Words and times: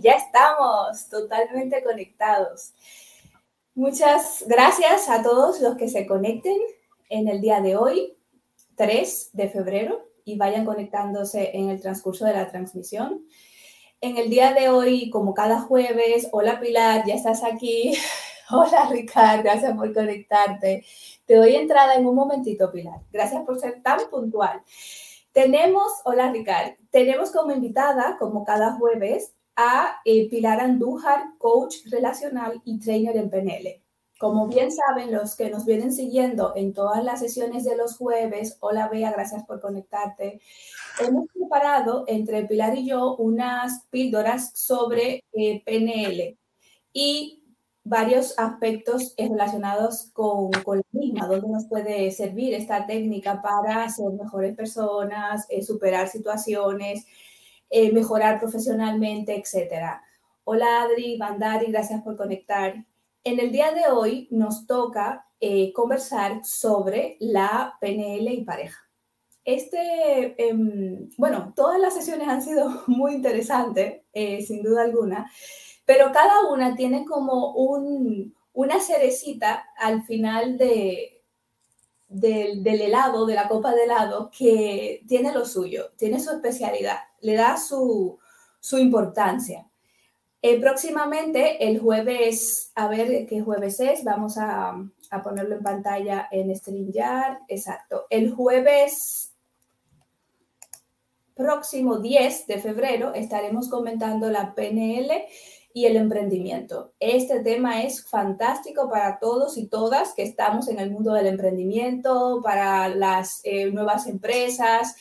ya 0.00 0.12
estamos 0.12 1.08
totalmente 1.08 1.82
conectados. 1.84 2.72
Muchas 3.74 4.44
gracias 4.46 5.08
a 5.08 5.22
todos 5.22 5.60
los 5.60 5.76
que 5.76 5.88
se 5.88 6.06
conecten 6.06 6.58
en 7.08 7.28
el 7.28 7.40
día 7.40 7.60
de 7.60 7.76
hoy, 7.76 8.16
3 8.76 9.30
de 9.32 9.48
febrero, 9.48 10.08
y 10.24 10.36
vayan 10.36 10.64
conectándose 10.64 11.56
en 11.56 11.70
el 11.70 11.80
transcurso 11.80 12.24
de 12.24 12.32
la 12.32 12.50
transmisión. 12.50 13.24
En 14.00 14.16
el 14.16 14.30
día 14.30 14.52
de 14.52 14.68
hoy, 14.70 15.10
como 15.10 15.34
cada 15.34 15.60
jueves, 15.60 16.28
hola 16.32 16.60
Pilar, 16.60 17.04
ya 17.06 17.14
estás 17.14 17.44
aquí. 17.44 17.94
Hola 18.52 18.88
Ricardo, 18.90 19.44
gracias 19.44 19.76
por 19.76 19.94
conectarte. 19.94 20.84
Te 21.24 21.36
doy 21.36 21.54
entrada 21.54 21.94
en 21.94 22.04
un 22.04 22.16
momentito, 22.16 22.72
Pilar. 22.72 23.00
Gracias 23.12 23.44
por 23.44 23.60
ser 23.60 23.80
tan 23.80 24.00
puntual. 24.10 24.60
Tenemos, 25.30 25.92
hola 26.04 26.32
Ricardo, 26.32 26.74
tenemos 26.90 27.30
como 27.30 27.52
invitada, 27.52 28.16
como 28.18 28.44
cada 28.44 28.72
jueves, 28.72 29.32
a 29.62 30.00
eh, 30.06 30.26
Pilar 30.30 30.58
Andújar, 30.58 31.36
coach 31.36 31.84
relacional 31.90 32.62
y 32.64 32.80
trainer 32.80 33.14
en 33.18 33.28
PNL. 33.28 33.82
Como 34.18 34.48
bien 34.48 34.70
saben 34.72 35.12
los 35.12 35.36
que 35.36 35.50
nos 35.50 35.66
vienen 35.66 35.92
siguiendo 35.92 36.54
en 36.56 36.72
todas 36.72 37.04
las 37.04 37.20
sesiones 37.20 37.64
de 37.64 37.76
los 37.76 37.98
jueves, 37.98 38.56
hola 38.60 38.88
Bea, 38.88 39.12
gracias 39.12 39.44
por 39.44 39.60
conectarte. 39.60 40.40
Hemos 40.98 41.26
preparado 41.28 42.04
entre 42.06 42.44
Pilar 42.44 42.74
y 42.78 42.86
yo 42.86 43.16
unas 43.16 43.84
píldoras 43.90 44.50
sobre 44.54 45.24
eh, 45.34 45.62
PNL 45.62 46.38
y 46.94 47.42
varios 47.84 48.38
aspectos 48.38 49.14
relacionados 49.18 50.10
con, 50.14 50.50
con, 50.64 50.78
la 50.78 50.84
misma, 50.92 51.26
donde 51.26 51.48
nos 51.48 51.66
puede 51.66 52.10
servir 52.12 52.54
esta 52.54 52.86
técnica 52.86 53.42
para 53.42 53.86
ser 53.90 54.10
mejores 54.12 54.56
personas, 54.56 55.46
eh, 55.50 55.62
superar 55.62 56.08
situaciones, 56.08 57.04
eh, 57.70 57.92
mejorar 57.92 58.40
profesionalmente, 58.40 59.34
etc. 59.36 60.00
Hola 60.44 60.82
Adri, 60.82 61.16
Bandari, 61.16 61.66
gracias 61.72 62.02
por 62.02 62.16
conectar. 62.16 62.84
En 63.24 63.40
el 63.40 63.52
día 63.52 63.72
de 63.72 63.90
hoy 63.90 64.28
nos 64.30 64.66
toca 64.66 65.26
eh, 65.40 65.72
conversar 65.72 66.44
sobre 66.44 67.16
la 67.20 67.76
PNL 67.80 68.28
y 68.32 68.44
pareja. 68.44 68.80
Este, 69.44 70.34
em, 70.36 71.08
bueno, 71.16 71.54
todas 71.56 71.80
las 71.80 71.94
sesiones 71.94 72.28
han 72.28 72.42
sido 72.42 72.82
muy 72.86 73.14
interesantes, 73.14 74.02
sin 74.12 74.62
duda 74.62 74.82
alguna 74.82 75.30
pero 75.90 76.12
cada 76.12 76.48
una 76.48 76.76
tiene 76.76 77.04
como 77.04 77.52
un, 77.52 78.32
una 78.52 78.78
cerecita 78.78 79.66
al 79.76 80.04
final 80.04 80.56
de, 80.56 81.24
del, 82.06 82.64
helado, 82.64 83.26
de 83.26 83.34
la 83.34 83.48
copa 83.48 83.74
de 83.74 83.82
helado, 83.82 84.30
que 84.30 85.02
tiene 85.08 85.32
lo 85.32 85.44
suyo, 85.44 85.90
tiene 85.96 86.20
su 86.20 86.30
especialidad, 86.30 86.98
le 87.20 87.34
da 87.34 87.56
su, 87.56 88.18
importancia. 88.72 89.66
Eh, 90.42 90.60
próximamente, 90.60 91.68
el 91.68 91.80
jueves, 91.80 92.72
a 92.74 92.88
ver 92.88 93.26
qué 93.26 93.42
jueves 93.42 93.80
es, 93.80 94.04
vamos 94.04 94.38
a, 94.38 94.74
a 95.10 95.22
ponerlo 95.22 95.56
en 95.56 95.62
pantalla 95.62 96.28
en 96.30 96.54
StreamYard, 96.54 97.40
exacto. 97.48 98.06
El 98.08 98.32
jueves 98.32 99.34
próximo 101.34 101.98
10 101.98 102.46
de 102.46 102.58
febrero 102.58 103.14
estaremos 103.14 103.68
comentando 103.68 104.30
la 104.30 104.54
PNL 104.54 105.10
y 105.72 105.86
el 105.86 105.96
emprendimiento. 105.96 106.92
Este 107.00 107.40
tema 107.40 107.82
es 107.82 108.04
fantástico 108.04 108.88
para 108.90 109.18
todos 109.18 109.56
y 109.56 109.66
todas 109.66 110.14
que 110.14 110.22
estamos 110.22 110.68
en 110.68 110.80
el 110.80 110.90
mundo 110.90 111.12
del 111.12 111.26
emprendimiento, 111.26 112.40
para 112.42 112.88
las 112.88 113.40
eh, 113.44 113.70
nuevas 113.70 114.06
empresas 114.06 114.96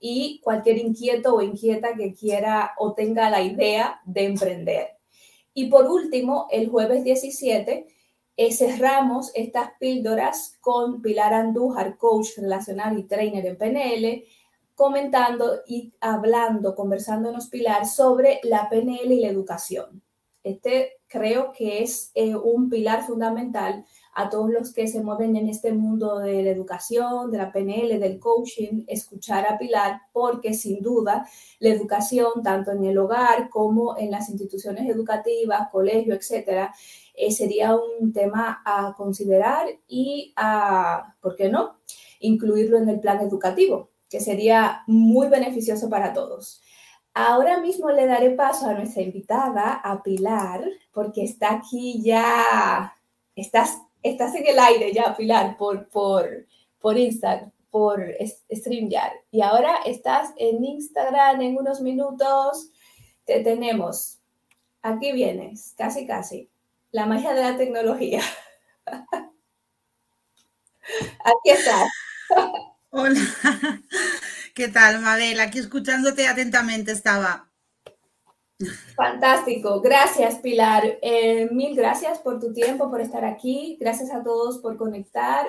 y 0.00 0.40
cualquier 0.42 0.78
inquieto 0.78 1.34
o 1.34 1.42
inquieta 1.42 1.94
que 1.94 2.14
quiera 2.14 2.72
o 2.78 2.94
tenga 2.94 3.30
la 3.30 3.42
idea 3.42 4.00
de 4.04 4.24
emprender. 4.24 4.88
Y 5.54 5.66
por 5.66 5.86
último, 5.86 6.46
el 6.50 6.68
jueves 6.68 7.04
17 7.04 7.86
eh, 8.36 8.52
cerramos 8.52 9.32
estas 9.34 9.72
píldoras 9.80 10.56
con 10.60 11.02
Pilar 11.02 11.34
Andújar, 11.34 11.96
coach 11.96 12.36
relacional 12.36 12.96
y 12.98 13.02
trainer 13.02 13.44
en 13.44 13.58
PNL, 13.58 14.24
comentando 14.76 15.62
y 15.66 15.92
hablando, 16.00 16.76
conversándonos 16.76 17.48
Pilar 17.48 17.86
sobre 17.86 18.38
la 18.44 18.68
PNL 18.68 19.12
y 19.12 19.20
la 19.20 19.28
educación. 19.28 20.02
Este 20.44 20.98
creo 21.08 21.52
que 21.52 21.82
es 21.82 22.12
eh, 22.14 22.36
un 22.36 22.70
pilar 22.70 23.04
fundamental 23.04 23.84
a 24.18 24.28
todos 24.28 24.50
los 24.50 24.72
que 24.72 24.88
se 24.88 25.00
mueven 25.00 25.36
en 25.36 25.48
este 25.48 25.72
mundo 25.72 26.18
de 26.18 26.42
la 26.42 26.50
educación, 26.50 27.30
de 27.30 27.38
la 27.38 27.52
PNL, 27.52 28.00
del 28.00 28.18
coaching, 28.18 28.84
escuchar 28.88 29.46
a 29.46 29.56
Pilar, 29.56 30.02
porque 30.12 30.54
sin 30.54 30.82
duda 30.82 31.26
la 31.60 31.68
educación, 31.68 32.42
tanto 32.42 32.72
en 32.72 32.84
el 32.84 32.98
hogar 32.98 33.48
como 33.48 33.96
en 33.96 34.10
las 34.10 34.28
instituciones 34.28 34.88
educativas, 34.90 35.70
colegio, 35.70 36.14
etcétera, 36.14 36.74
eh, 37.14 37.30
sería 37.30 37.76
un 37.76 38.12
tema 38.12 38.60
a 38.64 38.94
considerar 38.96 39.66
y 39.86 40.32
a, 40.36 41.14
¿por 41.20 41.36
qué 41.36 41.48
no?, 41.48 41.76
incluirlo 42.20 42.78
en 42.78 42.88
el 42.88 42.98
plan 42.98 43.20
educativo 43.20 43.90
que 44.08 44.20
sería 44.20 44.82
muy 44.86 45.28
beneficioso 45.28 45.88
para 45.88 46.12
todos. 46.12 46.62
Ahora 47.14 47.60
mismo 47.60 47.90
le 47.90 48.06
daré 48.06 48.30
paso 48.30 48.66
a 48.66 48.74
nuestra 48.74 49.02
invitada, 49.02 49.74
a 49.74 50.02
Pilar, 50.02 50.64
porque 50.92 51.24
está 51.24 51.52
aquí 51.52 52.02
ya, 52.02 52.94
estás, 53.34 53.78
estás 54.02 54.34
en 54.34 54.46
el 54.46 54.58
aire 54.58 54.92
ya, 54.92 55.16
Pilar, 55.16 55.56
por, 55.56 55.88
por, 55.88 56.46
por 56.80 56.98
Instagram, 56.98 57.50
por 57.70 58.04
StreamYard. 58.50 59.12
Y 59.30 59.42
ahora 59.42 59.76
estás 59.84 60.30
en 60.36 60.64
Instagram 60.64 61.40
en 61.40 61.56
unos 61.56 61.80
minutos. 61.80 62.70
Te 63.24 63.40
tenemos. 63.42 64.18
Aquí 64.82 65.12
vienes, 65.12 65.74
casi, 65.76 66.06
casi. 66.06 66.50
La 66.90 67.06
magia 67.06 67.34
de 67.34 67.42
la 67.42 67.56
tecnología. 67.56 68.22
Aquí 71.24 71.50
estás. 71.50 71.90
Hola, 72.90 73.20
¿qué 74.54 74.68
tal, 74.68 75.00
Mabel? 75.00 75.40
Aquí 75.40 75.58
escuchándote 75.58 76.26
atentamente 76.26 76.92
estaba. 76.92 77.47
Fantástico, 78.96 79.80
gracias 79.80 80.36
Pilar. 80.36 80.98
Eh, 81.00 81.48
mil 81.52 81.76
gracias 81.76 82.18
por 82.18 82.40
tu 82.40 82.52
tiempo, 82.52 82.90
por 82.90 83.00
estar 83.00 83.24
aquí. 83.24 83.76
Gracias 83.80 84.10
a 84.10 84.22
todos 84.22 84.58
por 84.58 84.76
conectar. 84.76 85.46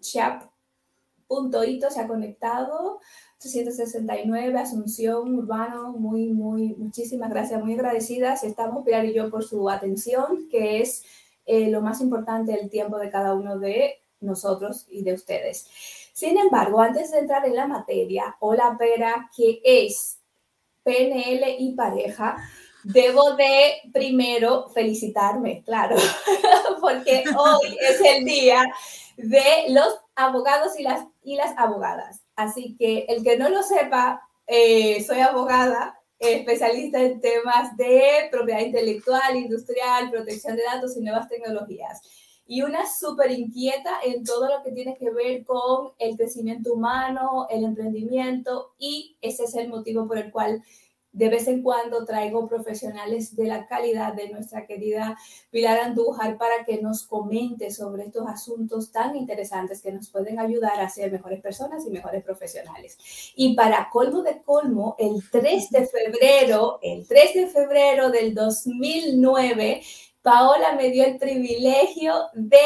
Chap.ito 0.00 1.90
se 1.90 2.00
ha 2.00 2.06
conectado. 2.06 3.00
369, 3.38 4.56
Asunción 4.58 5.34
Urbano, 5.34 5.92
muy, 5.92 6.28
muy, 6.28 6.74
muchísimas 6.76 7.30
gracias, 7.30 7.60
muy 7.62 7.74
agradecidas. 7.74 8.44
Estamos, 8.44 8.84
Pilar 8.84 9.04
y 9.06 9.14
yo, 9.14 9.30
por 9.30 9.42
su 9.42 9.68
atención, 9.68 10.48
que 10.48 10.80
es 10.80 11.02
eh, 11.46 11.68
lo 11.68 11.80
más 11.80 12.00
importante, 12.00 12.54
el 12.54 12.70
tiempo 12.70 12.98
de 12.98 13.10
cada 13.10 13.34
uno 13.34 13.58
de 13.58 13.96
nosotros 14.20 14.86
y 14.90 15.02
de 15.02 15.14
ustedes. 15.14 15.66
Sin 16.12 16.38
embargo, 16.38 16.80
antes 16.80 17.10
de 17.10 17.18
entrar 17.18 17.44
en 17.46 17.56
la 17.56 17.66
materia, 17.66 18.36
hola 18.38 18.76
Vera, 18.78 19.28
¿qué 19.36 19.60
es 19.64 20.21
PNL 20.82 21.56
y 21.58 21.74
pareja? 21.74 22.36
Debo 22.84 23.36
de 23.36 23.74
primero 23.92 24.68
felicitarme, 24.70 25.62
claro, 25.64 25.96
porque 26.80 27.24
hoy 27.36 27.78
es 27.80 28.00
el 28.00 28.24
día 28.24 28.64
de 29.16 29.66
los 29.68 30.00
abogados 30.16 30.78
y 30.78 30.82
las, 30.82 31.06
y 31.22 31.36
las 31.36 31.56
abogadas. 31.56 32.22
Así 32.34 32.76
que 32.78 33.06
el 33.08 33.22
que 33.22 33.36
no 33.36 33.48
lo 33.48 33.62
sepa, 33.62 34.28
eh, 34.46 35.02
soy 35.04 35.20
abogada, 35.20 35.98
especialista 36.18 37.00
en 37.00 37.20
temas 37.20 37.76
de 37.76 38.28
propiedad 38.30 38.60
intelectual, 38.60 39.36
industrial, 39.36 40.10
protección 40.10 40.56
de 40.56 40.62
datos 40.64 40.96
y 40.96 41.00
nuevas 41.00 41.28
tecnologías 41.28 42.00
y 42.46 42.62
una 42.62 42.86
súper 42.86 43.30
inquieta 43.30 44.00
en 44.04 44.24
todo 44.24 44.48
lo 44.48 44.62
que 44.62 44.72
tiene 44.72 44.96
que 44.96 45.10
ver 45.10 45.44
con 45.44 45.92
el 45.98 46.16
crecimiento 46.16 46.74
humano, 46.74 47.46
el 47.50 47.64
emprendimiento 47.64 48.74
y 48.78 49.16
ese 49.20 49.44
es 49.44 49.54
el 49.54 49.68
motivo 49.68 50.06
por 50.06 50.18
el 50.18 50.30
cual 50.30 50.62
de 51.12 51.28
vez 51.28 51.46
en 51.46 51.62
cuando 51.62 52.04
traigo 52.06 52.48
profesionales 52.48 53.36
de 53.36 53.44
la 53.44 53.66
calidad 53.66 54.14
de 54.14 54.30
nuestra 54.30 54.66
querida 54.66 55.18
Pilar 55.50 55.78
Andújar 55.78 56.38
para 56.38 56.64
que 56.64 56.80
nos 56.80 57.02
comente 57.04 57.70
sobre 57.70 58.04
estos 58.04 58.26
asuntos 58.26 58.90
tan 58.90 59.14
interesantes 59.14 59.82
que 59.82 59.92
nos 59.92 60.08
pueden 60.08 60.40
ayudar 60.40 60.80
a 60.80 60.88
ser 60.88 61.12
mejores 61.12 61.42
personas 61.42 61.86
y 61.86 61.90
mejores 61.90 62.24
profesionales. 62.24 62.96
Y 63.36 63.54
para 63.54 63.90
colmo 63.90 64.22
de 64.22 64.40
colmo, 64.40 64.96
el 64.98 65.22
3 65.30 65.70
de 65.70 65.86
febrero, 65.86 66.78
el 66.82 67.06
3 67.06 67.34
de 67.34 67.46
febrero 67.48 68.10
del 68.10 68.34
2009, 68.34 69.82
Paola 70.22 70.72
me 70.72 70.90
dio 70.90 71.04
el 71.04 71.18
privilegio 71.18 72.14
de 72.34 72.60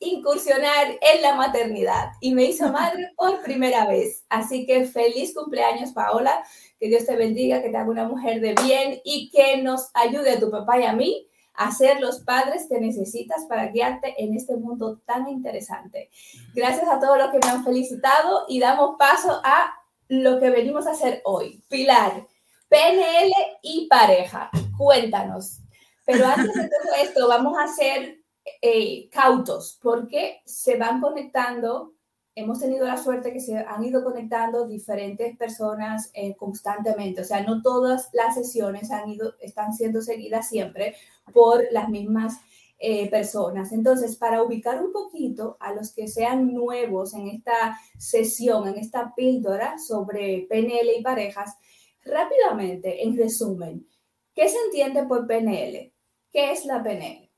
incursionar 0.00 0.98
en 1.00 1.22
la 1.22 1.34
maternidad 1.34 2.12
y 2.20 2.34
me 2.34 2.44
hizo 2.44 2.70
madre 2.70 3.12
por 3.16 3.42
primera 3.42 3.86
vez. 3.86 4.24
Así 4.28 4.66
que 4.66 4.86
feliz 4.86 5.34
cumpleaños, 5.34 5.92
Paola. 5.92 6.44
Que 6.78 6.88
Dios 6.88 7.06
te 7.06 7.16
bendiga, 7.16 7.62
que 7.62 7.70
te 7.70 7.76
haga 7.76 7.90
una 7.90 8.08
mujer 8.08 8.40
de 8.40 8.54
bien 8.62 9.00
y 9.04 9.30
que 9.30 9.58
nos 9.62 9.88
ayude 9.94 10.32
a 10.32 10.40
tu 10.40 10.50
papá 10.50 10.78
y 10.80 10.84
a 10.84 10.92
mí 10.92 11.28
a 11.54 11.70
ser 11.70 12.00
los 12.00 12.20
padres 12.20 12.66
que 12.68 12.80
necesitas 12.80 13.46
para 13.48 13.68
guiarte 13.68 14.14
en 14.18 14.34
este 14.34 14.56
mundo 14.56 15.00
tan 15.06 15.28
interesante. 15.28 16.10
Gracias 16.52 16.88
a 16.88 16.98
todos 16.98 17.16
los 17.16 17.30
que 17.30 17.38
me 17.38 17.48
han 17.48 17.64
felicitado 17.64 18.44
y 18.48 18.58
damos 18.58 18.96
paso 18.98 19.40
a 19.44 19.72
lo 20.08 20.40
que 20.40 20.50
venimos 20.50 20.86
a 20.86 20.92
hacer 20.92 21.22
hoy. 21.24 21.62
Pilar, 21.68 22.26
PNL 22.68 23.32
y 23.62 23.86
pareja. 23.86 24.50
Cuéntanos. 24.76 25.63
Pero 26.04 26.26
antes 26.26 26.54
de 26.54 26.68
todo 26.68 26.94
esto, 27.02 27.28
vamos 27.28 27.56
a 27.58 27.68
ser 27.68 28.18
eh, 28.60 29.08
cautos 29.10 29.78
porque 29.82 30.42
se 30.44 30.76
van 30.76 31.00
conectando. 31.00 31.94
Hemos 32.34 32.58
tenido 32.58 32.86
la 32.86 32.96
suerte 32.96 33.32
que 33.32 33.40
se 33.40 33.56
han 33.56 33.84
ido 33.84 34.02
conectando 34.02 34.66
diferentes 34.66 35.36
personas 35.36 36.10
eh, 36.14 36.34
constantemente. 36.36 37.20
O 37.20 37.24
sea, 37.24 37.42
no 37.42 37.62
todas 37.62 38.10
las 38.12 38.34
sesiones 38.34 38.90
han 38.90 39.08
ido, 39.08 39.34
están 39.40 39.72
siendo 39.72 40.02
seguidas 40.02 40.48
siempre 40.48 40.96
por 41.32 41.64
las 41.70 41.88
mismas 41.88 42.40
eh, 42.78 43.08
personas. 43.08 43.72
Entonces, 43.72 44.16
para 44.16 44.42
ubicar 44.42 44.84
un 44.84 44.92
poquito 44.92 45.56
a 45.60 45.72
los 45.72 45.94
que 45.94 46.08
sean 46.08 46.52
nuevos 46.52 47.14
en 47.14 47.28
esta 47.28 47.80
sesión, 47.96 48.68
en 48.68 48.76
esta 48.76 49.14
píldora 49.14 49.78
sobre 49.78 50.46
PNL 50.50 50.90
y 50.98 51.02
parejas, 51.02 51.56
rápidamente, 52.04 53.04
en 53.04 53.16
resumen, 53.16 53.88
¿qué 54.34 54.48
se 54.48 54.58
entiende 54.66 55.04
por 55.04 55.26
PNL? 55.26 55.93
¿Qué 56.34 56.50
es 56.50 56.64
la 56.64 56.82
PNL? 56.82 57.30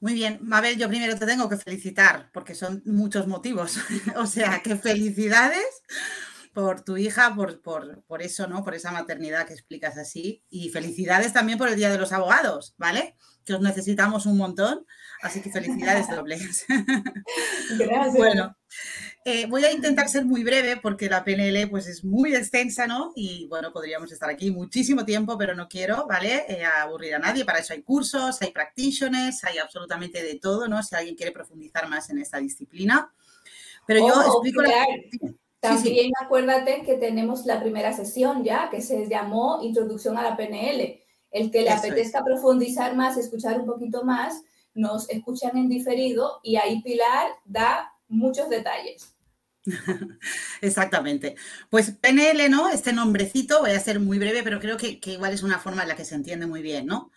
Muy 0.00 0.14
bien, 0.14 0.40
Mabel, 0.42 0.76
yo 0.76 0.88
primero 0.88 1.16
te 1.16 1.24
tengo 1.24 1.48
que 1.48 1.56
felicitar 1.56 2.30
porque 2.32 2.56
son 2.56 2.82
muchos 2.84 3.28
motivos. 3.28 3.78
o 4.16 4.26
sea, 4.26 4.60
que 4.60 4.74
felicidades 4.74 5.64
por 6.52 6.82
tu 6.82 6.96
hija, 6.96 7.32
por, 7.36 7.62
por, 7.62 8.02
por, 8.08 8.22
eso, 8.22 8.48
¿no? 8.48 8.64
Por 8.64 8.74
esa 8.74 8.90
maternidad 8.90 9.46
que 9.46 9.52
explicas 9.52 9.96
así. 9.98 10.42
Y 10.50 10.70
felicidades 10.70 11.32
también 11.32 11.58
por 11.58 11.68
el 11.68 11.76
Día 11.76 11.90
de 11.90 11.98
los 11.98 12.10
Abogados, 12.10 12.74
¿vale? 12.76 13.16
Que 13.44 13.54
os 13.54 13.60
necesitamos 13.60 14.26
un 14.26 14.36
montón. 14.36 14.84
Así 15.22 15.40
que 15.40 15.52
felicidades 15.52 16.08
dobles. 16.10 16.66
Gracias. 17.78 18.14
Bueno, 18.14 18.56
eh, 19.30 19.46
voy 19.46 19.62
a 19.62 19.70
intentar 19.70 20.08
ser 20.08 20.24
muy 20.24 20.42
breve 20.42 20.78
porque 20.78 21.06
la 21.06 21.22
PNL 21.22 21.68
pues 21.68 21.86
es 21.86 22.02
muy 22.02 22.34
extensa, 22.34 22.86
¿no? 22.86 23.12
Y 23.14 23.46
bueno, 23.46 23.70
podríamos 23.74 24.10
estar 24.10 24.30
aquí 24.30 24.50
muchísimo 24.50 25.04
tiempo, 25.04 25.36
pero 25.36 25.54
no 25.54 25.68
quiero, 25.68 26.06
¿vale? 26.06 26.46
Eh, 26.48 26.64
aburrir 26.64 27.14
a 27.14 27.18
nadie. 27.18 27.44
Para 27.44 27.58
eso 27.58 27.74
hay 27.74 27.82
cursos, 27.82 28.40
hay 28.40 28.52
practitioners, 28.52 29.44
hay 29.44 29.58
absolutamente 29.58 30.22
de 30.22 30.38
todo, 30.38 30.66
¿no? 30.66 30.82
Si 30.82 30.94
alguien 30.94 31.14
quiere 31.14 31.32
profundizar 31.32 31.90
más 31.90 32.08
en 32.08 32.20
esta 32.20 32.38
disciplina. 32.38 33.12
Pero 33.86 34.00
yo 34.08 34.14
oh, 34.14 34.32
explico 34.32 34.62
la... 34.62 34.86
También 35.60 36.10
acuérdate 36.24 36.82
que 36.86 36.94
tenemos 36.94 37.44
la 37.44 37.60
primera 37.60 37.92
sesión 37.92 38.44
ya, 38.44 38.70
que 38.70 38.80
se 38.80 39.10
llamó 39.10 39.60
Introducción 39.62 40.16
a 40.16 40.22
la 40.22 40.38
PNL. 40.38 41.02
El 41.30 41.50
que 41.50 41.60
le 41.60 41.70
apetezca 41.70 42.24
profundizar 42.24 42.96
más, 42.96 43.18
escuchar 43.18 43.60
un 43.60 43.66
poquito 43.66 44.04
más, 44.04 44.40
nos 44.72 45.10
escuchan 45.10 45.58
en 45.58 45.68
diferido 45.68 46.40
y 46.42 46.56
ahí 46.56 46.80
Pilar 46.80 47.28
da 47.44 47.92
muchos 48.08 48.48
detalles. 48.48 49.17
Exactamente. 50.60 51.36
Pues 51.70 51.92
PNL, 51.92 52.50
¿no? 52.50 52.68
Este 52.68 52.92
nombrecito, 52.92 53.60
voy 53.60 53.70
a 53.70 53.80
ser 53.80 54.00
muy 54.00 54.18
breve, 54.18 54.42
pero 54.42 54.60
creo 54.60 54.76
que, 54.76 55.00
igual 55.04 55.32
es 55.32 55.42
una 55.42 55.58
forma 55.58 55.82
en 55.82 55.88
la 55.88 55.96
que 55.96 56.04
se 56.04 56.14
entiende 56.14 56.46
muy 56.46 56.62
bien, 56.62 56.86
¿no? 56.86 57.10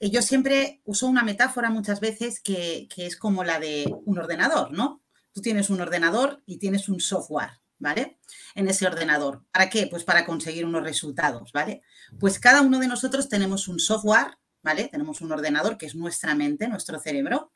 Eh, 0.00 0.10
yo 0.10 0.22
siempre 0.22 0.80
uso 0.84 1.06
una 1.06 1.22
metáfora 1.22 1.70
muchas 1.70 2.00
veces 2.00 2.40
que, 2.40 2.88
que 2.94 3.06
es 3.06 3.16
como 3.16 3.44
la 3.44 3.58
de 3.58 3.92
un 4.04 4.18
ordenador, 4.18 4.72
¿no? 4.72 5.02
Tú 5.32 5.40
tienes 5.40 5.70
un 5.70 5.80
ordenador 5.80 6.42
y 6.46 6.58
tienes 6.58 6.88
un 6.88 7.00
software. 7.00 7.50
¿vale? 7.78 8.18
En 8.54 8.68
ese 8.68 8.86
ordenador. 8.86 9.44
¿Para 9.52 9.68
qué? 9.68 9.86
Pues 9.86 10.04
para 10.04 10.24
conseguir 10.24 10.64
unos 10.64 10.82
resultados, 10.82 11.52
¿vale? 11.52 11.82
Pues 12.18 12.38
cada 12.38 12.62
uno 12.62 12.78
de 12.78 12.88
nosotros 12.88 13.28
tenemos 13.28 13.68
un 13.68 13.78
software, 13.78 14.38
¿vale? 14.62 14.88
Tenemos 14.88 15.20
un 15.20 15.32
ordenador 15.32 15.76
que 15.76 15.86
es 15.86 15.94
nuestra 15.94 16.34
mente, 16.34 16.66
nuestro 16.68 16.98
cerebro, 16.98 17.52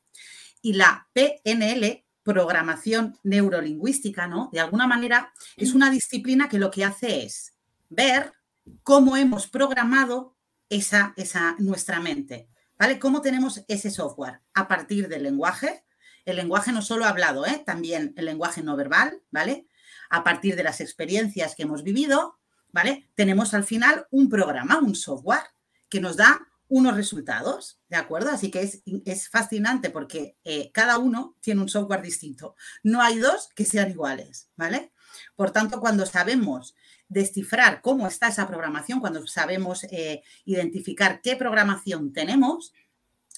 y 0.61 0.75
la 0.75 1.09
PNL, 1.13 2.05
programación 2.29 3.17
neurolingüística, 3.23 4.27
¿no? 4.27 4.51
De 4.53 4.61
alguna 4.61 4.87
manera 4.87 5.33
es 5.57 5.73
una 5.73 5.91
disciplina 5.91 6.47
que 6.51 6.59
lo 6.59 6.71
que 6.71 6.85
hace 6.85 7.25
es 7.25 7.55
ver 7.89 8.35
cómo 8.83 9.17
hemos 9.17 9.47
programado 9.47 10.37
esa, 10.69 11.15
esa 11.17 11.57
nuestra 11.59 12.01
mente, 12.01 12.51
¿vale? 12.79 12.99
¿Cómo 12.99 13.23
tenemos 13.23 13.65
ese 13.67 13.91
software? 13.91 14.43
A 14.53 14.69
partir 14.69 15.09
del 15.09 15.23
lenguaje, 15.23 15.85
el 16.27 16.37
lenguaje 16.37 16.71
no 16.71 16.83
solo 16.83 17.07
hablado, 17.07 17.47
¿eh? 17.47 17.63
también 17.65 18.13
el 18.19 18.27
lenguaje 18.27 18.63
no 18.63 18.77
verbal, 18.77 19.23
¿vale? 19.31 19.67
a 20.11 20.23
partir 20.23 20.55
de 20.57 20.63
las 20.63 20.83
experiencias 20.83 21.55
que 21.55 21.63
hemos 21.63 21.83
vivido, 21.83 22.39
¿vale? 22.73 23.09
Tenemos 23.15 23.55
al 23.55 23.65
final 23.65 24.07
un 24.11 24.29
programa, 24.29 24.79
un 24.79 24.95
software 24.95 25.45
que 25.89 26.01
nos 26.01 26.17
da 26.17 26.48
unos 26.69 26.95
resultados, 26.95 27.81
¿de 27.89 27.97
acuerdo? 27.97 28.31
Así 28.31 28.51
que 28.51 28.63
es, 29.05 29.29
fascinante 29.31 29.91
porque 29.91 30.37
eh, 30.45 30.71
cada 30.73 30.99
uno 30.99 31.37
tiene 31.41 31.63
un 31.63 31.69
software 31.69 32.03
distinto. 32.03 32.55
No 32.83 33.01
hay 33.01 33.19
dos 33.19 33.49
que 33.55 33.65
sean 33.65 33.91
iguales, 33.91 34.51
¿vale? 34.57 34.93
Por 35.35 35.51
tanto, 35.51 35.81
cuando 35.81 36.05
sabemos 36.05 36.75
descifrar 37.09 37.81
cómo 37.81 38.07
está 38.07 38.29
esa 38.29 38.47
programación, 38.47 39.01
cuando 39.01 39.27
sabemos 39.27 39.85
eh, 39.85 40.23
identificar 40.45 41.21
qué 41.23 41.37
programación 41.37 42.13
tenemos, 42.13 42.75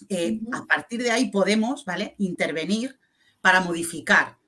eh, 0.08 0.40
a 0.52 0.64
partir 0.66 1.02
de 1.02 1.12
ahí 1.12 1.30
podemos, 1.30 1.84
¿vale? 1.84 2.16
Intervenir 2.18 2.98
para 3.40 3.60
modificar 3.60 4.39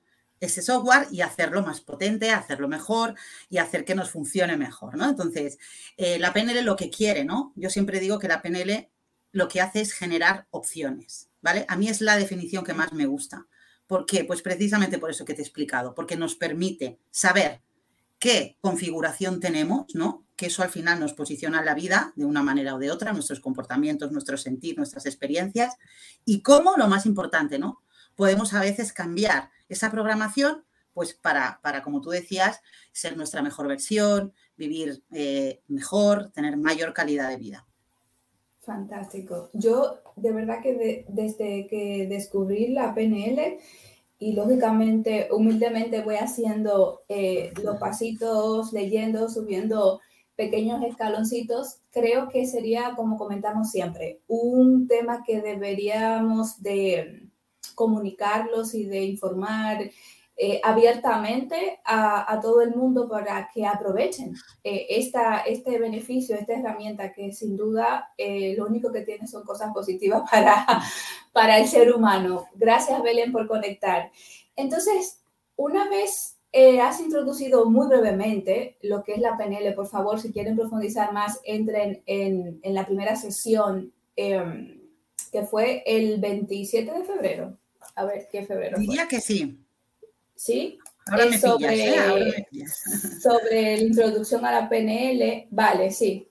ese 0.43 0.61
software 0.61 1.07
y 1.11 1.21
hacerlo 1.21 1.61
más 1.61 1.81
potente, 1.81 2.31
hacerlo 2.31 2.67
mejor 2.67 3.15
y 3.49 3.57
hacer 3.57 3.85
que 3.85 3.95
nos 3.95 4.11
funcione 4.11 4.57
mejor, 4.57 4.97
¿no? 4.97 5.09
Entonces, 5.09 5.57
eh, 5.97 6.19
la 6.19 6.33
PNL 6.33 6.63
lo 6.63 6.75
que 6.75 6.89
quiere, 6.89 7.23
¿no? 7.23 7.53
Yo 7.55 7.69
siempre 7.69 7.99
digo 7.99 8.19
que 8.19 8.27
la 8.27 8.41
PNL 8.41 8.89
lo 9.31 9.47
que 9.47 9.61
hace 9.61 9.81
es 9.81 9.93
generar 9.93 10.47
opciones, 10.51 11.29
¿vale? 11.41 11.65
A 11.67 11.75
mí 11.75 11.89
es 11.89 12.01
la 12.01 12.17
definición 12.17 12.63
que 12.63 12.73
más 12.73 12.93
me 12.93 13.05
gusta. 13.05 13.47
¿Por 13.87 14.05
qué? 14.05 14.23
Pues 14.23 14.41
precisamente 14.41 14.99
por 14.99 15.09
eso 15.09 15.25
que 15.25 15.33
te 15.33 15.41
he 15.41 15.43
explicado, 15.43 15.93
porque 15.93 16.15
nos 16.15 16.35
permite 16.35 16.99
saber 17.11 17.61
qué 18.19 18.57
configuración 18.61 19.39
tenemos, 19.39 19.93
¿no? 19.95 20.25
Que 20.35 20.45
eso 20.45 20.63
al 20.63 20.69
final 20.69 20.99
nos 20.99 21.13
posiciona 21.13 21.59
en 21.59 21.65
la 21.65 21.73
vida 21.73 22.13
de 22.15 22.25
una 22.25 22.43
manera 22.43 22.75
o 22.75 22.79
de 22.79 22.91
otra, 22.91 23.11
nuestros 23.11 23.39
comportamientos, 23.39 24.11
nuestros 24.11 24.41
sentir, 24.41 24.77
nuestras 24.77 25.05
experiencias, 25.05 25.75
y 26.23 26.41
cómo, 26.41 26.75
lo 26.77 26.87
más 26.87 27.05
importante, 27.05 27.59
¿no? 27.59 27.81
Podemos 28.15 28.53
a 28.53 28.61
veces 28.61 28.93
cambiar 28.93 29.49
esa 29.73 29.91
programación, 29.91 30.63
pues 30.93 31.13
para, 31.13 31.59
para, 31.61 31.81
como 31.81 32.01
tú 32.01 32.09
decías, 32.09 32.61
ser 32.91 33.17
nuestra 33.17 33.41
mejor 33.41 33.67
versión, 33.67 34.33
vivir 34.55 35.03
eh, 35.11 35.61
mejor, 35.67 36.31
tener 36.31 36.57
mayor 36.57 36.93
calidad 36.93 37.29
de 37.29 37.37
vida. 37.37 37.65
Fantástico. 38.61 39.49
Yo 39.53 39.99
de 40.15 40.31
verdad 40.31 40.61
que 40.61 41.05
desde 41.09 41.67
que 41.67 42.07
descubrí 42.07 42.69
la 42.69 42.93
PNL 42.95 43.59
y 44.19 44.33
lógicamente, 44.33 45.27
humildemente 45.31 46.01
voy 46.01 46.15
haciendo 46.15 47.01
eh, 47.09 47.51
los 47.61 47.77
pasitos, 47.77 48.71
leyendo, 48.71 49.27
subiendo 49.29 49.99
pequeños 50.35 50.81
escaloncitos, 50.83 51.79
creo 51.91 52.29
que 52.29 52.45
sería, 52.45 52.93
como 52.95 53.17
comentamos 53.17 53.69
siempre, 53.69 54.21
un 54.27 54.87
tema 54.87 55.23
que 55.25 55.41
deberíamos 55.41 56.61
de 56.63 57.29
comunicarlos 57.73 58.73
y 58.73 58.85
de 58.85 59.03
informar 59.03 59.89
eh, 60.35 60.59
abiertamente 60.63 61.79
a, 61.85 62.39
todo 62.41 62.61
el 62.61 62.73
mundo 62.75 63.07
para 63.07 63.47
que 63.53 63.67
aprovechen 63.67 64.33
eh, 64.63 64.87
esta, 64.89 65.41
este 65.41 65.77
beneficio, 65.77 66.35
esta 66.35 66.53
herramienta 66.53 67.13
que 67.13 67.31
sin 67.31 67.55
duda 67.55 68.11
eh, 68.17 68.55
lo 68.57 68.65
único 68.65 68.91
que 68.91 69.01
tiene 69.01 69.27
son 69.27 69.43
cosas 69.43 69.71
positivas 69.71 70.23
para, 70.31 70.65
para 71.31 71.59
el 71.59 71.67
ser 71.67 71.93
humano. 71.93 72.47
Gracias, 72.55 73.03
Belén, 73.03 73.31
por 73.31 73.47
conectar. 73.47 74.11
Entonces, 74.55 75.21
una 75.55 75.87
vez 75.87 76.39
has 76.81 76.99
introducido 76.99 77.65
muy 77.69 77.87
brevemente 77.87 78.77
lo 78.81 79.03
que 79.03 79.13
es 79.13 79.19
la 79.19 79.37
PNL, 79.37 79.73
por 79.73 79.87
favor, 79.87 80.19
si 80.19 80.31
quieren 80.31 80.55
profundizar 80.55 81.11
más, 81.11 81.39
entren 81.43 82.03
en, 82.05 82.59
la 82.63 82.85
primera 82.85 83.15
sesión 83.15 83.91
em, 84.15 84.79
que 85.31 85.43
fue 85.43 85.83
el 85.85 86.19
27 86.19 86.91
de 86.91 87.03
febrero. 87.03 87.57
A 87.95 88.05
ver, 88.05 88.27
¿qué 88.31 88.45
febrero? 88.45 88.77
Diría 88.79 89.07
que 89.07 89.21
sí. 89.21 89.59
¿Sí? 90.35 90.79
Ahora 91.05 91.25
me 91.25 91.37
sobre, 91.37 91.89
¿eh? 91.89 92.47
sobre 93.21 93.77
la 93.77 93.83
introducción 93.83 94.45
a 94.45 94.51
la 94.51 94.69
PNL, 94.69 95.47
vale, 95.51 95.91
sí. 95.91 96.29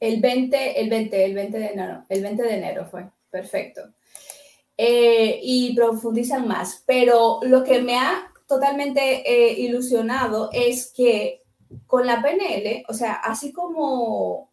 El 0.00 0.20
20, 0.20 0.80
el 0.80 0.90
20, 0.90 1.24
el 1.24 1.34
20 1.34 1.58
de 1.58 1.66
enero, 1.66 2.04
el 2.08 2.22
20 2.22 2.42
de 2.42 2.54
enero 2.54 2.86
fue, 2.86 3.08
perfecto. 3.30 3.82
Eh, 4.76 5.40
y 5.42 5.74
profundizan 5.74 6.46
más, 6.46 6.82
pero 6.86 7.40
lo 7.42 7.64
que 7.64 7.80
me 7.80 7.96
ha 7.96 8.30
totalmente 8.46 9.22
eh, 9.26 9.52
ilusionado 9.60 10.50
es 10.52 10.92
que 10.92 11.42
con 11.86 12.06
la 12.06 12.22
PNL, 12.22 12.84
o 12.88 12.94
sea, 12.94 13.14
así 13.14 13.52
como 13.52 14.52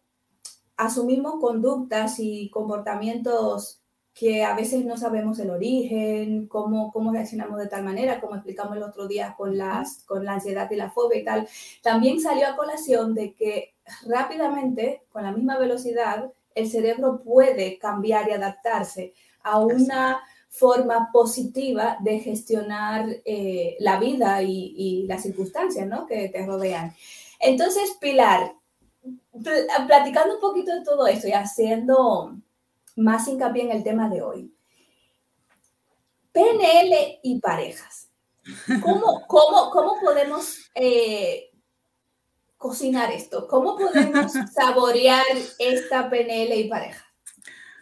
asumimos 0.76 1.40
conductas 1.40 2.18
y 2.18 2.50
comportamientos 2.50 3.83
que 4.14 4.44
a 4.44 4.54
veces 4.54 4.84
no 4.84 4.96
sabemos 4.96 5.40
el 5.40 5.50
origen, 5.50 6.46
cómo, 6.46 6.92
cómo 6.92 7.12
reaccionamos 7.12 7.58
de 7.58 7.66
tal 7.66 7.82
manera, 7.82 8.20
como 8.20 8.36
explicamos 8.36 8.76
el 8.76 8.84
otro 8.84 9.08
día 9.08 9.34
con, 9.36 9.58
las, 9.58 10.04
con 10.04 10.24
la 10.24 10.34
ansiedad 10.34 10.70
y 10.70 10.76
la 10.76 10.90
fobia 10.90 11.18
y 11.18 11.24
tal, 11.24 11.48
también 11.82 12.20
salió 12.20 12.46
a 12.46 12.56
colación 12.56 13.12
de 13.14 13.34
que 13.34 13.74
rápidamente, 14.06 15.02
con 15.10 15.24
la 15.24 15.32
misma 15.32 15.58
velocidad, 15.58 16.30
el 16.54 16.70
cerebro 16.70 17.22
puede 17.24 17.76
cambiar 17.78 18.28
y 18.28 18.32
adaptarse 18.32 19.14
a 19.42 19.58
una 19.58 20.20
forma 20.48 21.10
positiva 21.12 21.96
de 22.00 22.20
gestionar 22.20 23.08
eh, 23.24 23.76
la 23.80 23.98
vida 23.98 24.40
y, 24.42 24.74
y, 24.76 25.06
las 25.08 25.22
circunstancias 25.22 25.88
¿no? 25.88 26.06
que 26.06 26.28
te 26.28 26.46
rodean. 26.46 26.94
Entonces, 27.40 27.96
Pilar, 28.00 28.54
platicando 29.88 30.36
un 30.36 30.40
poquito 30.40 30.72
de 30.72 30.84
todo 30.84 31.08
esto 31.08 31.26
y 31.26 31.32
haciendo 31.32 32.36
más 32.96 33.28
hincapié 33.28 33.64
en 33.64 33.70
el 33.70 33.84
tema 33.84 34.08
de 34.08 34.22
hoy. 34.22 34.54
PNL 36.32 37.20
y 37.22 37.40
parejas. 37.40 38.08
¿Cómo, 38.82 39.24
cómo, 39.28 39.70
cómo 39.70 40.00
podemos 40.00 40.70
eh, 40.74 41.50
cocinar 42.56 43.12
esto? 43.12 43.46
¿Cómo 43.48 43.76
podemos 43.76 44.32
saborear 44.54 45.24
esta 45.58 46.10
PNL 46.10 46.54
y 46.54 46.68
pareja? 46.68 47.04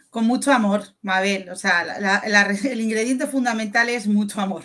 Con 0.09 0.27
mucho 0.27 0.51
amor, 0.51 0.83
Mabel. 1.01 1.49
O 1.49 1.55
sea, 1.55 2.21
el 2.63 2.81
ingrediente 2.81 3.25
fundamental 3.25 3.89
es 3.89 4.07
mucho 4.07 4.39
amor. 4.41 4.61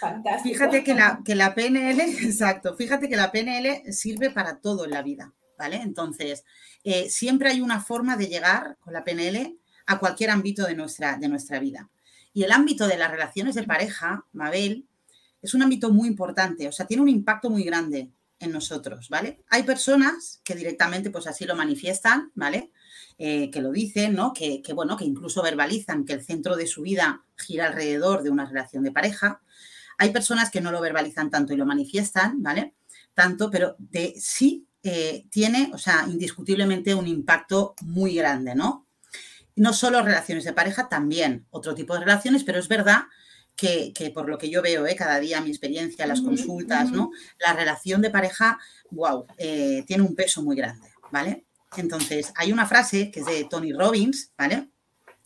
Fantástico. 0.00 0.54
Fíjate 0.54 0.84
que 0.84 0.94
la, 0.94 1.20
que 1.24 1.34
la 1.34 1.54
PNL, 1.54 2.00
exacto, 2.24 2.74
fíjate 2.76 3.08
que 3.08 3.16
la 3.16 3.32
PNL 3.32 3.92
sirve 3.92 4.30
para 4.30 4.60
todo 4.60 4.84
en 4.84 4.92
la 4.92 5.02
vida. 5.02 5.32
¿Vale? 5.60 5.76
Entonces, 5.76 6.44
eh, 6.84 7.10
siempre 7.10 7.50
hay 7.50 7.60
una 7.60 7.82
forma 7.82 8.16
de 8.16 8.28
llegar 8.28 8.78
con 8.80 8.94
la 8.94 9.04
PNL 9.04 9.58
a 9.84 9.98
cualquier 9.98 10.30
ámbito 10.30 10.66
de 10.66 10.74
nuestra, 10.74 11.18
de 11.18 11.28
nuestra 11.28 11.60
vida. 11.60 11.90
Y 12.32 12.44
el 12.44 12.52
ámbito 12.52 12.88
de 12.88 12.96
las 12.96 13.10
relaciones 13.10 13.54
de 13.54 13.64
pareja, 13.64 14.24
Mabel, 14.32 14.86
es 15.42 15.52
un 15.52 15.62
ámbito 15.62 15.90
muy 15.90 16.08
importante, 16.08 16.66
o 16.66 16.72
sea, 16.72 16.86
tiene 16.86 17.02
un 17.02 17.10
impacto 17.10 17.50
muy 17.50 17.62
grande 17.62 18.10
en 18.38 18.52
nosotros, 18.52 19.10
¿vale? 19.10 19.42
Hay 19.50 19.64
personas 19.64 20.40
que 20.42 20.54
directamente 20.54 21.10
pues 21.10 21.26
así 21.26 21.44
lo 21.44 21.54
manifiestan, 21.56 22.32
¿vale? 22.34 22.72
Eh, 23.18 23.50
que 23.50 23.60
lo 23.60 23.70
dicen, 23.70 24.14
¿no? 24.14 24.32
Que, 24.32 24.62
que, 24.62 24.72
bueno, 24.72 24.96
que 24.96 25.04
incluso 25.04 25.42
verbalizan 25.42 26.06
que 26.06 26.14
el 26.14 26.24
centro 26.24 26.56
de 26.56 26.66
su 26.66 26.80
vida 26.80 27.22
gira 27.36 27.66
alrededor 27.66 28.22
de 28.22 28.30
una 28.30 28.46
relación 28.46 28.82
de 28.82 28.92
pareja. 28.92 29.42
Hay 29.98 30.10
personas 30.10 30.50
que 30.50 30.62
no 30.62 30.72
lo 30.72 30.80
verbalizan 30.80 31.28
tanto 31.28 31.52
y 31.52 31.58
lo 31.58 31.66
manifiestan, 31.66 32.42
¿vale? 32.42 32.74
Tanto, 33.12 33.50
pero 33.50 33.76
de 33.78 34.14
sí 34.16 34.66
eh, 34.82 35.26
tiene, 35.30 35.70
o 35.74 35.78
sea, 35.78 36.06
indiscutiblemente 36.08 36.94
un 36.94 37.06
impacto 37.06 37.74
muy 37.82 38.14
grande, 38.14 38.54
¿no? 38.54 38.86
No 39.56 39.72
solo 39.72 40.02
relaciones 40.02 40.44
de 40.44 40.52
pareja, 40.52 40.88
también 40.88 41.46
otro 41.50 41.74
tipo 41.74 41.94
de 41.94 42.00
relaciones, 42.00 42.44
pero 42.44 42.58
es 42.58 42.68
verdad 42.68 43.02
que, 43.56 44.10
por 44.14 44.28
lo 44.28 44.38
que 44.38 44.48
yo 44.48 44.62
veo 44.62 44.86
¿eh? 44.86 44.96
cada 44.96 45.20
día, 45.20 45.40
mi 45.42 45.50
experiencia, 45.50 46.06
las 46.06 46.22
consultas, 46.22 46.90
¿no? 46.90 47.10
La 47.38 47.52
relación 47.52 48.00
de 48.00 48.08
pareja, 48.08 48.58
wow, 48.90 49.26
eh, 49.36 49.84
tiene 49.86 50.02
un 50.02 50.14
peso 50.14 50.42
muy 50.42 50.56
grande, 50.56 50.88
¿vale? 51.10 51.44
Entonces, 51.76 52.32
hay 52.36 52.52
una 52.52 52.66
frase 52.66 53.10
que 53.10 53.20
es 53.20 53.26
de 53.26 53.44
Tony 53.44 53.72
Robbins, 53.72 54.32
¿vale? 54.38 54.70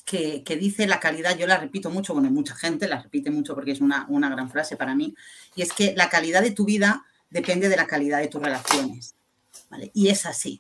Que, 0.05 0.43
dice 0.61 0.87
la 0.89 0.99
calidad, 0.99 1.39
yo 1.39 1.47
la 1.47 1.59
repito 1.59 1.91
mucho, 1.91 2.13
bueno, 2.13 2.29
mucha 2.31 2.57
gente 2.57 2.89
la 2.89 3.01
repite 3.01 3.31
mucho 3.31 3.55
porque 3.55 3.71
es 3.71 3.81
una, 3.81 4.05
una 4.09 4.29
gran 4.29 4.51
frase 4.51 4.77
para 4.77 4.97
mí, 4.97 5.15
y 5.55 5.63
es 5.63 5.73
que 5.73 5.95
la 5.97 6.09
calidad 6.09 6.43
de 6.43 6.51
tu 6.51 6.65
vida 6.65 7.05
depende 7.31 7.69
de 7.69 7.77
la 7.77 7.87
calidad 7.87 8.19
de 8.19 8.29
tus 8.29 8.43
relaciones. 8.43 9.15
Y 9.93 10.09
es 10.09 10.27
así, 10.27 10.59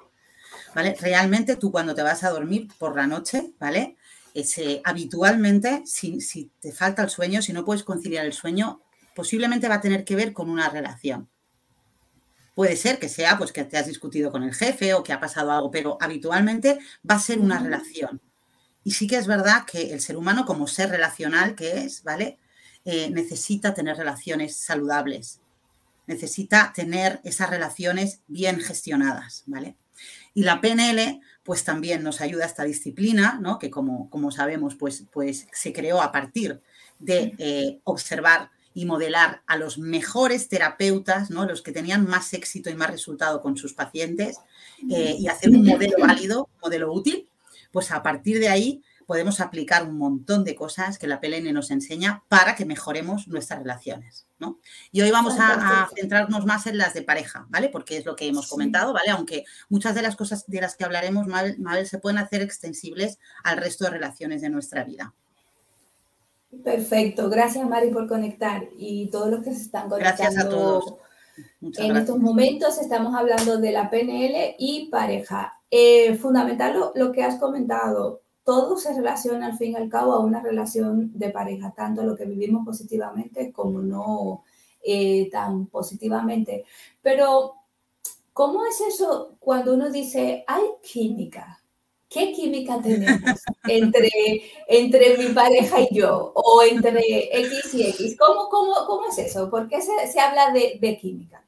¿vale? 0.75 0.97
Realmente 1.01 1.57
tú 1.57 1.71
cuando 1.71 1.95
te 1.95 2.03
vas 2.03 2.25
a 2.25 2.31
dormir 2.31 2.69
por 2.79 2.97
la 2.97 3.07
noche, 3.07 3.53
¿vale? 3.59 3.97
Ese, 4.35 4.81
habitualmente, 4.85 5.83
si, 5.87 6.21
si 6.21 6.51
te 6.61 6.73
falta 6.73 7.03
el 7.03 7.11
sueño, 7.11 7.41
si 7.41 7.53
no 7.53 7.65
puedes 7.65 7.85
conciliar 7.85 8.27
el 8.27 8.33
sueño, 8.33 8.81
posiblemente 9.15 9.69
va 9.69 9.77
a 9.77 9.81
tener 9.81 10.05
que 10.05 10.17
ver 10.17 10.33
con 10.33 10.51
una 10.51 10.69
relación. 10.69 11.29
Puede 12.55 12.77
ser 12.77 12.99
que 12.99 13.09
sea 13.09 13.37
pues 13.37 13.53
que 13.53 13.65
te 13.65 13.77
has 13.77 13.87
discutido 13.87 14.31
con 14.31 14.43
el 14.43 14.55
jefe 14.55 14.95
o 14.95 15.03
que 15.03 15.13
ha 15.13 15.21
pasado 15.21 15.51
algo, 15.53 15.71
pero 15.71 15.99
habitualmente 16.01 16.79
va 17.09 17.17
a 17.17 17.21
ser 17.21 17.39
una 17.41 17.59
relación. 17.59 18.21
Y 18.85 18.93
sí 18.93 19.07
que 19.07 19.17
es 19.17 19.27
verdad 19.27 19.65
que 19.65 19.93
el 19.93 20.01
ser 20.01 20.17
humano, 20.17 20.45
como 20.45 20.67
ser 20.67 20.91
relacional 20.91 21.55
que 21.55 21.79
es, 21.79 22.03
¿vale? 22.03 22.39
Eh, 22.85 23.11
necesita 23.11 23.73
tener 23.73 23.97
relaciones 23.97 24.57
saludables 24.57 25.41
necesita 26.07 26.73
tener 26.75 27.21
esas 27.25 27.51
relaciones 27.51 28.21
bien 28.27 28.61
gestionadas, 28.61 29.45
¿vale? 29.47 29.77
Y 30.35 30.43
la 30.43 30.61
PNL, 30.61 31.21
pues 31.45 31.65
también 31.65 32.03
nos 32.03 32.21
ayuda 32.21 32.45
a 32.45 32.49
esta 32.49 32.65
disciplina, 32.65 33.39
¿no? 33.41 33.59
Que 33.59 33.71
como, 33.71 34.11
como 34.11 34.31
sabemos, 34.31 34.75
pues, 34.75 35.05
pues 35.13 35.47
se 35.53 35.73
creó 35.73 36.03
a 36.03 36.11
partir 36.13 36.61
de 36.99 37.35
eh, 37.39 37.79
observar 37.85 38.51
y 38.75 38.87
modelar 38.87 39.43
a 39.47 39.57
los 39.57 39.79
mejores 39.79 40.49
terapeutas, 40.49 41.31
¿no? 41.31 41.47
Los 41.47 41.63
que 41.63 41.71
tenían 41.71 42.07
más 42.07 42.35
éxito 42.35 42.71
y 42.71 42.75
más 42.75 42.91
resultado 42.91 43.41
con 43.41 43.57
sus 43.57 43.73
pacientes 43.73 44.39
eh, 44.91 45.17
y 45.19 45.29
hacer 45.29 45.51
un 45.51 45.65
modelo 45.65 45.97
válido, 46.01 46.49
un 46.55 46.61
modelo 46.61 46.93
útil, 46.93 47.29
pues 47.71 47.93
a 47.93 48.03
partir 48.03 48.41
de 48.41 48.49
ahí 48.49 48.83
podemos 49.07 49.41
aplicar 49.41 49.85
un 49.85 49.97
montón 49.97 50.45
de 50.45 50.55
cosas 50.55 50.99
que 50.99 51.07
la 51.07 51.21
PLN 51.21 51.53
nos 51.53 51.71
enseña 51.71 52.23
para 52.29 52.55
que 52.55 52.65
mejoremos 52.65 53.29
nuestras 53.29 53.61
relaciones. 53.61 54.27
¿no? 54.39 54.59
Y 54.93 55.01
hoy 55.03 55.11
vamos 55.11 55.35
a, 55.39 55.89
centrarnos 55.95 56.45
más 56.45 56.67
en 56.67 56.79
las 56.79 56.95
de 56.95 57.03
pareja, 57.03 57.47
¿vale? 57.49 57.69
Porque 57.69 57.97
es 57.97 58.05
lo 58.05 58.17
que 58.17 58.27
hemos 58.27 58.49
comentado, 58.49 58.93
¿vale? 58.93 59.11
Aunque 59.11 59.45
muchas 59.69 59.95
de 59.95 60.03
las 60.03 60.17
cosas 60.17 60.45
de 60.47 60.61
las 60.61 60.77
que 60.77 60.85
hablaremos, 60.85 61.27
Mabel, 61.27 61.87
se 61.87 61.99
pueden 61.99 62.19
hacer 62.19 62.43
extensibles 62.43 63.19
al 63.43 63.59
resto 63.59 63.85
de 63.85 63.91
relaciones 63.91 64.43
de 64.43 64.51
nuestra 64.51 64.85
vida. 64.85 65.15
Perfecto, 66.63 67.29
gracias 67.29 67.69
Mari 67.69 67.91
por 67.91 68.07
conectar 68.07 68.69
y 68.79 69.09
todos 69.11 69.29
los 69.29 69.43
que 69.43 69.53
se 69.53 69.63
están 69.63 69.89
conectando. 69.89 70.23
Gracias 70.23 70.45
a 70.45 70.49
todos. 70.49 70.95
en 71.61 71.97
estos 71.97 72.19
momentos 72.19 72.79
estamos 72.79 73.15
hablando 73.15 73.59
de 73.59 73.73
la 73.73 73.91
PNL 73.91 74.55
y 74.59 74.89
pareja. 74.91 75.61
Eh, 75.71 76.15
fundamental 76.17 76.93
lo, 76.95 77.11
que 77.11 77.25
has 77.25 77.41
comentado, 77.41 78.23
todo 78.45 78.77
se 78.77 78.93
relaciona 78.95 79.47
al 79.47 79.57
fin 79.57 79.73
y 79.73 79.77
al 79.77 79.89
cabo 79.89 80.13
a 80.13 80.21
una 80.21 80.41
relación 80.41 81.19
de 81.19 81.31
pareja, 81.31 81.73
tanto 81.75 82.03
lo 82.03 82.15
que 82.15 82.27
vivimos 82.27 82.65
positivamente 82.65 83.51
como 83.53 83.81
no 83.81 84.45
eh, 84.83 85.31
tan 85.31 85.67
positivamente. 85.67 86.65
Pero, 87.03 87.55
¿cómo 88.33 88.67
es 88.67 88.81
eso 88.83 89.37
cuando 89.41 89.75
uno 89.75 89.91
dice, 89.91 90.45
hay 90.47 90.63
química? 90.83 91.63
¿Qué 92.09 92.33
química 92.33 92.81
tenemos 92.83 93.41
entre, 93.65 94.11
entre 94.69 95.19
mi 95.19 95.35
pareja 95.35 95.81
y 95.81 95.89
yo? 95.93 96.33
O 96.35 96.63
entre 96.63 97.01
X 97.41 97.75
y 97.75 97.89
X. 97.89 98.17
¿Cómo, 98.19 98.49
cómo, 98.51 98.75
cómo 98.87 99.09
es 99.09 99.19
eso? 99.19 99.51
¿Por 99.51 99.69
qué 99.69 99.81
se, 99.81 100.07
se 100.13 100.21
habla 100.21 100.53
de, 100.53 100.79
de 100.81 100.99
química? 100.99 101.44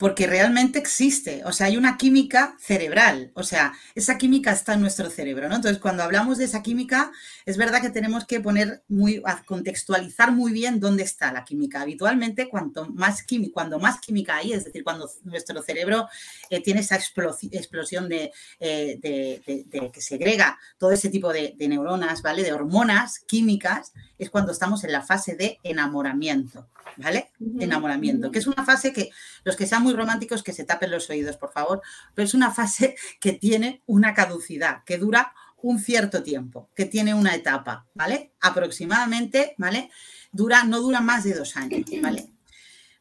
Porque 0.00 0.26
realmente 0.26 0.78
existe, 0.78 1.42
o 1.44 1.52
sea, 1.52 1.66
hay 1.66 1.76
una 1.76 1.98
química 1.98 2.56
cerebral, 2.58 3.32
o 3.34 3.42
sea, 3.42 3.74
esa 3.94 4.16
química 4.16 4.50
está 4.50 4.72
en 4.72 4.80
nuestro 4.80 5.10
cerebro, 5.10 5.46
¿no? 5.46 5.56
Entonces, 5.56 5.78
cuando 5.78 6.02
hablamos 6.02 6.38
de 6.38 6.46
esa 6.46 6.62
química, 6.62 7.12
es 7.44 7.58
verdad 7.58 7.82
que 7.82 7.90
tenemos 7.90 8.24
que 8.24 8.40
poner 8.40 8.82
muy, 8.88 9.22
contextualizar 9.44 10.32
muy 10.32 10.52
bien 10.52 10.80
dónde 10.80 11.02
está 11.02 11.30
la 11.32 11.44
química. 11.44 11.82
Habitualmente, 11.82 12.48
cuanto 12.48 12.86
más 12.86 13.22
química, 13.24 13.52
cuando 13.52 13.78
más 13.78 14.00
química 14.00 14.36
hay, 14.36 14.54
es 14.54 14.64
decir, 14.64 14.82
cuando 14.84 15.06
nuestro 15.24 15.60
cerebro 15.62 16.08
eh, 16.48 16.62
tiene 16.62 16.80
esa 16.80 16.96
explosión 16.96 18.08
de, 18.08 18.32
eh, 18.58 18.98
de, 19.02 19.90
que 19.92 20.00
segrega 20.00 20.58
todo 20.78 20.92
ese 20.92 21.10
tipo 21.10 21.30
de, 21.30 21.54
neuronas, 21.58 22.22
¿vale? 22.22 22.42
De 22.42 22.54
hormonas 22.54 23.18
químicas, 23.18 23.92
es 24.18 24.30
cuando 24.30 24.52
estamos 24.52 24.82
en 24.82 24.92
la 24.92 25.02
fase 25.02 25.36
de 25.36 25.58
enamoramiento. 25.62 26.68
¿vale? 26.96 27.30
Enamoramiento, 27.58 28.30
que 28.30 28.38
es 28.38 28.46
una 28.46 28.64
fase 28.64 28.92
que 28.92 29.10
los 29.44 29.56
que 29.56 29.66
sean 29.66 29.82
muy 29.82 29.89
románticos 29.94 30.42
que 30.42 30.52
se 30.52 30.64
tapen 30.64 30.90
los 30.90 31.08
oídos, 31.10 31.36
por 31.36 31.52
favor, 31.52 31.82
pero 32.14 32.26
es 32.26 32.34
una 32.34 32.50
fase 32.50 32.96
que 33.20 33.32
tiene 33.32 33.82
una 33.86 34.14
caducidad, 34.14 34.84
que 34.84 34.98
dura 34.98 35.32
un 35.62 35.78
cierto 35.78 36.22
tiempo, 36.22 36.70
que 36.74 36.86
tiene 36.86 37.14
una 37.14 37.34
etapa, 37.34 37.86
¿vale? 37.94 38.32
Aproximadamente, 38.40 39.54
¿vale? 39.58 39.90
Dura, 40.32 40.64
no 40.64 40.80
dura 40.80 41.00
más 41.00 41.24
de 41.24 41.34
dos 41.34 41.56
años, 41.56 41.84
¿vale? 42.02 42.30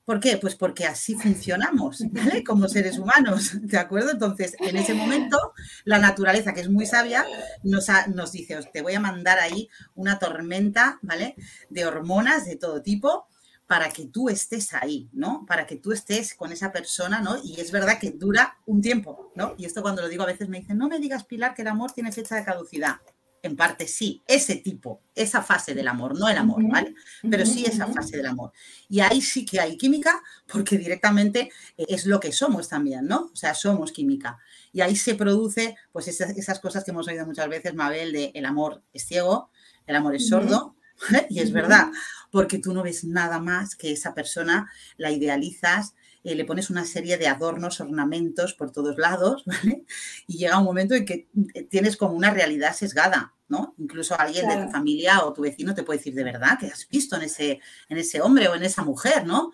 ¿Por 0.10 0.20
qué? 0.20 0.38
Pues 0.38 0.56
porque 0.56 0.88
así 0.88 1.14
funcionamos, 1.14 2.04
¿vale? 2.10 2.44
Como 2.44 2.68
seres 2.68 2.98
humanos, 2.98 3.52
¿de 3.62 3.78
acuerdo? 3.78 4.10
Entonces, 4.10 4.56
en 4.60 4.76
ese 4.76 4.96
momento, 4.96 5.38
la 5.86 6.00
naturaleza, 6.00 6.52
que 6.52 6.62
es 6.62 6.68
muy 6.70 6.88
sabia, 6.88 7.28
nos, 7.62 7.90
nos 8.08 8.32
dice, 8.32 8.58
te 8.74 8.82
voy 8.82 8.96
a 8.96 9.00
mandar 9.00 9.38
ahí 9.38 9.70
una 9.94 10.18
tormenta, 10.18 10.98
¿vale? 11.04 11.36
De 11.70 11.86
hormonas 11.86 12.46
de 12.46 12.56
todo 12.56 12.82
tipo, 12.82 13.28
para 13.70 13.92
que 13.92 14.08
tú 14.08 14.30
estés 14.30 14.74
ahí, 14.74 15.12
¿no? 15.14 15.46
Para 15.46 15.68
que 15.68 15.76
tú 15.76 15.92
estés 15.92 16.34
con 16.34 16.52
esa 16.52 16.72
persona, 16.72 17.22
¿no? 17.22 17.38
Y 17.44 17.62
es 17.62 17.70
verdad 17.70 18.00
que 18.00 18.10
dura 18.10 18.58
un 18.66 18.82
tiempo, 18.82 19.32
¿no? 19.36 19.54
Y 19.60 19.66
esto 19.66 19.84
cuando 19.84 20.02
lo 20.02 20.10
digo 20.10 20.24
a 20.24 20.26
veces 20.26 20.50
me 20.50 20.60
dicen, 20.60 20.80
no 20.80 20.88
me 20.88 20.98
digas, 20.98 21.24
Pilar, 21.24 21.54
que 21.54 21.62
el 21.62 21.68
amor 21.68 21.92
tiene 21.92 22.12
fecha 22.12 22.36
de 22.36 22.44
caducidad. 22.44 22.96
En 23.44 23.56
parte 23.56 23.88
sí, 23.88 24.24
ese 24.26 24.56
tipo, 24.56 25.04
esa 25.14 25.44
fase 25.44 25.76
del 25.76 25.88
amor, 25.88 26.18
no 26.18 26.28
el 26.28 26.38
amor, 26.38 26.68
¿vale? 26.68 26.96
Pero 27.30 27.46
sí 27.46 27.64
esa 27.64 27.86
fase 27.86 28.18
del 28.18 28.26
amor. 28.26 28.54
Y 28.90 29.02
ahí 29.02 29.22
sí 29.22 29.46
que 29.46 29.60
hay 29.60 29.78
química 29.78 30.20
porque 30.52 30.76
directamente 30.76 31.52
es 31.78 32.08
lo 32.08 32.20
que 32.20 32.32
somos 32.32 32.70
también, 32.70 33.06
¿no? 33.06 33.30
O 33.32 33.36
sea, 33.36 33.54
somos 33.54 33.92
química. 33.92 34.40
Y 34.74 34.82
ahí 34.82 34.96
se 34.96 35.14
produce, 35.14 35.76
pues 35.92 36.08
esas, 36.08 36.60
cosas 36.60 36.84
que 36.84 36.90
hemos 36.90 37.08
oído 37.08 37.24
muchas 37.28 37.48
veces, 37.48 37.76
Mabel, 37.76 38.14
de 38.14 38.32
el 38.34 38.46
amor 38.46 38.82
es 38.94 39.06
ciego, 39.06 39.52
el 39.86 39.96
amor 39.96 40.16
es 40.16 40.28
sordo, 40.28 40.76
y 41.30 41.40
es 41.40 41.52
verdad, 41.52 41.88
porque 42.32 42.60
tú 42.60 42.74
no 42.74 42.84
ves 42.84 43.04
nada 43.04 43.40
más 43.40 43.76
que 43.76 43.92
esa 43.92 44.14
persona, 44.14 44.72
la 44.98 45.12
idealizas, 45.12 45.94
eh, 46.24 46.36
le 46.36 46.46
pones 46.46 46.70
una 46.70 46.86
serie 46.86 47.18
de 47.18 47.28
adornos, 47.28 47.80
ornamentos 47.80 48.54
por 48.54 48.72
todos 48.72 48.98
lados, 48.98 49.44
¿vale? 49.46 49.86
Y 50.28 50.38
llega 50.38 50.58
un 50.58 50.66
momento 50.66 50.94
en 50.96 51.06
que 51.06 51.30
eh, 51.54 51.64
tienes 51.64 51.96
como 51.96 52.14
una 52.14 52.32
realidad 52.32 52.76
sesgada, 52.76 53.34
¿no? 53.48 53.74
Incluso 53.78 54.20
alguien 54.20 54.48
de 54.48 54.66
tu 54.66 54.72
familia 54.72 55.24
o 55.24 55.34
tu 55.34 55.42
vecino 55.42 55.74
te 55.74 55.84
puede 55.84 56.00
decir, 56.00 56.14
de 56.14 56.24
verdad, 56.24 56.60
que 56.60 56.68
has 56.68 56.88
visto 56.90 57.16
en 57.16 57.24
ese, 57.24 57.60
en 57.88 57.98
ese 57.98 58.22
hombre 58.22 58.48
o 58.48 58.56
en 58.56 58.64
esa 58.64 58.84
mujer, 58.84 59.26
¿no? 59.26 59.52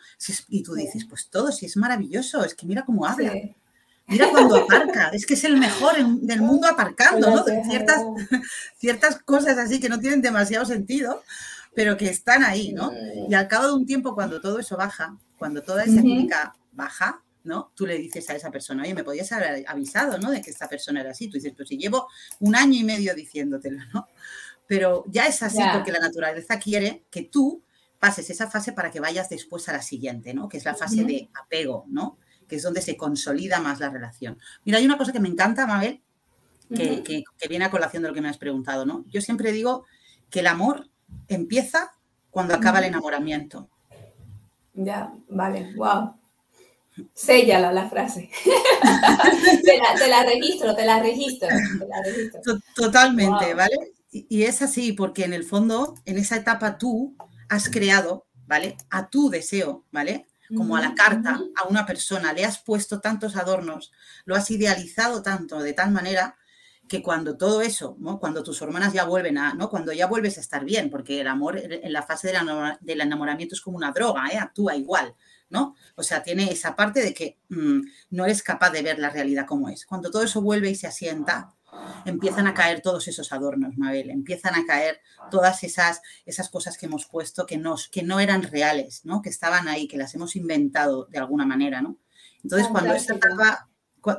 y 0.49 0.63
tú 0.63 0.73
dices, 0.73 1.05
pues 1.05 1.29
todo, 1.29 1.51
sí 1.51 1.65
es 1.65 1.77
maravilloso, 1.77 2.43
es 2.43 2.55
que 2.55 2.65
mira 2.65 2.83
cómo 2.83 3.05
habla. 3.05 3.33
Mira 4.07 4.29
cuando 4.29 4.57
aparca, 4.57 5.09
es 5.09 5.25
que 5.25 5.33
es 5.33 5.43
el 5.43 5.57
mejor 5.57 5.95
del 5.95 6.41
mundo 6.41 6.67
aparcando, 6.67 7.29
¿no? 7.29 7.43
Ciertas, 7.67 8.03
ciertas 8.77 9.19
cosas 9.19 9.57
así 9.57 9.79
que 9.79 9.89
no 9.89 9.99
tienen 9.99 10.21
demasiado 10.21 10.65
sentido, 10.65 11.23
pero 11.73 11.97
que 11.97 12.09
están 12.09 12.43
ahí, 12.43 12.71
¿no? 12.71 12.91
Y 13.27 13.33
al 13.33 13.47
cabo 13.47 13.67
de 13.67 13.73
un 13.73 13.85
tiempo, 13.85 14.13
cuando 14.13 14.39
todo 14.39 14.59
eso 14.59 14.77
baja, 14.77 15.17
cuando 15.37 15.63
toda 15.63 15.83
esa 15.83 16.01
química 16.01 16.55
baja, 16.71 17.21
¿no? 17.43 17.71
Tú 17.75 17.85
le 17.85 17.97
dices 17.97 18.29
a 18.29 18.35
esa 18.35 18.51
persona, 18.51 18.83
oye, 18.83 18.93
me 18.93 19.03
podías 19.03 19.31
haber 19.31 19.65
avisado, 19.67 20.17
¿no? 20.17 20.31
De 20.31 20.41
que 20.41 20.51
esta 20.51 20.67
persona 20.67 21.01
era 21.01 21.11
así. 21.11 21.27
Tú 21.27 21.37
dices, 21.37 21.53
pues 21.55 21.69
si 21.69 21.77
llevo 21.77 22.07
un 22.39 22.55
año 22.55 22.79
y 22.79 22.83
medio 22.83 23.13
diciéndotelo, 23.15 23.79
¿no? 23.93 24.07
Pero 24.67 25.03
ya 25.07 25.27
es 25.27 25.41
así 25.43 25.61
porque 25.73 25.91
la 25.91 25.99
naturaleza 25.99 26.59
quiere 26.59 27.05
que 27.11 27.23
tú 27.23 27.61
pases 27.99 28.29
esa 28.29 28.49
fase 28.49 28.71
para 28.71 28.91
que 28.91 28.99
vayas 28.99 29.29
después 29.29 29.67
a 29.69 29.73
la 29.73 29.81
siguiente, 29.81 30.33
¿no? 30.33 30.49
Que 30.49 30.57
es 30.57 30.65
la 30.65 30.75
fase 30.75 31.03
de 31.03 31.29
apego, 31.33 31.85
¿no? 31.87 32.17
Que 32.47 32.55
es 32.57 32.63
donde 32.63 32.81
se 32.81 32.97
consolida 32.97 33.59
más 33.59 33.79
la 33.79 33.89
relación. 33.89 34.37
Mira, 34.63 34.77
hay 34.77 34.85
una 34.85 34.97
cosa 34.97 35.11
que 35.11 35.19
me 35.19 35.29
encanta, 35.29 35.67
Mabel, 35.67 36.01
que, 36.69 37.23
viene 37.49 37.65
a 37.65 37.71
colación 37.71 38.03
de 38.03 38.09
lo 38.09 38.15
que 38.15 38.21
me 38.21 38.29
has 38.29 38.37
preguntado, 38.37 38.85
¿no? 38.85 39.05
Yo 39.09 39.21
siempre 39.21 39.51
digo 39.51 39.85
que 40.29 40.39
el 40.39 40.47
amor 40.47 40.89
empieza 41.27 41.91
cuando 42.31 42.53
acaba 42.55 42.79
el 42.79 42.85
enamoramiento. 42.85 43.69
Ya, 44.73 45.13
vale, 45.29 45.73
wow. 45.75 46.13
Séllala 47.13 47.71
la 47.71 47.89
frase. 47.89 48.29
te, 49.63 50.07
la, 50.07 50.23
registro, 50.23 50.75
te 50.75 50.85
la 50.85 51.01
registro. 51.01 51.49
Totalmente, 52.75 53.53
¿vale? 53.53 53.93
y 54.11 54.43
es 54.43 54.61
así, 54.61 54.93
porque 54.93 55.25
en 55.25 55.33
el 55.33 55.43
fondo, 55.43 55.95
en 56.05 56.17
esa 56.17 56.37
etapa 56.37 56.77
tú 56.77 57.15
has 57.49 57.69
creado, 57.69 58.25
¿vale? 58.47 58.77
A 58.89 59.09
tu 59.09 59.29
deseo, 59.29 59.83
¿vale? 59.91 60.25
Como 60.55 60.75
a 60.75 60.81
la 60.81 60.93
carta 60.93 61.39
a 61.55 61.67
una 61.67 61.85
persona, 61.85 62.33
le 62.33 62.45
has 62.45 62.59
puesto 62.59 62.99
tantos 62.99 63.35
adornos, 63.35 63.91
lo 64.25 64.35
has 64.35 64.51
idealizado 64.51 65.21
tanto, 65.21 65.59
de 65.59 65.73
tal 65.73 65.91
manera 65.91 66.37
que 66.87 67.01
cuando 67.01 67.35
todo 67.37 67.61
eso, 67.61 67.95
¿no? 67.99 68.19
cuando 68.19 68.43
tus 68.43 68.61
hormonas 68.61 68.93
ya 68.93 69.05
vuelven 69.05 69.37
a, 69.37 69.53
¿no? 69.53 69.69
cuando 69.69 69.91
ya 69.91 70.07
vuelves 70.07 70.37
a 70.37 70.41
estar 70.41 70.63
bien, 70.63 70.89
porque 70.89 71.21
el 71.21 71.27
amor 71.27 71.57
en 71.57 71.91
la 71.91 72.03
fase 72.03 72.31
del 72.81 73.01
enamoramiento 73.01 73.55
es 73.55 73.61
como 73.61 73.77
una 73.77 73.91
droga, 73.91 74.27
¿eh? 74.31 74.37
actúa 74.37 74.75
igual, 74.75 75.15
¿no? 75.49 75.75
O 75.95 76.03
sea, 76.03 76.21
tiene 76.21 76.51
esa 76.51 76.75
parte 76.75 77.01
de 77.01 77.13
que 77.13 77.39
mm, 77.49 77.81
no 78.11 78.25
eres 78.25 78.43
capaz 78.43 78.71
de 78.71 78.83
ver 78.83 78.99
la 78.99 79.09
realidad 79.09 79.45
como 79.47 79.69
es. 79.69 79.85
Cuando 79.85 80.11
todo 80.11 80.23
eso 80.23 80.41
vuelve 80.41 80.69
y 80.69 80.75
se 80.75 80.87
asienta, 80.87 81.53
empiezan 82.05 82.47
a 82.47 82.53
caer 82.53 82.81
todos 82.81 83.07
esos 83.07 83.31
adornos, 83.31 83.77
Mabel, 83.77 84.09
empiezan 84.09 84.55
a 84.55 84.65
caer 84.65 84.99
todas 85.31 85.63
esas, 85.63 86.01
esas 86.25 86.49
cosas 86.49 86.77
que 86.77 86.85
hemos 86.85 87.05
puesto 87.05 87.45
que, 87.45 87.57
nos, 87.57 87.87
que 87.87 88.03
no 88.03 88.19
eran 88.19 88.43
reales, 88.43 89.05
¿no? 89.05 89.21
que 89.21 89.29
estaban 89.29 89.67
ahí, 89.67 89.87
que 89.87 89.97
las 89.97 90.13
hemos 90.15 90.35
inventado 90.35 91.05
de 91.05 91.17
alguna 91.17 91.45
manera. 91.45 91.81
¿no? 91.81 91.97
Entonces, 92.43 92.67
cuando 92.67 92.93
esta 92.93 93.15
etapa 93.15 93.69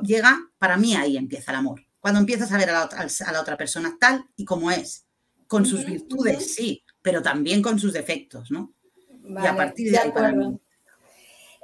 llega, 0.01 0.37
para 0.57 0.77
mí 0.77 0.95
ahí 0.95 1.17
empieza 1.17 1.51
el 1.51 1.57
amor. 1.57 1.81
Cuando 1.99 2.19
empiezas 2.19 2.51
a 2.51 2.57
ver 2.57 2.69
a 2.69 2.73
la, 2.73 2.85
otra, 2.85 3.07
a 3.25 3.31
la 3.31 3.41
otra 3.41 3.57
persona 3.57 3.97
tal 3.99 4.25
y 4.35 4.45
como 4.45 4.71
es, 4.71 5.05
con 5.47 5.65
sus 5.65 5.85
virtudes, 5.85 6.55
sí, 6.55 6.83
pero 7.01 7.21
también 7.21 7.61
con 7.61 7.79
sus 7.79 7.93
defectos, 7.93 8.51
¿no? 8.51 8.73
y 9.29 9.45
a 9.45 9.55
partir 9.55 9.91
de, 9.91 9.97
ahí, 9.97 10.11
para 10.11 10.31
mí, 10.31 10.59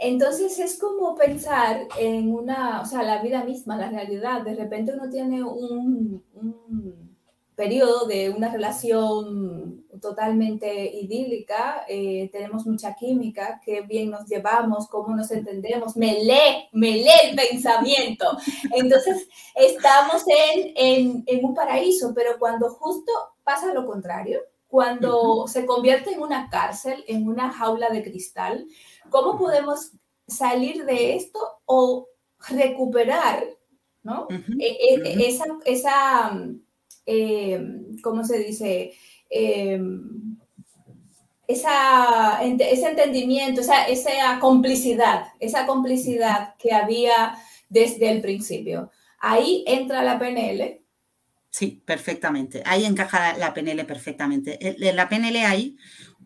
entonces 0.04 0.60
es 0.60 0.78
como 0.78 1.16
pensar 1.16 1.88
en 1.98 2.34
una, 2.34 2.82
o 2.82 2.86
sea, 2.86 3.04
la 3.04 3.22
vida 3.22 3.44
misma, 3.46 3.78
la 3.78 3.89
realidad. 3.89 4.42
De 4.42 4.54
repente 4.54 4.92
uno 4.94 5.10
tiene 5.10 5.42
un, 5.42 6.22
periodo 7.56 8.06
de 8.08 8.30
una 8.32 8.52
relación 8.52 9.86
totalmente 10.02 10.92
idílica, 11.00 11.86
eh, 11.88 12.30
tenemos 12.34 12.66
mucha 12.66 12.96
química, 12.96 13.62
qué 13.63 13.82
bien 13.82 14.10
nos 14.10 14.28
llevamos, 14.28 14.88
cómo 14.88 15.16
nos 15.16 15.32
entendemos, 15.32 15.96
me 15.96 16.24
lee, 16.24 16.68
me 16.74 16.92
lee 16.92 17.30
el 17.30 17.36
pensamiento. 17.36 18.26
Entonces 18.76 19.30
estamos 19.56 20.24
en, 20.28 21.24
un 21.44 21.54
paraíso, 21.54 22.12
pero 22.13 22.38
cuando 22.39 22.72
justo 22.72 23.12
pasa 23.44 23.74
lo 23.74 23.86
contrario, 23.86 24.42
cuando 24.68 25.48
se 25.48 25.66
convierte 25.66 26.13
en 26.13 26.22
una 26.22 26.50
cárcel, 26.50 27.06
en 27.08 27.28
una 27.28 27.54
jaula 27.54 27.89
de 27.89 28.04
cristal, 28.04 28.66
¿Cómo 29.10 29.38
podemos 29.38 29.92
salir 30.28 30.86
de 30.86 31.16
esto 31.16 31.39
o 31.66 32.08
recuperar 32.50 33.46
¿no? 34.04 34.28
E, 34.60 34.78
e, 35.06 35.28
esa, 35.28 35.46
esa 35.66 36.38
em, 37.06 37.98
¿cómo 38.02 38.24
se 38.24 38.39
dice? 38.39 38.94
Em, 39.30 40.38
esa, 41.48 42.42
ese 42.44 42.89
entendimiento, 42.89 43.62
esa, 43.62 43.86
esa 43.88 44.39
complicidad, 44.39 45.28
esa 45.39 45.66
complicidad 45.66 46.56
que 46.58 46.74
había 46.74 47.36
desde 47.70 48.12
el 48.12 48.22
principio. 48.22 48.92
Ahí 49.20 49.63
entra 49.68 50.04
la 50.04 50.20
PNL. 50.20 50.82
Sí, 51.50 51.82
perfectamente. 51.86 52.63
Ahí 52.66 52.86
encaja 52.86 53.38
la 53.38 53.54
PNL 53.54 53.86
perfectamente. 53.86 54.58
En 54.60 54.96
la 54.96 55.08
PNL 55.08 55.46
hay 55.46 55.78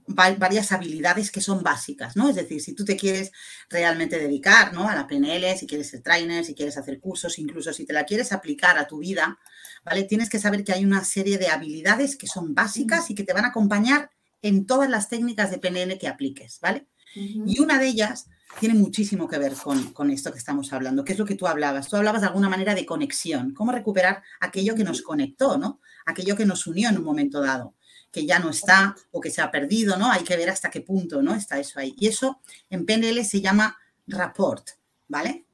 varias 0.08 0.72
habilidades 0.72 1.32
que 1.32 1.42
son 1.42 1.64
básicas, 1.64 2.16
¿no? 2.16 2.30
Es 2.30 2.36
decir, 2.36 2.62
si 2.62 2.74
tú 2.74 2.86
te 2.86 2.96
quieres 2.96 3.32
realmente 3.70 4.18
dedicar, 4.18 4.74
¿no? 4.74 4.88
A 4.88 4.96
la 4.96 5.06
PNL, 5.06 5.58
si 5.58 5.68
quieres 5.68 5.90
ser 5.90 6.02
trainer, 6.02 6.46
si 6.46 6.56
quieres 6.56 6.78
hacer 6.78 7.00
cursos, 7.00 7.38
incluso 7.40 7.74
si 7.74 7.86
te 7.86 7.94
la 7.94 8.06
quieres 8.06 8.32
aplicar 8.32 8.78
a 8.78 8.88
tu 8.88 9.00
vida, 9.00 9.38
¿vale? 9.84 10.04
Tienes 10.04 10.30
que 10.30 10.40
saber 10.40 10.64
que 10.64 10.72
hay 10.72 10.86
una 10.86 11.04
serie 11.04 11.38
de 11.38 11.50
habilidades 11.50 12.16
que 12.16 12.28
son 12.28 12.56
básicas 12.56 13.10
y 13.10 13.16
que 13.16 13.24
te 13.24 13.34
van 13.34 13.46
a 13.46 13.50
acompañar 13.50 14.10
en 14.42 14.66
todas 14.66 14.90
las 14.90 15.10
técnicas 15.10 15.52
de 15.52 15.58
PNL 15.58 15.98
que 15.98 16.08
apliques, 16.08 16.60
¿vale? 16.62 16.88
Y 17.14 17.60
una 17.60 17.80
de 17.80 17.88
ellas 17.88 18.28
tiene 18.60 18.76
muchísimo 18.76 19.28
que 19.28 19.40
ver 19.40 19.54
con, 19.54 19.92
con, 19.92 20.12
esto 20.12 20.32
que 20.32 20.38
estamos 20.38 20.72
hablando, 20.72 21.04
que 21.04 21.14
es 21.14 21.20
lo 21.20 21.26
que 21.26 21.36
tú 21.36 21.48
hablabas. 21.48 21.88
Tú 21.88 21.96
hablabas 21.96 22.22
de 22.22 22.28
alguna 22.28 22.48
manera 22.48 22.76
de 22.76 22.86
conexión, 22.86 23.54
cómo 23.54 23.72
recuperar 23.72 24.24
aquello 24.40 24.76
que 24.76 24.84
nos 24.84 25.02
conectó, 25.02 25.58
¿no? 25.58 25.82
Aquello 26.06 26.36
que 26.36 26.46
nos 26.46 26.68
unió 26.68 26.90
en 26.90 26.98
un 26.98 27.04
momento 27.04 27.42
dado 27.42 27.76
que 28.12 28.26
ya 28.26 28.40
no 28.40 28.50
está 28.50 28.96
o 29.12 29.22
que 29.22 29.30
se 29.30 29.42
ha 29.42 29.52
perdido, 29.52 29.98
¿no? 29.98 30.12
Hay 30.12 30.24
que 30.24 30.38
ver 30.38 30.50
hasta 30.50 30.70
qué 30.70 30.82
punto, 30.82 31.22
¿no? 31.22 31.36
Está 31.36 31.60
eso 31.60 31.80
ahí. 31.80 31.96
Y 31.98 32.08
eso 32.08 32.42
en 32.70 32.86
PNL 32.86 33.24
se 33.26 33.42
llama 33.42 33.78
rapport, 34.08 34.70
¿vale? 35.08 35.46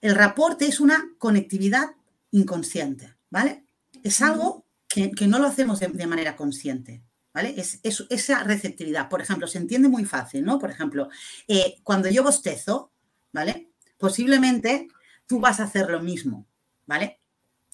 El 0.00 0.14
rapport 0.14 0.60
es 0.62 0.80
una 0.80 1.12
conectividad 1.18 1.90
inconsciente, 2.30 3.14
¿vale? 3.30 3.64
Es 4.02 4.22
algo 4.22 4.64
que, 4.88 5.10
no 5.26 5.38
lo 5.38 5.46
hacemos 5.46 5.80
de, 5.80 6.06
manera 6.06 6.36
consciente, 6.36 7.02
¿vale? 7.32 7.54
Es, 7.56 7.80
esa 7.82 8.44
receptividad. 8.44 9.08
Por 9.08 9.20
ejemplo, 9.20 9.46
se 9.46 9.58
entiende 9.58 9.88
muy 9.88 10.04
fácil, 10.04 10.44
¿no? 10.44 10.58
Por 10.58 10.70
ejemplo, 10.70 11.08
eh, 11.46 11.76
cuando 11.82 12.08
yo 12.08 12.22
bostezo, 12.22 12.92
¿vale? 13.32 13.70
Posiblemente 13.98 14.88
tú 15.26 15.40
vas 15.40 15.60
a 15.60 15.64
hacer 15.64 15.90
lo 15.90 16.00
mismo, 16.00 16.46
¿vale? 16.86 17.20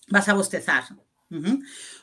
Vas 0.08 0.28
a 0.28 0.34
bostezar. 0.34 0.84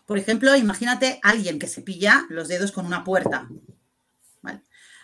Por 0.06 0.18
ejemplo, 0.18 0.56
imagínate 0.56 1.20
alguien 1.24 1.60
que 1.60 1.68
se 1.68 1.82
pilla 1.82 2.26
los 2.30 2.48
dedos 2.48 2.72
con 2.72 2.86
una 2.86 3.04
puerta. 3.04 3.48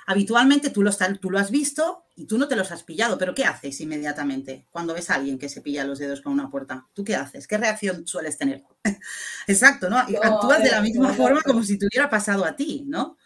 Habitualmente 0.10 0.70
tú 0.70 0.84
lo, 0.84 0.92
tú 1.20 1.30
lo 1.30 1.38
has 1.38 1.52
visto 1.52 2.06
y 2.16 2.28
tú 2.28 2.38
no 2.38 2.48
te 2.48 2.56
los 2.56 2.72
has 2.72 2.84
pillado, 2.84 3.18
pero 3.18 3.36
¿qué 3.36 3.44
haces 3.44 3.82
inmediatamente 3.82 4.66
cuando 4.72 4.94
ves 4.94 5.10
a 5.10 5.16
alguien 5.16 5.38
que 5.38 5.50
se 5.50 5.60
pilla 5.60 5.84
los 5.84 6.00
dedos 6.00 6.22
con 6.22 6.32
una 6.32 6.50
puerta? 6.50 6.88
¿Tú 6.94 7.04
qué 7.04 7.18
haces? 7.18 7.46
¿Qué 7.46 7.58
reacción 7.58 8.08
sueles 8.08 8.38
tener? 8.38 8.64
Exacto, 9.48 9.90
¿no? 9.90 9.98
Actúas 9.98 10.64
de 10.64 10.72
la 10.72 10.82
misma 10.82 11.14
forma 11.14 11.42
como 11.42 11.62
si 11.62 11.78
te 11.78 11.88
hubiera 11.88 12.10
pasado 12.10 12.46
a 12.46 12.56
ti, 12.56 12.86
¿no? 12.88 13.18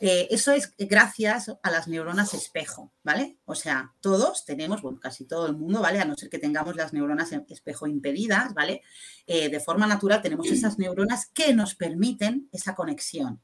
Eh, 0.00 0.28
eso 0.30 0.52
es 0.52 0.74
gracias 0.78 1.50
a 1.62 1.70
las 1.70 1.88
neuronas 1.88 2.34
espejo, 2.34 2.92
¿vale? 3.02 3.38
O 3.44 3.54
sea, 3.54 3.94
todos 4.00 4.44
tenemos, 4.44 4.82
bueno, 4.82 5.00
casi 5.00 5.24
todo 5.24 5.46
el 5.46 5.56
mundo, 5.56 5.80
¿vale? 5.80 6.00
A 6.00 6.04
no 6.04 6.14
ser 6.14 6.28
que 6.28 6.38
tengamos 6.38 6.76
las 6.76 6.92
neuronas 6.92 7.30
espejo 7.48 7.86
impedidas, 7.86 8.52
¿vale? 8.54 8.82
Eh, 9.26 9.48
de 9.48 9.60
forma 9.60 9.86
natural 9.86 10.22
tenemos 10.22 10.50
esas 10.50 10.78
neuronas 10.78 11.26
que 11.26 11.54
nos 11.54 11.74
permiten 11.74 12.48
esa 12.52 12.74
conexión. 12.74 13.40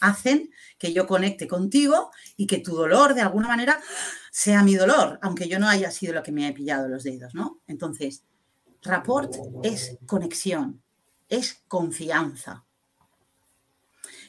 Hacen 0.00 0.50
que 0.78 0.92
yo 0.92 1.06
conecte 1.06 1.48
contigo 1.48 2.10
y 2.36 2.46
que 2.46 2.58
tu 2.58 2.74
dolor, 2.74 3.14
de 3.14 3.22
alguna 3.22 3.48
manera, 3.48 3.80
sea 4.30 4.62
mi 4.62 4.74
dolor, 4.74 5.18
aunque 5.22 5.48
yo 5.48 5.58
no 5.58 5.68
haya 5.68 5.90
sido 5.90 6.12
lo 6.12 6.22
que 6.22 6.32
me 6.32 6.46
he 6.46 6.52
pillado 6.52 6.88
los 6.88 7.04
dedos, 7.04 7.34
¿no? 7.34 7.62
Entonces, 7.66 8.22
rapport 8.82 9.34
es 9.62 9.96
conexión, 10.06 10.82
es 11.30 11.62
confianza. 11.66 12.65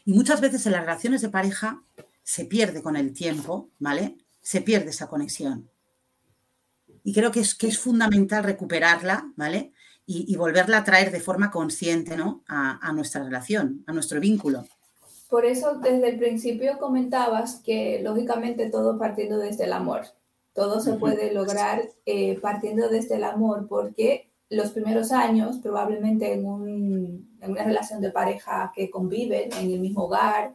Y 0.08 0.13
muchas 0.13 0.39
veces 0.39 0.65
en 0.65 0.72
las 0.72 0.86
relaciones 0.86 1.22
de 1.22 1.28
pareja 1.28 1.84
se 2.24 2.46
pierde 2.46 2.82
con 2.82 2.96
el 2.96 3.12
tiempo, 3.12 3.72
¿vale? 3.78 4.15
Se 4.41 4.62
pierde 4.62 4.91
esa 4.91 5.10
conexión. 5.10 5.70
Y 7.04 7.13
creo 7.13 7.30
que 7.30 7.41
es, 7.41 7.56
que 7.56 7.67
es 7.67 7.78
fundamental 7.78 8.46
recuperarla, 8.46 9.34
¿vale? 9.36 9.74
Y, 10.06 10.34
volverla 10.38 10.78
a 10.78 10.84
traer 10.86 11.12
de 11.12 11.20
forma 11.20 11.52
consciente, 11.52 12.15
¿no? 12.15 12.46
A, 12.48 12.93
nuestra 12.93 13.22
relación, 13.22 13.84
a 13.86 13.91
nuestro 13.91 14.22
vínculo. 14.22 14.65
Por 15.30 15.43
eso 15.43 15.76
desde 15.76 16.08
el 16.08 16.17
principio 16.17 16.78
comentabas 16.80 17.56
que 17.56 18.00
lógicamente 18.02 18.70
todo 18.70 18.98
partiendo 18.98 19.38
desde 19.38 19.65
el 19.65 19.74
amor, 19.74 20.06
todo 20.54 20.80
se 20.80 20.93
puede 20.93 21.34
lograr 21.34 21.82
eh, 22.06 22.39
partiendo 22.39 22.88
desde 22.88 23.15
el 23.15 23.26
amor, 23.26 23.67
porque 23.67 24.32
los 24.50 24.72
primeros 24.72 25.12
años, 25.12 25.58
probablemente 25.62 26.34
en, 26.34 26.46
una 26.46 27.64
relación 27.64 28.02
de 28.02 28.12
pareja 28.12 28.72
que 28.76 28.90
conviven 28.90 29.52
en 29.54 29.72
el 29.72 29.80
mismo 29.80 30.06
hogar, 30.06 30.54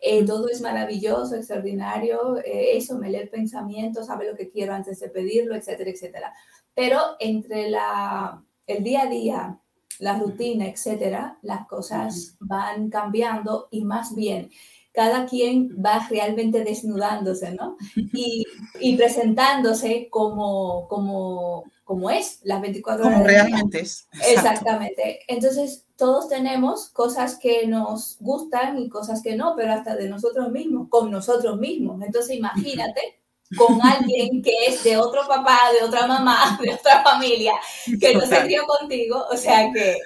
eh, 0.00 0.24
todo 0.24 0.48
es 0.48 0.60
maravilloso, 0.60 1.36
extraordinario, 1.36 2.38
eh, 2.38 2.76
eso, 2.76 2.98
me 2.98 3.10
lee 3.10 3.18
el 3.18 3.28
pensamiento, 3.28 4.04
sabe 4.04 4.30
lo 4.30 4.36
que 4.36 4.48
quiero 4.48 4.74
antes 4.74 5.00
de 5.00 5.08
pedirlo, 5.08 5.54
etcétera, 5.54 5.90
etcétera. 5.90 6.34
Pero 6.74 7.00
entre 7.18 7.70
la, 7.70 8.44
el 8.66 8.82
día 8.84 9.02
a 9.02 9.06
día, 9.06 9.60
la 9.98 10.18
rutina, 10.18 10.66
etcétera, 10.66 11.38
las 11.42 11.66
cosas 11.66 12.36
van 12.40 12.90
cambiando 12.90 13.68
y 13.70 13.84
más 13.84 14.14
bien 14.14 14.50
cada 14.96 15.26
quien 15.26 15.68
va 15.76 16.08
realmente 16.08 16.64
desnudándose, 16.64 17.50
¿no? 17.50 17.76
Y, 18.14 18.46
y 18.80 18.96
presentándose 18.96 20.08
como, 20.10 20.88
como, 20.88 21.64
como 21.84 22.08
es 22.08 22.40
las 22.44 22.62
24 22.62 23.04
horas. 23.04 23.18
Como 23.18 23.28
realmente 23.28 23.80
es. 23.80 24.08
Exactamente. 24.26 25.20
Entonces, 25.28 25.84
todos 25.96 26.30
tenemos 26.30 26.88
cosas 26.88 27.38
que 27.38 27.66
nos 27.66 28.16
gustan 28.20 28.78
y 28.78 28.88
cosas 28.88 29.22
que 29.22 29.36
no, 29.36 29.52
pero 29.54 29.74
hasta 29.74 29.94
de 29.96 30.08
nosotros 30.08 30.50
mismos, 30.50 30.88
con 30.88 31.10
nosotros 31.10 31.58
mismos. 31.58 32.02
Entonces, 32.02 32.34
imagínate 32.34 33.20
con 33.54 33.78
alguien 33.82 34.42
que 34.42 34.54
es 34.66 34.82
de 34.82 34.96
otro 34.96 35.28
papá, 35.28 35.58
de 35.78 35.84
otra 35.84 36.06
mamá, 36.06 36.58
de 36.62 36.72
otra 36.72 37.02
familia, 37.02 37.52
que 38.00 38.14
no 38.14 38.22
se 38.22 38.40
crió 38.44 38.64
contigo, 38.64 39.26
o 39.30 39.36
sea 39.36 39.70
que 39.72 39.98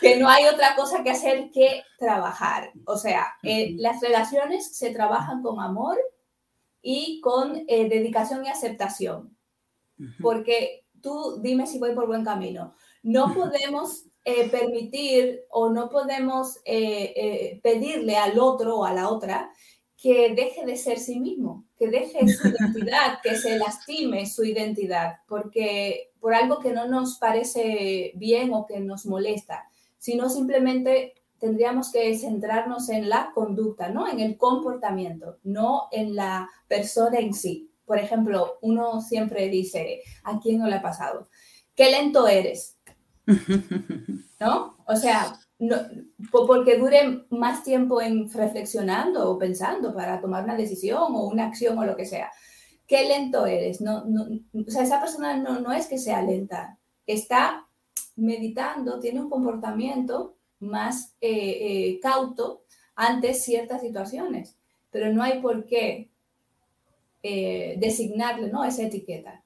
que 0.00 0.16
no 0.16 0.28
hay 0.28 0.46
otra 0.46 0.74
cosa 0.76 1.02
que 1.02 1.10
hacer 1.10 1.50
que 1.50 1.82
trabajar. 1.98 2.72
O 2.86 2.96
sea, 2.96 3.34
eh, 3.42 3.74
las 3.78 4.00
relaciones 4.00 4.76
se 4.76 4.90
trabajan 4.90 5.42
con 5.42 5.60
amor 5.60 5.98
y 6.82 7.20
con 7.20 7.64
eh, 7.68 7.88
dedicación 7.88 8.44
y 8.44 8.48
aceptación. 8.48 9.36
Porque 10.20 10.84
tú 11.00 11.38
dime 11.40 11.66
si 11.66 11.78
voy 11.78 11.94
por 11.94 12.06
buen 12.06 12.24
camino. 12.24 12.74
No 13.02 13.32
podemos 13.32 14.04
eh, 14.24 14.48
permitir 14.48 15.44
o 15.50 15.70
no 15.70 15.88
podemos 15.88 16.58
pedirle 16.64 18.16
al 18.16 18.38
otro 18.38 18.78
o 18.78 18.84
a 18.84 18.92
la 18.92 19.08
otra 19.08 19.50
que 19.96 20.34
deje 20.34 20.66
de 20.66 20.76
ser 20.76 20.98
sí 20.98 21.18
mismo, 21.18 21.64
que 21.78 21.88
deje 21.88 22.28
su 22.28 22.48
identidad, 22.48 23.20
que 23.22 23.36
se 23.36 23.56
lastime 23.56 24.26
su 24.26 24.44
identidad, 24.44 25.20
porque 25.26 26.12
por 26.20 26.34
algo 26.34 26.58
que 26.58 26.72
no 26.72 26.86
nos 26.86 27.16
parece 27.16 28.12
bien 28.16 28.52
o 28.52 28.66
que 28.66 28.80
nos 28.80 29.06
molesta 29.06 29.66
sino 30.04 30.28
simplemente 30.28 31.14
tendríamos 31.38 31.90
que 31.90 32.14
centrarnos 32.18 32.90
en 32.90 33.08
la 33.08 33.30
conducta, 33.32 33.88
¿no? 33.88 34.06
En 34.06 34.20
el 34.20 34.36
comportamiento, 34.36 35.38
no 35.44 35.88
en 35.92 36.14
la 36.14 36.50
persona 36.68 37.20
en 37.20 37.32
sí. 37.32 37.70
Por 37.86 37.98
ejemplo, 37.98 38.58
uno 38.60 39.00
siempre 39.00 39.48
dice, 39.48 40.02
¿a 40.24 40.38
quién 40.40 40.58
no 40.58 40.66
le 40.66 40.74
ha 40.74 40.82
pasado? 40.82 41.28
¿Qué 41.74 41.90
lento 41.90 42.28
eres? 42.28 42.76
¿No? 44.40 44.76
O 44.86 44.94
sea, 44.94 45.38
no, 45.58 45.76
porque 46.30 46.76
dure 46.76 47.24
más 47.30 47.64
tiempo 47.64 48.02
en 48.02 48.30
reflexionando 48.30 49.30
o 49.30 49.38
pensando 49.38 49.94
para 49.94 50.20
tomar 50.20 50.44
una 50.44 50.54
decisión 50.54 51.14
o 51.14 51.28
una 51.28 51.46
acción 51.46 51.78
o 51.78 51.86
lo 51.86 51.96
que 51.96 52.04
sea. 52.04 52.30
¿Qué 52.86 53.08
lento 53.08 53.46
eres? 53.46 53.80
No, 53.80 54.04
no, 54.04 54.26
o 54.52 54.70
sea, 54.70 54.82
esa 54.82 55.00
persona 55.00 55.38
no, 55.38 55.60
no 55.60 55.72
es 55.72 55.86
que 55.86 55.96
sea 55.96 56.20
lenta, 56.20 56.78
está 57.06 57.63
meditando 58.16 59.00
tiene 59.00 59.20
un 59.20 59.30
comportamiento 59.30 60.36
más 60.60 61.14
eh, 61.20 61.30
eh, 61.30 62.00
cauto 62.00 62.64
ante 62.94 63.34
ciertas 63.34 63.80
situaciones, 63.80 64.56
pero 64.90 65.12
no 65.12 65.22
hay 65.22 65.40
por 65.40 65.66
qué 65.66 66.10
eh, 67.22 67.76
designarle 67.78 68.50
¿no? 68.50 68.64
esa 68.64 68.82
etiqueta. 68.82 69.42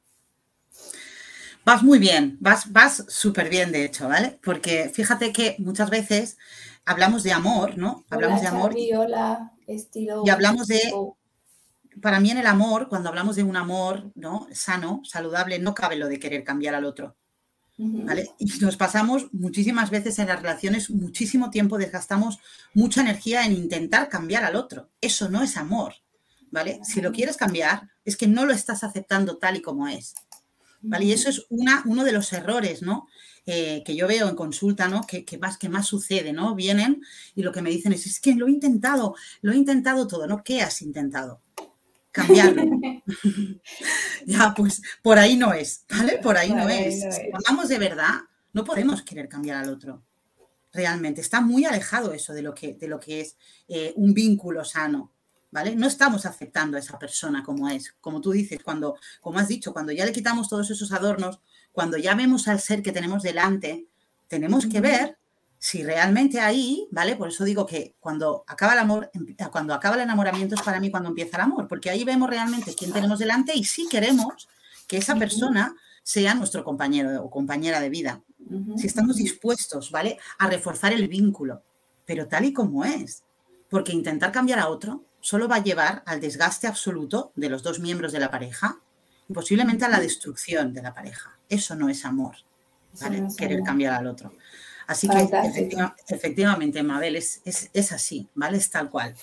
Vas 1.64 1.82
muy 1.82 1.98
bien, 1.98 2.38
vas, 2.40 2.72
vas 2.72 3.04
súper 3.08 3.50
bien, 3.50 3.72
de 3.72 3.84
hecho, 3.84 4.08
¿vale? 4.08 4.38
Porque 4.42 4.90
fíjate 4.92 5.32
que 5.32 5.56
muchas 5.58 5.90
veces 5.90 6.38
hablamos 6.84 7.22
de 7.22 7.32
amor, 7.32 7.76
¿no? 7.76 8.04
Hablamos 8.08 8.40
de 8.40 8.46
amor. 8.46 8.74
hola, 8.96 9.52
estilo. 9.66 10.22
Y 10.24 10.30
hablamos 10.30 10.66
de. 10.66 10.80
Para 12.00 12.20
mí, 12.20 12.30
en 12.30 12.38
el 12.38 12.46
amor, 12.46 12.88
cuando 12.88 13.08
hablamos 13.08 13.36
de 13.36 13.42
un 13.42 13.56
amor 13.56 14.12
¿no? 14.14 14.46
sano, 14.52 15.02
saludable, 15.04 15.58
no 15.58 15.74
cabe 15.74 15.96
lo 15.96 16.08
de 16.08 16.18
querer 16.18 16.44
cambiar 16.44 16.74
al 16.74 16.84
otro. 16.84 17.16
Y 17.78 18.46
nos 18.60 18.76
pasamos 18.76 19.32
muchísimas 19.32 19.90
veces 19.90 20.18
en 20.18 20.26
las 20.26 20.42
relaciones, 20.42 20.90
muchísimo 20.90 21.48
tiempo 21.48 21.78
desgastamos 21.78 22.40
mucha 22.74 23.02
energía 23.02 23.46
en 23.46 23.52
intentar 23.52 24.08
cambiar 24.08 24.44
al 24.44 24.56
otro. 24.56 24.90
Eso 25.00 25.28
no 25.28 25.44
es 25.44 25.56
amor, 25.56 25.94
¿vale? 26.50 26.80
Si 26.82 27.00
lo 27.00 27.12
quieres 27.12 27.36
cambiar, 27.36 27.88
es 28.04 28.16
que 28.16 28.26
no 28.26 28.46
lo 28.46 28.52
estás 28.52 28.82
aceptando 28.82 29.38
tal 29.38 29.56
y 29.56 29.62
como 29.62 29.86
es. 29.86 30.14
¿Vale? 30.80 31.06
Y 31.06 31.12
eso 31.12 31.28
es 31.28 31.44
una, 31.50 31.82
uno 31.86 32.04
de 32.04 32.12
los 32.12 32.32
errores, 32.32 32.82
¿no? 32.82 33.08
Eh, 33.46 33.82
que 33.84 33.96
yo 33.96 34.06
veo 34.06 34.28
en 34.28 34.36
consulta, 34.36 34.88
¿no? 34.88 35.02
Que, 35.06 35.24
que, 35.24 35.38
más, 35.38 35.56
que 35.56 35.68
más 35.68 35.86
sucede, 35.86 36.32
¿no? 36.32 36.54
Vienen 36.54 37.02
y 37.34 37.42
lo 37.42 37.52
que 37.52 37.62
me 37.62 37.70
dicen 37.70 37.92
es, 37.92 38.06
es 38.06 38.20
que 38.20 38.34
lo 38.34 38.48
he 38.48 38.50
intentado, 38.50 39.14
lo 39.40 39.52
he 39.52 39.56
intentado 39.56 40.06
todo, 40.06 40.26
¿no? 40.26 40.42
¿Qué 40.42 40.62
has 40.62 40.82
intentado? 40.82 41.42
Cambiarlo. 42.18 42.62
ya, 44.26 44.54
pues 44.56 44.82
por 45.02 45.18
ahí 45.18 45.36
no 45.36 45.52
es, 45.52 45.84
¿vale? 45.88 46.18
Por 46.18 46.36
ahí 46.36 46.52
no, 46.52 46.68
es. 46.68 47.00
Si 47.00 47.30
hablamos 47.32 47.68
de 47.68 47.78
verdad, 47.78 48.14
no 48.52 48.64
podemos 48.64 49.02
querer 49.02 49.28
cambiar 49.28 49.64
al 49.64 49.70
otro. 49.70 50.02
Realmente, 50.72 51.20
está 51.20 51.40
muy 51.40 51.64
alejado 51.64 52.12
eso 52.12 52.32
de 52.32 52.42
lo 52.42 52.54
que, 52.54 52.74
de 52.74 52.88
lo 52.88 53.00
que 53.00 53.20
es 53.20 53.36
eh, 53.68 53.92
un 53.96 54.12
vínculo 54.14 54.64
sano. 54.64 55.12
¿Vale? 55.50 55.74
No 55.74 55.86
estamos 55.86 56.26
aceptando 56.26 56.76
a 56.76 56.80
esa 56.80 56.98
persona 56.98 57.42
como 57.42 57.70
es. 57.70 57.94
Como 58.02 58.20
tú 58.20 58.32
dices, 58.32 58.58
cuando, 58.62 58.96
como 59.22 59.38
has 59.38 59.48
dicho, 59.48 59.72
cuando 59.72 59.92
ya 59.92 60.04
le 60.04 60.12
quitamos 60.12 60.46
todos 60.46 60.70
esos 60.70 60.92
adornos, 60.92 61.40
cuando 61.72 61.96
ya 61.96 62.14
vemos 62.14 62.48
al 62.48 62.60
ser 62.60 62.82
que 62.82 62.92
tenemos 62.92 63.22
delante, 63.22 63.86
tenemos 64.28 64.66
que 64.66 64.82
ver 64.82 65.18
si 65.58 65.82
realmente 65.82 66.40
ahí, 66.40 66.86
¿vale? 66.90 67.16
Por 67.16 67.28
eso 67.28 67.44
digo 67.44 67.66
que 67.66 67.94
cuando 67.98 68.44
acaba 68.46 68.74
el 68.74 68.78
amor, 68.78 69.10
em, 69.12 69.34
cuando 69.50 69.74
acaba 69.74 69.96
el 69.96 70.02
enamoramiento 70.02 70.54
es 70.54 70.62
para 70.62 70.80
mí 70.80 70.90
cuando 70.90 71.08
empieza 71.08 71.36
el 71.36 71.44
amor, 71.44 71.66
porque 71.66 71.90
ahí 71.90 72.04
vemos 72.04 72.30
realmente 72.30 72.74
quién 72.74 72.92
tenemos 72.92 73.18
delante 73.18 73.52
y 73.54 73.64
si 73.64 73.88
queremos 73.88 74.48
que 74.86 74.98
esa 74.98 75.16
persona 75.16 75.74
sea 76.02 76.34
nuestro 76.34 76.64
compañero 76.64 77.22
o 77.22 77.30
compañera 77.30 77.80
de 77.80 77.90
vida. 77.90 78.22
Si 78.78 78.86
estamos 78.86 79.16
dispuestos, 79.16 79.90
¿vale? 79.90 80.18
A 80.38 80.48
reforzar 80.48 80.92
el 80.94 81.06
vínculo, 81.06 81.62
pero 82.06 82.26
tal 82.26 82.46
y 82.46 82.54
como 82.54 82.84
es. 82.84 83.22
Porque 83.68 83.92
intentar 83.92 84.32
cambiar 84.32 84.58
a 84.58 84.68
otro 84.68 85.04
solo 85.20 85.48
va 85.48 85.56
a 85.56 85.62
llevar 85.62 86.02
al 86.06 86.20
desgaste 86.20 86.66
absoluto 86.66 87.32
de 87.36 87.50
los 87.50 87.62
dos 87.62 87.80
miembros 87.80 88.12
de 88.12 88.20
la 88.20 88.30
pareja 88.30 88.80
y 89.28 89.34
posiblemente 89.34 89.84
a 89.84 89.88
la 89.90 90.00
destrucción 90.00 90.72
de 90.72 90.80
la 90.80 90.94
pareja. 90.94 91.38
Eso 91.46 91.74
no 91.74 91.90
es 91.90 92.06
amor, 92.06 92.36
¿vale? 92.98 93.26
Querer 93.36 93.62
cambiar 93.62 93.92
al 93.92 94.06
otro. 94.06 94.32
Así 94.88 95.06
que 95.06 95.28
efectivamente, 96.08 96.82
Mabel, 96.82 97.16
es, 97.16 97.42
es, 97.44 97.92
así, 97.92 98.26
¿vale? 98.34 98.56
Es 98.56 98.70
tal 98.70 98.88
cual. 98.88 99.14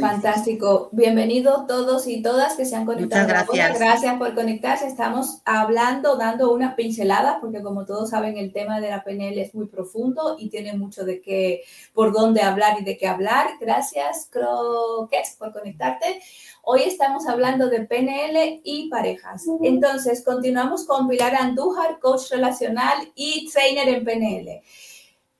Fantástico. 0.00 0.88
Bienvenidos 0.90 1.68
todos 1.68 2.08
y 2.08 2.20
todas 2.20 2.56
que 2.56 2.64
se 2.64 2.74
han 2.74 2.84
conectado. 2.84 3.22
Muchas 3.22 3.46
gracias. 3.46 3.78
Gracias 3.78 4.18
por 4.18 4.34
conectarse. 4.34 4.88
Estamos 4.88 5.38
hablando, 5.44 6.16
dando 6.16 6.52
unas 6.52 6.74
pinceladas, 6.74 7.36
porque 7.40 7.62
como 7.62 7.86
todos 7.86 8.10
saben, 8.10 8.36
el 8.36 8.52
tema 8.52 8.80
de 8.80 8.90
la 8.90 9.04
PNL 9.04 9.38
es 9.38 9.54
muy 9.54 9.66
profundo 9.66 10.34
y 10.36 10.50
tiene 10.50 10.76
mucho 10.76 11.04
de 11.04 11.20
qué, 11.22 11.62
por 11.92 12.12
dónde 12.12 12.42
hablar 12.42 12.80
y 12.80 12.84
de 12.84 12.98
qué 12.98 13.06
hablar. 13.06 13.50
Gracias, 13.60 14.28
Croquets, 14.32 15.36
por 15.38 15.52
conectarte. 15.52 16.20
Hoy 16.62 16.82
estamos 16.82 17.28
hablando 17.28 17.70
de 17.70 17.86
PNL 17.86 18.62
y 18.64 18.90
parejas. 18.90 19.44
Entonces, 19.62 20.24
continuamos 20.24 20.84
con 20.84 21.08
Pilar 21.08 21.36
Andújar, 21.36 22.00
coach 22.00 22.32
relacional 22.32 23.12
y 23.14 23.48
trainer 23.52 23.88
en 23.88 24.04
PNL. 24.04 24.60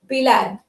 Pilar, 0.08 0.64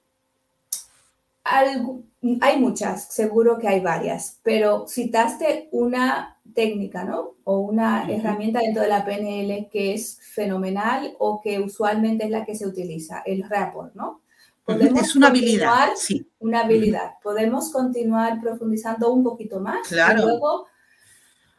hay 2.41 2.59
muchas, 2.59 3.05
seguro 3.13 3.57
que 3.57 3.67
hay 3.67 3.79
varias, 3.79 4.39
pero 4.43 4.87
citaste 4.87 5.69
una 5.71 6.37
técnica, 6.53 7.03
¿no? 7.03 7.35
O 7.43 7.59
una 7.59 8.09
herramienta 8.09 8.59
dentro 8.59 8.83
de 8.83 8.89
la 8.89 9.05
PNL 9.05 9.69
que 9.71 9.93
es 9.93 10.19
fenomenal 10.21 11.15
o 11.19 11.41
que 11.41 11.59
usualmente 11.59 12.25
es 12.25 12.29
la 12.29 12.45
que 12.45 12.55
se 12.55 12.67
utiliza, 12.67 13.21
el 13.25 13.47
rapport, 13.47 13.95
¿no? 13.95 14.21
es 14.67 15.15
una 15.15 15.29
habilidad, 15.29 15.89
sí. 15.95 16.29
Una 16.39 16.61
habilidad. 16.61 17.13
Podemos 17.23 17.71
continuar 17.71 18.39
profundizando 18.39 19.11
un 19.11 19.23
poquito 19.23 19.59
más. 19.59 19.87
Claro. 19.87 20.25
luego, 20.25 20.67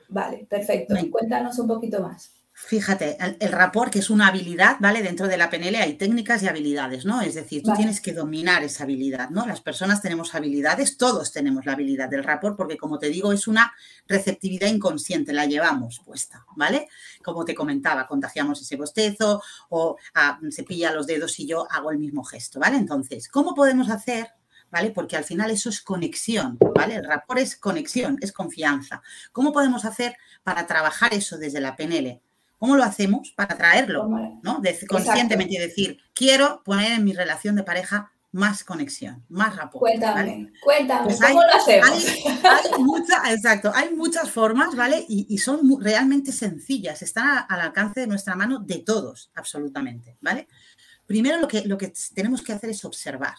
vale, 0.08 0.46
perfecto. 0.48 0.94
Cuéntanos 1.10 1.58
un 1.58 1.66
poquito 1.66 2.00
más. 2.00 2.30
Fíjate, 2.66 3.16
el, 3.40 3.50
rapport, 3.50 3.90
que 3.92 3.98
es 3.98 4.10
una 4.10 4.28
habilidad, 4.28 4.76
¿vale? 4.78 5.02
Dentro 5.02 5.26
de 5.26 5.36
la 5.36 5.50
PNL 5.50 5.74
hay 5.76 5.94
técnicas 5.94 6.42
y 6.42 6.46
habilidades, 6.46 7.04
¿no? 7.04 7.20
Es 7.20 7.34
decir, 7.34 7.62
tú 7.64 7.72
tienes 7.74 8.00
que 8.00 8.12
dominar 8.12 8.62
esa 8.62 8.84
habilidad, 8.84 9.30
¿no? 9.30 9.44
Las 9.44 9.60
personas 9.60 10.00
tenemos 10.00 10.34
habilidades, 10.34 10.96
todos 10.96 11.32
tenemos 11.32 11.66
la 11.66 11.72
habilidad 11.72 12.08
del 12.08 12.22
rapport, 12.22 12.56
porque 12.56 12.76
como 12.76 12.98
te 12.98 13.08
digo, 13.08 13.32
es 13.32 13.48
una 13.48 13.72
receptividad 14.06 14.68
inconsciente, 14.68 15.32
la 15.32 15.46
llevamos 15.46 16.00
puesta, 16.04 16.44
¿vale? 16.54 16.88
Como 17.24 17.44
te 17.44 17.54
comentaba, 17.54 18.06
contagiamos 18.06 18.60
ese 18.60 18.76
bostezo 18.76 19.42
o 19.70 19.96
ah, 20.14 20.38
se 20.50 20.62
pilla 20.62 20.92
los 20.92 21.08
dedos 21.08 21.40
y 21.40 21.46
yo 21.46 21.66
hago 21.70 21.90
el 21.90 21.98
mismo 21.98 22.22
gesto, 22.22 22.60
¿vale? 22.60 22.76
Entonces, 22.76 23.28
¿cómo 23.28 23.54
podemos 23.54 23.90
hacer 23.90 24.28
¿vale? 24.70 24.92
Porque 24.92 25.16
al 25.16 25.24
final 25.24 25.50
eso 25.50 25.68
es 25.68 25.80
conexión, 25.80 26.56
¿vale? 26.76 26.94
El 26.94 27.04
rapport 27.04 27.40
es 27.40 27.56
conexión, 27.56 28.18
es 28.20 28.30
confianza. 28.30 29.02
¿Cómo 29.32 29.52
podemos 29.52 29.84
hacer 29.84 30.16
para 30.44 30.68
trabajar 30.68 31.12
eso 31.12 31.38
desde 31.38 31.60
la 31.60 31.74
PNL? 31.74 32.20
¿Cómo 32.60 32.76
lo 32.76 32.84
hacemos 32.84 33.32
para 33.34 33.56
traerlo? 33.56 34.06
¿no? 34.42 34.62
conscientemente 34.86 35.58
decir, 35.58 35.96
quiero 36.12 36.62
poner 36.62 36.92
en 36.92 37.04
mi 37.04 37.14
relación 37.14 37.56
de 37.56 37.62
pareja 37.62 38.12
más 38.32 38.64
conexión, 38.64 39.24
más 39.30 39.56
rapport. 39.56 39.80
Cuéntame, 39.80 40.52
cuéntame, 40.62 41.04
pues 41.06 41.20
¿cómo 41.22 41.40
lo 41.40 41.54
hacemos? 41.54 41.88
Hay, 43.24 43.32
exacto, 43.34 43.72
hay 43.74 43.94
muchas 43.94 44.30
formas, 44.30 44.76
¿vale? 44.76 45.02
Y, 45.08 45.38
son 45.38 45.80
realmente 45.80 46.32
sencillas, 46.32 47.00
están 47.00 47.46
al 47.48 47.60
alcance 47.62 48.00
de 48.00 48.06
nuestra 48.06 48.36
mano 48.36 48.58
de 48.58 48.80
todos, 48.80 49.30
absolutamente, 49.34 50.18
¿vale? 50.20 50.46
Primero 51.06 51.40
lo 51.40 51.48
que, 51.48 51.64
lo 51.64 51.78
que 51.78 51.94
tenemos 52.14 52.42
que 52.42 52.52
hacer 52.52 52.68
es 52.68 52.84
observar, 52.84 53.36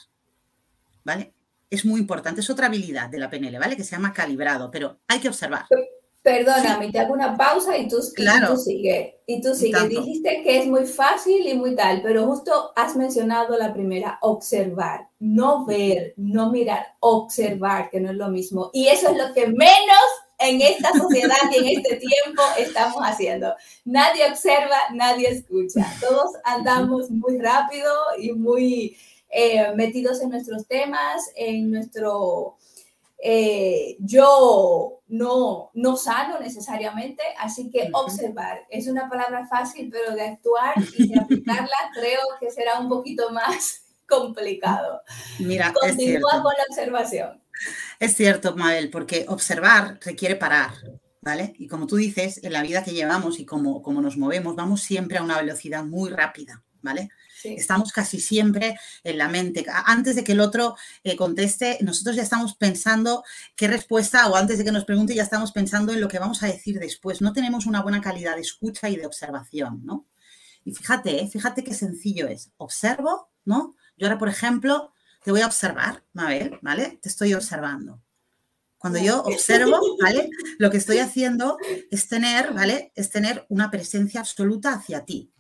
¿vale? 1.04 1.36
Es 1.70 1.86
muy 1.86 2.02
importante, 2.02 2.42
es 2.42 2.50
otra 2.50 2.66
habilidad 2.66 3.08
de 3.08 3.20
la 3.20 3.30
PNL, 3.30 3.60
¿vale? 3.60 3.78
Que 3.78 3.84
se 3.84 3.92
llama 3.92 4.14
calibrado, 4.14 4.72
pero 4.72 5.00
hay 5.08 5.20
que 5.20 5.30
observar. 5.30 5.68
Perdóname, 6.24 6.92
te 6.92 7.00
hago 7.00 7.14
una 7.14 7.36
pausa 7.36 7.76
y 7.78 7.88
tú, 7.88 7.98
claro. 8.16 8.56
sigues. 8.56 9.16
Y 9.26 9.42
tú 9.42 9.56
sigues. 9.56 9.90
Dijiste 9.90 10.44
que 10.44 10.60
es 10.60 10.68
muy 10.68 10.86
fácil 10.86 11.48
y 11.48 11.56
muy 11.56 11.76
tal, 11.76 12.02
pero 12.04 12.28
justo 12.28 12.72
has 12.76 12.96
mencionado 12.96 13.58
la 13.58 13.74
primera, 13.74 14.20
observar, 14.22 15.08
no 15.18 15.66
ver, 15.66 16.14
no 16.18 16.52
mirar, 16.52 16.86
observar, 17.00 17.90
que 17.90 18.00
no 18.00 18.12
es 18.12 18.18
lo 18.18 18.30
mismo. 18.30 18.70
Y 18.72 18.88
eso 18.88 19.10
es 19.10 19.18
lo 19.18 19.34
que 19.34 19.48
menos 19.48 20.08
en 20.38 20.62
esta 20.62 20.92
sociedad 20.94 21.38
y 21.52 21.58
en 21.58 21.80
este 21.80 21.96
tiempo 21.96 22.44
estamos 22.58 23.02
haciendo. 23.02 23.56
Nadie 23.86 24.30
observa, 24.30 24.78
nadie 24.94 25.30
escucha. 25.30 25.92
Todos 26.00 26.34
andamos 26.44 27.10
muy 27.10 27.40
rápido 27.40 27.92
y 28.20 28.32
muy 28.34 28.96
eh, 29.30 29.72
metidos 29.76 30.22
en 30.22 30.30
nuestros 30.30 30.68
temas, 30.68 31.32
en 31.36 31.72
nuestro 31.72 32.58
eh, 33.24 33.98
yo 34.00 35.02
no, 35.08 35.70
no 35.76 35.96
sano 35.96 36.40
necesariamente, 36.40 37.22
así 37.38 37.70
que 37.70 37.90
observar 37.94 38.66
es 38.70 38.88
una 38.88 39.08
palabra 39.08 39.46
fácil, 39.48 39.90
pero 39.92 40.16
de 40.16 40.24
actuar 40.24 40.74
y 40.98 41.10
de 41.10 41.20
aplicarla 41.20 41.76
creo 41.94 42.22
que 42.40 42.50
será 42.50 42.80
un 42.80 42.90
poquito 42.90 43.30
más 43.32 43.84
complicado. 44.08 45.02
Mira, 45.40 45.72
continúa 45.72 46.42
con 46.42 46.54
la 46.58 46.66
observación. 46.70 47.44
Es 48.00 48.16
cierto, 48.16 48.56
Mabel, 48.56 48.90
porque 48.90 49.26
observar 49.28 50.00
requiere 50.02 50.36
parar, 50.36 50.72
¿vale? 51.22 51.54
Y 51.60 51.68
como 51.68 51.86
tú 51.86 51.98
dices, 51.98 52.44
en 52.44 52.54
la 52.54 52.64
vida 52.64 52.84
que 52.84 52.92
llevamos 52.92 53.40
y 53.40 53.46
como, 53.46 53.84
como 53.84 54.02
nos 54.02 54.18
movemos, 54.18 54.56
vamos 54.56 54.82
siempre 54.82 55.20
a 55.20 55.24
una 55.24 55.38
velocidad 55.38 55.84
muy 55.84 56.10
rápida, 56.10 56.64
¿vale? 56.82 57.10
Estamos 57.44 57.92
casi 57.92 58.20
siempre 58.20 58.78
en 59.04 59.18
la 59.18 59.28
mente. 59.28 59.66
Antes 59.86 60.16
de 60.16 60.24
que 60.24 60.34
el 60.34 60.40
otro 60.40 60.76
eh, 61.04 61.16
conteste, 61.16 61.78
nosotros 61.82 62.16
ya 62.16 62.24
estamos 62.24 62.56
pensando 62.56 63.24
qué 63.56 63.68
respuesta 63.68 64.28
o 64.28 64.36
antes 64.36 64.58
de 64.58 64.64
que 64.64 64.72
nos 64.72 64.86
pregunte 64.86 65.16
ya 65.16 65.24
estamos 65.24 65.52
pensando 65.52 65.94
en 65.94 66.02
lo 66.02 66.08
que 66.08 66.20
vamos 66.20 66.44
a 66.44 66.48
decir 66.48 66.80
después. 66.80 67.22
No 67.22 67.34
tenemos 67.34 67.66
una 67.66 67.82
buena 67.82 68.02
calidad 68.02 68.36
de 68.36 68.42
escucha 68.42 68.90
y 68.90 68.96
de 68.96 69.06
observación, 69.06 69.82
¿no? 69.84 70.08
Y 70.64 70.74
fíjate, 70.74 71.24
¿eh? 71.24 71.28
fíjate 71.28 71.64
qué 71.64 71.74
sencillo 71.74 72.28
es. 72.28 72.52
Observo, 72.58 73.30
¿no? 73.46 73.76
Yo 73.98 74.08
ahora, 74.08 74.20
por 74.20 74.30
ejemplo, 74.30 74.94
te 75.24 75.32
voy 75.32 75.42
a 75.42 75.48
observar, 75.48 76.04
Mabel, 76.14 76.60
¿vale? 76.62 77.00
Te 77.02 77.10
estoy 77.10 77.34
observando. 77.34 78.02
Cuando 78.78 78.98
yo 78.98 79.22
observo, 79.22 79.80
¿vale? 80.02 80.28
Lo 80.58 80.72
que 80.72 80.78
estoy 80.78 80.98
haciendo 80.98 81.58
es 81.92 82.08
tener, 82.08 82.54
¿vale? 82.54 82.92
Es 82.96 83.12
tener 83.12 83.46
una 83.50 83.70
presencia 83.70 84.20
absoluta 84.20 84.74
hacia 84.74 85.06
ti. 85.06 85.32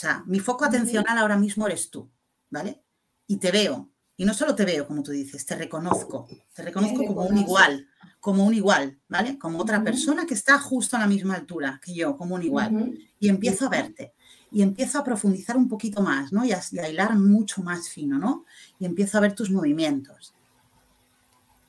O 0.00 0.02
sea, 0.02 0.24
mi 0.26 0.40
foco 0.40 0.64
atencional 0.64 1.18
ahora 1.18 1.36
mismo 1.36 1.66
eres 1.66 1.90
tú, 1.90 2.10
¿vale? 2.48 2.82
Y 3.26 3.36
te 3.36 3.50
veo. 3.50 3.90
Y 4.16 4.24
no 4.24 4.32
solo 4.32 4.54
te 4.54 4.64
veo, 4.64 4.86
como 4.86 5.02
tú 5.02 5.10
dices, 5.10 5.44
te 5.44 5.54
reconozco. 5.54 6.26
Te 6.54 6.62
reconozco 6.62 7.04
como 7.04 7.26
un 7.26 7.36
igual, 7.36 7.86
como 8.18 8.46
un 8.46 8.54
igual, 8.54 8.98
¿vale? 9.08 9.38
Como 9.38 9.58
otra 9.58 9.84
persona 9.84 10.24
que 10.24 10.32
está 10.32 10.58
justo 10.58 10.96
a 10.96 11.00
la 11.00 11.06
misma 11.06 11.34
altura 11.34 11.78
que 11.84 11.92
yo, 11.92 12.16
como 12.16 12.36
un 12.36 12.42
igual. 12.42 12.98
Y 13.18 13.28
empiezo 13.28 13.66
a 13.66 13.68
verte. 13.68 14.14
Y 14.50 14.62
empiezo 14.62 14.98
a 14.98 15.04
profundizar 15.04 15.58
un 15.58 15.68
poquito 15.68 16.00
más, 16.00 16.32
¿no? 16.32 16.46
Y 16.46 16.52
a, 16.52 16.88
hilar 16.88 17.14
mucho 17.18 17.62
más 17.62 17.90
fino, 17.90 18.18
¿no? 18.18 18.46
Y 18.78 18.86
empiezo 18.86 19.18
a 19.18 19.20
ver 19.20 19.34
tus 19.34 19.50
movimientos. 19.50 20.32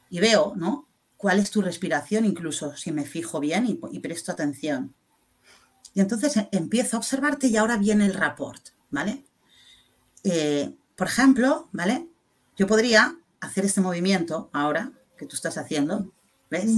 Y 0.10 0.22
veo, 0.22 0.54
¿no? 0.56 0.88
Cuál 1.18 1.40
es 1.40 1.52
tu 1.52 1.62
respiración, 1.62 2.24
incluso 2.24 2.78
si 2.78 2.94
me 2.94 3.04
fijo 3.04 3.42
bien 3.42 3.66
y 3.92 4.00
presto 4.00 4.32
atención. 4.32 4.96
Y 5.94 6.02
entonces 6.02 6.38
eh, 6.38 6.50
empiezo 6.52 6.96
a 6.96 7.00
observarte 7.00 7.48
y 7.48 7.58
ahora 7.58 7.78
viene 7.78 8.06
el 8.06 8.14
rapport, 8.14 8.62
¿vale? 8.90 9.24
Eh, 10.24 10.74
por 10.96 11.08
ejemplo, 11.08 11.68
¿vale? 11.72 12.08
Yo 12.58 12.68
podría 12.68 13.16
hacer 13.40 13.66
este 13.66 13.82
movimiento 13.82 14.50
ahora 14.54 14.92
que 15.18 15.26
tú 15.26 15.36
estás 15.36 15.58
haciendo, 15.58 16.12
¿ves? 16.50 16.72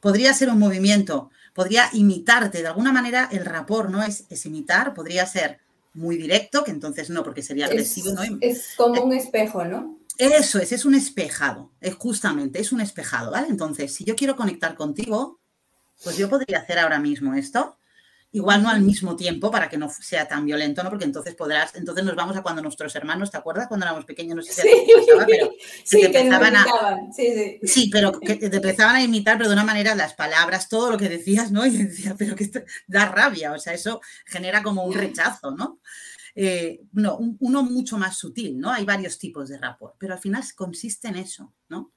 Podría 0.00 0.34
ser 0.34 0.50
un 0.50 0.58
movimiento, 0.58 1.30
podría 1.54 1.88
imitarte, 1.92 2.62
de 2.62 2.68
alguna 2.68 2.92
manera 2.92 3.28
el 3.32 3.44
rapport 3.44 3.90
no 3.90 4.02
es, 4.02 4.24
es 4.28 4.44
imitar, 4.44 4.92
podría 4.92 5.24
ser 5.26 5.60
muy 5.94 6.16
directo, 6.16 6.64
que 6.64 6.72
entonces 6.72 7.10
no, 7.10 7.22
porque 7.22 7.42
sería 7.42 7.66
agresivo, 7.66 8.12
¿no? 8.12 8.22
Es 8.40 8.74
como 8.76 9.02
un 9.02 9.12
espejo, 9.12 9.64
¿no? 9.64 9.98
Eso 10.18 10.58
es, 10.58 10.72
es 10.72 10.84
un 10.84 10.94
espejado, 10.94 11.70
es 11.80 11.94
justamente, 11.94 12.60
es 12.60 12.72
un 12.72 12.80
espejado, 12.80 13.32
¿vale? 13.32 13.48
Entonces, 13.48 13.94
si 13.94 14.04
yo 14.04 14.14
quiero 14.14 14.36
conectar 14.36 14.74
contigo, 14.76 15.40
pues 16.02 16.16
yo 16.16 16.28
podría 16.28 16.58
hacer 16.58 16.78
ahora 16.78 17.00
mismo 17.00 17.34
esto, 17.34 17.76
Igual 18.34 18.64
no 18.64 18.68
al 18.68 18.82
mismo 18.82 19.14
tiempo 19.14 19.48
para 19.48 19.68
que 19.68 19.78
no 19.78 19.88
sea 19.88 20.26
tan 20.26 20.44
violento, 20.44 20.82
¿no? 20.82 20.90
Porque 20.90 21.04
entonces 21.04 21.36
podrás, 21.36 21.76
entonces 21.76 22.04
nos 22.04 22.16
vamos 22.16 22.36
a 22.36 22.42
cuando 22.42 22.62
nuestros 22.62 22.92
hermanos, 22.96 23.30
¿te 23.30 23.36
acuerdas 23.36 23.68
cuando 23.68 23.86
éramos 23.86 24.04
pequeños? 24.04 24.34
No 24.34 24.42
sé 24.42 24.52
si 24.52 24.62
sí, 24.62 24.68
pasaba, 24.92 25.24
pero 25.24 25.52
sí, 25.84 26.00
que 26.00 26.06
empezaban 26.06 26.56
a, 26.56 26.64
sí, 27.14 27.32
sí. 27.32 27.60
sí, 27.62 27.90
pero 27.92 28.18
que 28.18 28.34
te 28.34 28.56
empezaban 28.56 28.96
a 28.96 29.02
imitar, 29.04 29.36
pero 29.36 29.48
de 29.48 29.54
una 29.54 29.62
manera 29.62 29.94
las 29.94 30.14
palabras, 30.14 30.68
todo 30.68 30.90
lo 30.90 30.98
que 30.98 31.08
decías, 31.08 31.52
¿no? 31.52 31.64
Y 31.74 31.76
decía, 31.76 32.16
pero 32.18 32.34
que 32.34 32.42
esto 32.42 32.60
da 32.88 33.06
rabia, 33.06 33.52
o 33.52 33.58
sea, 33.60 33.72
eso 33.72 34.00
genera 34.26 34.64
como 34.64 34.82
un 34.82 34.94
rechazo, 34.94 35.52
¿no? 35.52 35.78
Eh, 36.34 36.80
no, 36.92 37.16
uno 37.38 37.62
mucho 37.62 37.98
más 37.98 38.18
sutil, 38.18 38.58
¿no? 38.58 38.72
Hay 38.72 38.84
varios 38.84 39.16
tipos 39.16 39.48
de 39.48 39.58
rapport, 39.58 39.94
pero 39.96 40.14
al 40.14 40.20
final 40.20 40.42
consiste 40.56 41.06
en 41.06 41.16
eso, 41.16 41.54
¿no? 41.68 41.92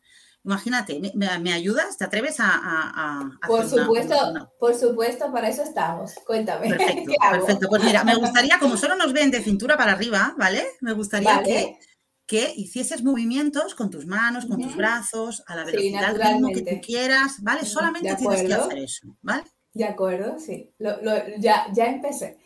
Imagínate, 0.47 1.01
¿me, 1.13 1.51
ayudas? 1.51 1.97
¿Te 1.97 2.05
atreves 2.05 2.38
a, 2.39 3.29
Por 3.45 3.67
supuesto, 3.67 4.15
por 4.57 4.73
supuesto, 4.73 5.29
para 5.29 5.49
eso 5.49 5.62
estamos. 5.62 6.13
Cuéntame. 6.25 6.69
Perfecto, 6.77 7.13
perfecto. 7.31 7.67
Pues 7.67 7.83
mira, 7.83 8.05
me 8.05 8.15
gustaría, 8.15 8.57
como 8.57 8.77
solo 8.77 8.95
nos 8.95 9.12
ven 9.12 9.29
de 9.29 9.43
cintura 9.43 9.75
para 9.75 9.91
arriba, 9.91 10.36
¿vale? 10.38 10.65
Me 10.79 10.93
gustaría 10.93 11.43
que, 11.43 11.77
que 12.25 12.53
hicieses 12.55 13.03
movimientos 13.03 13.75
con 13.75 13.89
tus 13.89 14.05
manos, 14.05 14.45
con 14.45 14.62
tus 14.62 14.73
brazos, 14.77 15.43
a 15.47 15.55
la 15.57 15.65
velocidad 15.65 16.15
que 16.53 16.62
tú 16.62 16.81
quieras, 16.81 17.43
¿vale? 17.43 17.65
Solamente 17.65 18.15
tienes 18.15 18.43
que 18.43 18.53
hacer 18.53 18.77
eso, 18.77 19.17
¿vale? 19.21 19.43
De 19.73 19.83
acuerdo, 19.83 20.39
sí. 20.39 20.73
ya, 21.39 21.67
ya 21.73 21.88
empecé. 21.88 22.39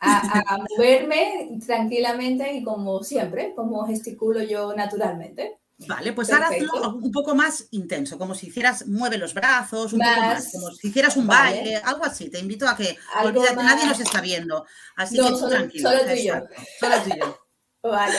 A, 0.00 0.54
a, 0.54 0.58
moverme 0.58 1.58
tranquilamente 1.64 2.50
y 2.54 2.64
como 2.64 3.04
siempre, 3.04 3.52
como 3.54 3.86
gesticulo 3.86 4.42
yo 4.42 4.74
naturalmente. 4.74 5.58
Vale, 5.78 6.12
pues 6.12 6.32
ahora 6.32 6.48
hazlo 6.48 6.96
un 6.96 7.10
poco 7.10 7.34
más 7.34 7.66
intenso, 7.72 8.16
como 8.16 8.34
si 8.34 8.48
hicieras, 8.48 8.86
mueve 8.86 9.18
los 9.18 9.34
brazos, 9.34 9.92
un 9.92 9.98
poco 9.98 10.20
más, 10.20 10.52
como 10.52 10.70
si 10.70 10.88
hicieras 10.88 11.16
un 11.16 11.26
baile, 11.26 11.76
algo 11.76 12.04
así. 12.04 12.30
Te 12.30 12.38
invito 12.38 12.68
a 12.68 12.76
que, 12.76 12.96
olvídate, 13.24 13.56
nadie 13.56 13.86
nos 13.86 13.98
está 13.98 14.20
viendo. 14.20 14.64
Así 14.96 15.16
que 15.16 15.22
solo, 15.22 15.48
tranquilo. 15.48 15.90
Solo 15.90 16.02
tú 16.04 16.12
y 16.12 16.24
yo. 16.24 16.34
Solo 16.78 16.94
tú 17.02 17.10
y 17.14 17.18
yo. 17.18 17.38
Vale. 17.82 18.14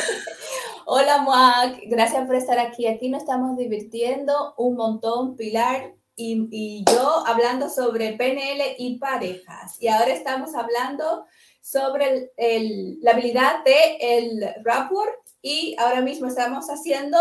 Hola, 0.86 1.22
Moac. 1.22 1.80
Gracias 1.86 2.26
por 2.26 2.36
estar 2.36 2.60
aquí. 2.60 2.88
Aquí 2.88 3.08
nos 3.10 3.22
estamos 3.22 3.58
divirtiendo 3.58 4.54
un 4.58 4.76
montón, 4.76 5.38
Pilar 5.38 5.94
y, 6.16 6.48
y 6.52 6.84
yo, 6.86 7.26
hablando 7.26 7.70
sobre 7.70 8.14
PNL 8.14 8.76
y 8.78 9.00
parejas. 9.00 9.78
Y 9.82 9.88
ahora 9.88 10.12
estamos 10.12 10.54
hablando 10.56 11.26
sobre 11.62 12.32
el, 12.36 13.00
la 13.02 13.12
habilidad 13.12 13.64
de 13.64 13.98
el 14.00 14.64
rapport 14.64 15.23
y 15.44 15.76
ahora 15.78 16.02
mismo 16.02 16.28
estamos 16.28 16.68
haciendo 16.70 17.20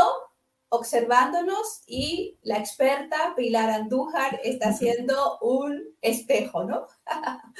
observándonos 0.71 1.83
y 1.87 2.39
la 2.43 2.57
experta 2.57 3.35
Pilar 3.37 3.69
Andújar 3.69 4.41
está 4.43 4.71
haciendo 4.71 5.39
un 5.43 5.83
espejo, 6.01 6.65
¿no? 6.65 6.87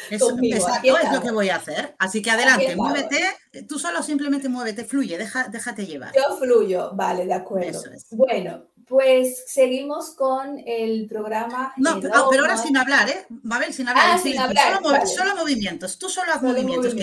Eso, 0.09 0.31
es 0.43 1.13
lo 1.13 1.21
que 1.21 1.31
voy 1.31 1.51
a 1.51 1.57
hacer. 1.57 1.95
Así 1.99 2.23
que 2.23 2.31
adelante, 2.31 2.75
muévete, 2.75 3.21
tú 3.69 3.79
solo 3.79 4.03
simplemente 4.03 4.49
muévete, 4.49 4.85
fluye, 4.85 5.19
déjate 5.19 5.85
llevar. 5.85 6.13
Yo 6.15 6.39
fluyo, 6.39 6.93
vale, 6.95 7.27
de 7.27 7.35
acuerdo. 7.35 7.83
Bueno, 8.13 8.72
pues 8.93 9.45
seguimos 9.47 10.11
con 10.11 10.63
el 10.67 11.07
programa. 11.07 11.73
No, 11.79 11.99
pero, 11.99 12.15
ahora 12.15 12.59
sin 12.59 12.77
hablar, 12.77 13.09
¿eh? 13.09 13.25
Mabel, 13.43 13.73
sin 13.73 13.89
hablar. 13.89 14.05
Ah, 14.07 14.19
sin 14.19 14.39
hablar 14.39 14.83
solo, 15.07 15.35
movimientos, 15.35 15.99
tú 15.99 16.11
solo 16.11 16.31
haz 16.31 16.43
movimientos. 16.43 16.95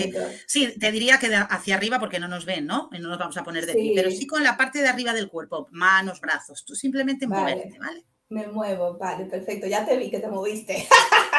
sí, 0.46 0.72
te 0.78 0.92
diría 0.92 1.18
que 1.18 1.34
hacia 1.34 1.74
arriba 1.74 1.98
porque 1.98 2.20
no 2.20 2.28
nos 2.28 2.44
ven, 2.44 2.64
¿no? 2.64 2.90
Y 2.92 3.00
no 3.00 3.08
nos 3.08 3.18
vamos 3.18 3.36
a 3.38 3.42
poner 3.42 3.66
de 3.66 3.74
pie, 3.74 3.92
pero 3.96 4.08
sí 4.12 4.24
con 4.24 4.44
la 4.44 4.56
parte 4.56 4.80
de 4.80 4.88
arriba 4.88 5.12
del 5.12 5.28
cuerpo, 5.28 5.66
manos, 5.72 6.20
brazos. 6.20 6.64
Tú 6.64 6.76
simplemente 6.76 7.26
muévete, 7.26 7.76
¿vale? 7.80 8.04
Me 8.28 8.46
muevo, 8.46 8.96
vale, 8.96 9.24
perfecto. 9.24 9.66
Ya 9.66 9.84
te 9.84 9.96
vi 9.96 10.12
que 10.12 10.20
te 10.20 10.28
moviste. 10.28 10.86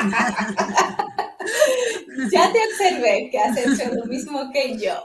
ya 2.31 2.51
te 2.51 2.59
observé 2.59 3.29
que 3.31 3.39
has 3.39 3.57
hecho 3.57 3.93
lo 3.93 4.05
mismo 4.05 4.51
que 4.51 4.77
yo. 4.77 4.95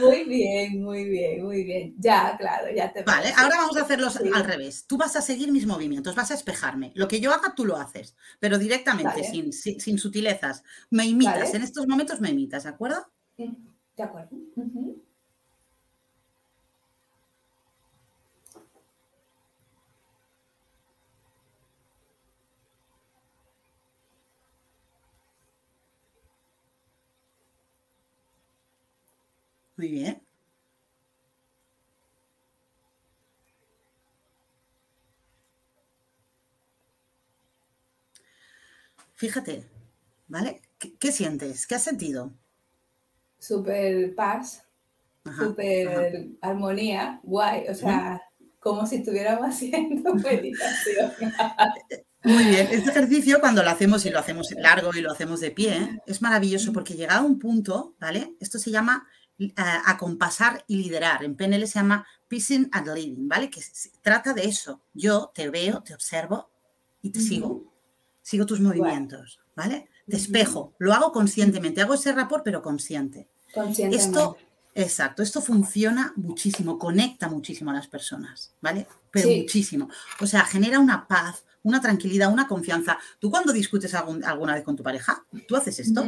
Muy 0.00 0.24
bien, 0.24 0.82
muy 0.82 1.04
bien, 1.04 1.44
muy 1.44 1.64
bien. 1.64 1.94
Ya, 1.98 2.36
claro, 2.36 2.66
ya 2.74 2.92
te 2.92 3.02
Vale, 3.04 3.32
ahora 3.36 3.56
vamos 3.58 3.76
a 3.76 3.82
hacerlo 3.82 4.08
al 4.34 4.44
revés. 4.44 4.86
Tú 4.86 4.96
vas 4.96 5.14
a 5.16 5.22
seguir 5.22 5.52
mis 5.52 5.66
movimientos, 5.66 6.14
vas 6.14 6.30
a 6.30 6.34
espejarme. 6.34 6.92
Lo 6.94 7.06
que 7.06 7.20
yo 7.20 7.32
haga, 7.32 7.54
tú 7.54 7.64
lo 7.64 7.76
haces, 7.76 8.16
pero 8.40 8.58
directamente, 8.58 9.24
sin, 9.24 9.52
sin, 9.52 9.98
sutilezas. 9.98 10.62
Me 10.90 11.04
imitas, 11.04 11.54
en 11.54 11.62
estos 11.62 11.86
momentos 11.86 12.20
me 12.20 12.30
imitas, 12.30 12.64
¿de 12.64 12.70
acuerdo? 12.70 13.06
De 13.36 14.02
acuerdo. 14.02 14.30
Muy 29.78 29.88
bien. 29.92 30.20
Fíjate, 39.14 39.64
¿vale? 40.26 40.62
¿Qué, 40.78 41.12
sientes? 41.12 41.64
¿Qué 41.66 41.76
has 41.76 41.84
sentido? 41.84 42.32
Súper 43.38 44.16
paz, 44.16 44.64
súper 45.38 46.26
armonía, 46.40 47.20
guay, 47.22 47.68
o 47.68 47.74
sea, 47.74 48.20
como 48.58 48.84
si 48.84 48.96
estuviéramos 48.96 49.46
haciendo 49.48 50.12
meditación. 50.14 51.12
Muy 52.24 52.44
bien, 52.44 52.66
este 52.72 52.90
ejercicio 52.90 53.38
cuando 53.38 53.62
lo 53.62 53.70
hacemos 53.70 54.04
y 54.06 54.10
lo 54.10 54.18
hacemos 54.18 54.50
largo 54.56 54.90
y 54.92 55.02
lo 55.02 55.12
hacemos 55.12 55.38
de 55.38 55.52
pie, 55.52 56.00
es 56.04 56.20
maravilloso 56.20 56.72
porque 56.72 56.94
llega 56.94 57.16
a 57.16 57.22
un 57.22 57.38
punto, 57.38 57.94
¿vale? 58.00 58.34
Esto 58.40 58.58
se 58.58 58.72
llama 58.72 59.06
acompasar 59.56 60.64
y 60.66 60.76
liderar. 60.76 61.24
En 61.24 61.36
PNL 61.36 61.66
se 61.66 61.78
llama 61.78 62.06
Pacing 62.28 62.68
and 62.72 62.88
Leading, 62.88 63.28
¿vale? 63.28 63.50
Que 63.50 63.62
se 63.62 63.90
trata 64.02 64.32
de 64.34 64.44
eso. 64.44 64.82
Yo 64.94 65.30
te 65.34 65.48
veo, 65.50 65.82
te 65.82 65.94
observo 65.94 66.50
y 67.02 67.10
te 67.10 67.20
sigo. 67.20 67.72
Sigo 68.22 68.46
tus 68.46 68.60
movimientos, 68.60 69.40
¿vale? 69.54 69.88
Te 70.08 70.16
espejo. 70.16 70.74
Lo 70.78 70.92
hago 70.92 71.12
conscientemente. 71.12 71.80
Hago 71.80 71.94
ese 71.94 72.12
rapport, 72.12 72.44
pero 72.44 72.62
consciente. 72.62 73.28
Esto, 73.78 74.36
exacto, 74.74 75.22
esto 75.22 75.40
funciona 75.40 76.12
muchísimo, 76.16 76.78
conecta 76.78 77.28
muchísimo 77.28 77.70
a 77.70 77.74
las 77.74 77.86
personas, 77.86 78.52
¿vale? 78.60 78.86
Pero 79.10 79.28
muchísimo. 79.30 79.88
O 80.20 80.26
sea, 80.26 80.44
genera 80.44 80.78
una 80.78 81.08
paz, 81.08 81.44
una 81.62 81.80
tranquilidad, 81.80 82.32
una 82.32 82.46
confianza. 82.46 82.98
Tú 83.18 83.30
cuando 83.30 83.52
discutes 83.52 83.94
alguna 83.94 84.54
vez 84.54 84.64
con 84.64 84.76
tu 84.76 84.82
pareja, 84.82 85.24
tú 85.46 85.56
haces 85.56 85.78
esto 85.78 86.04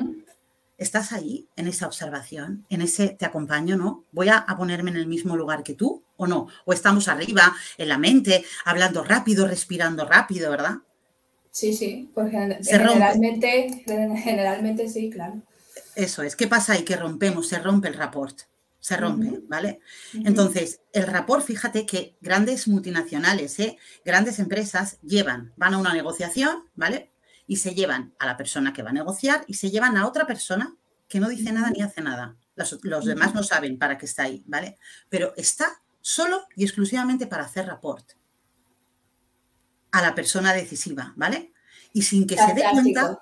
estás 0.81 1.13
ahí, 1.13 1.47
en 1.57 1.69
esa 1.69 1.87
observación, 1.87 2.65
en 2.71 2.81
ese 2.81 3.11
te 3.11 3.27
acompaño, 3.27 3.77
¿no? 3.77 4.07
¿Voy 4.13 4.31
a, 4.31 4.47
ponerme 4.57 4.91
en 4.91 4.97
el 4.97 5.07
mismo 5.07 5.37
lugar 5.37 5.63
que 5.63 5.75
tú 5.75 6.03
o 6.17 6.27
no? 6.27 6.49
O 6.65 6.73
estamos 6.73 7.07
arriba, 7.07 7.55
en 7.77 7.89
la 7.89 7.99
mente, 7.99 8.45
hablando 8.65 9.05
rápido, 9.05 9.47
respirando 9.47 10.07
rápido, 10.07 10.51
¿verdad? 10.51 10.79
Sí, 11.51 11.75
sí, 11.75 12.11
porque 12.15 12.59
generalmente, 12.65 13.85
generalmente 13.85 14.89
sí, 14.89 15.11
claro. 15.11 15.43
Eso 15.95 16.23
es, 16.23 16.35
¿qué 16.35 16.47
pasa 16.47 16.73
ahí? 16.73 16.83
Que 16.83 16.97
rompemos, 16.97 17.49
se 17.49 17.59
rompe 17.59 17.89
el 17.89 17.95
rapport, 17.95 18.41
se 18.79 18.97
rompe, 18.97 19.41
¿vale? 19.49 19.81
Entonces, 20.15 20.81
el 20.95 21.07
rapport, 21.07 21.45
fíjate 21.45 21.85
que 21.85 22.17
grandes 22.23 22.69
multinacionales, 22.69 23.59
¿eh? 23.61 23.77
grandes 24.03 24.39
empresas 24.39 24.99
llevan, 25.03 25.53
van 25.57 25.75
a 25.75 25.79
una 25.79 25.93
negociación, 25.93 26.65
¿vale? 26.75 27.10
Y 27.51 27.57
se 27.57 27.75
llevan 27.75 28.15
a 28.21 28.27
la 28.27 28.37
persona 28.37 28.73
que 28.73 28.85
va 28.85 28.91
a 28.91 28.93
negociar 28.93 29.43
y 29.49 29.55
se 29.55 29.73
llevan 29.73 29.97
a 29.97 30.07
otra 30.07 30.25
persona 30.25 30.77
que 31.09 31.19
no 31.19 31.29
dice 31.29 31.51
nada 31.51 31.69
ni 31.71 31.83
hace 31.83 32.01
nada. 32.01 32.37
Los, 32.55 33.05
demás 33.05 33.35
no 33.35 33.43
saben 33.43 33.77
para 33.77 33.99
qué 33.99 34.07
está 34.07 34.23
ahí, 34.23 34.45
¿vale? 34.47 34.79
Pero 35.09 35.35
está 35.37 35.83
solo 36.01 36.47
y 36.55 36.63
exclusivamente 36.63 37.27
para 37.27 37.43
hacer 37.43 37.67
rapport 37.67 38.13
a 39.91 40.01
la 40.01 40.15
persona 40.15 40.53
decisiva, 40.53 41.13
¿vale? 41.17 41.53
Y 41.93 42.03
sin 42.03 42.25
que 42.25 42.37
se 42.37 42.55
dé 42.55 42.63
cuenta, 42.71 43.19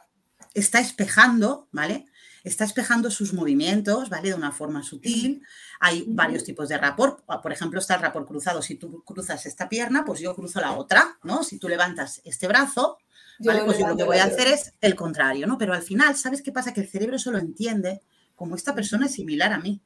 está 0.52 0.78
espejando, 0.78 1.66
¿vale? 1.72 2.04
Está 2.44 2.66
espejando 2.66 3.10
sus 3.10 3.32
movimientos, 3.32 4.10
¿vale? 4.10 4.28
De 4.28 4.34
una 4.34 4.52
forma 4.52 4.82
sutil. 4.82 5.42
Hay 5.80 6.04
varios 6.06 6.44
tipos 6.44 6.68
de 6.68 6.76
rapport. 6.76 7.24
Por 7.24 7.50
ejemplo, 7.50 7.80
está 7.80 7.94
el 7.94 8.02
rapport 8.02 8.28
cruzado. 8.28 8.60
Si 8.60 8.74
tú 8.74 9.02
cruzas 9.04 9.46
esta 9.46 9.70
pierna, 9.70 10.04
pues 10.04 10.20
yo 10.20 10.34
cruzo 10.34 10.60
la 10.60 10.72
otra, 10.72 11.18
¿no? 11.22 11.42
Si 11.42 11.58
tú 11.58 11.66
levantas 11.66 12.20
este 12.24 12.46
brazo, 12.46 12.98
pues 13.38 13.78
yo 13.78 13.86
lo 13.86 13.96
que 13.96 14.04
voy 14.04 14.18
a 14.18 14.24
hacer 14.24 14.48
es 14.48 14.74
el 14.80 14.94
contrario, 14.94 15.46
¿no? 15.46 15.58
Pero 15.58 15.72
al 15.72 15.82
final, 15.82 16.16
¿sabes 16.16 16.42
qué 16.42 16.52
pasa? 16.52 16.72
Que 16.72 16.80
el 16.80 16.88
cerebro 16.88 17.18
solo 17.18 17.38
entiende 17.38 18.00
como 18.34 18.56
esta 18.56 18.74
persona 18.74 19.06
es 19.06 19.12
similar 19.12 19.52
a 19.52 19.58
mí. 19.58 19.80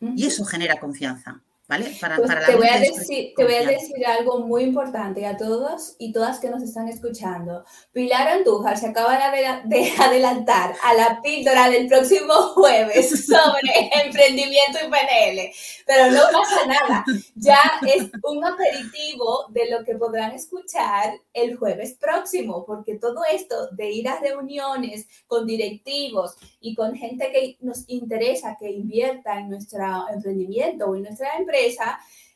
Y 0.00 0.26
eso 0.26 0.44
genera 0.44 0.78
confianza. 0.78 1.42
¿Vale? 1.68 1.96
Para, 2.00 2.16
pues 2.16 2.28
te, 2.46 2.54
voy 2.54 2.68
a 2.68 2.78
decir, 2.78 3.32
te 3.36 3.42
voy 3.42 3.54
a 3.54 3.66
decir 3.66 4.06
algo 4.06 4.38
muy 4.46 4.62
importante 4.62 5.26
a 5.26 5.36
todos 5.36 5.96
y 5.98 6.12
todas 6.12 6.38
que 6.38 6.48
nos 6.48 6.62
están 6.62 6.86
escuchando. 6.88 7.64
Pilar 7.90 8.28
Andújar 8.28 8.78
se 8.78 8.86
acaba 8.86 9.18
de, 9.64 9.92
adelantar 9.98 10.76
a 10.84 10.94
la 10.94 11.20
píldora 11.20 11.68
del 11.68 11.88
próximo 11.88 12.34
jueves 12.54 13.26
sobre 13.26 13.90
emprendimiento 14.04 14.78
y 14.78 14.88
PNL, 14.88 15.52
pero 15.84 16.12
no 16.12 16.22
pasa 16.32 16.66
nada. 16.66 17.04
Ya 17.34 17.58
es 17.84 18.10
un 18.22 18.44
aperitivo 18.44 19.46
de 19.48 19.68
lo 19.68 19.84
que 19.84 19.96
podrán 19.96 20.32
escuchar 20.32 21.14
el 21.32 21.56
jueves 21.56 21.96
próximo, 22.00 22.64
porque 22.64 22.94
todo 22.94 23.22
esto 23.32 23.70
de 23.72 23.90
ir 23.90 24.08
a 24.08 24.20
reuniones 24.20 25.08
con 25.26 25.48
directivos 25.48 26.36
y 26.60 26.76
con 26.76 26.94
gente 26.94 27.32
que 27.32 27.56
nos 27.60 27.88
interesa 27.88 28.56
que 28.56 28.70
invierta 28.70 29.40
en 29.40 29.50
nuestro 29.50 30.08
emprendimiento 30.12 30.86
o 30.86 30.94
en 30.94 31.02
nuestra 31.02 31.36
empresa, 31.36 31.55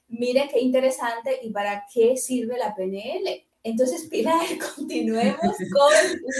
miren 0.08 0.48
qué 0.48 0.60
interesante 0.60 1.38
y 1.42 1.50
para 1.50 1.86
qué 1.92 2.16
sirve 2.16 2.58
la 2.58 2.74
PNL. 2.74 3.46
Entonces, 3.62 4.06
Pilar, 4.08 4.46
continuemos 4.76 5.38
con 5.72 5.92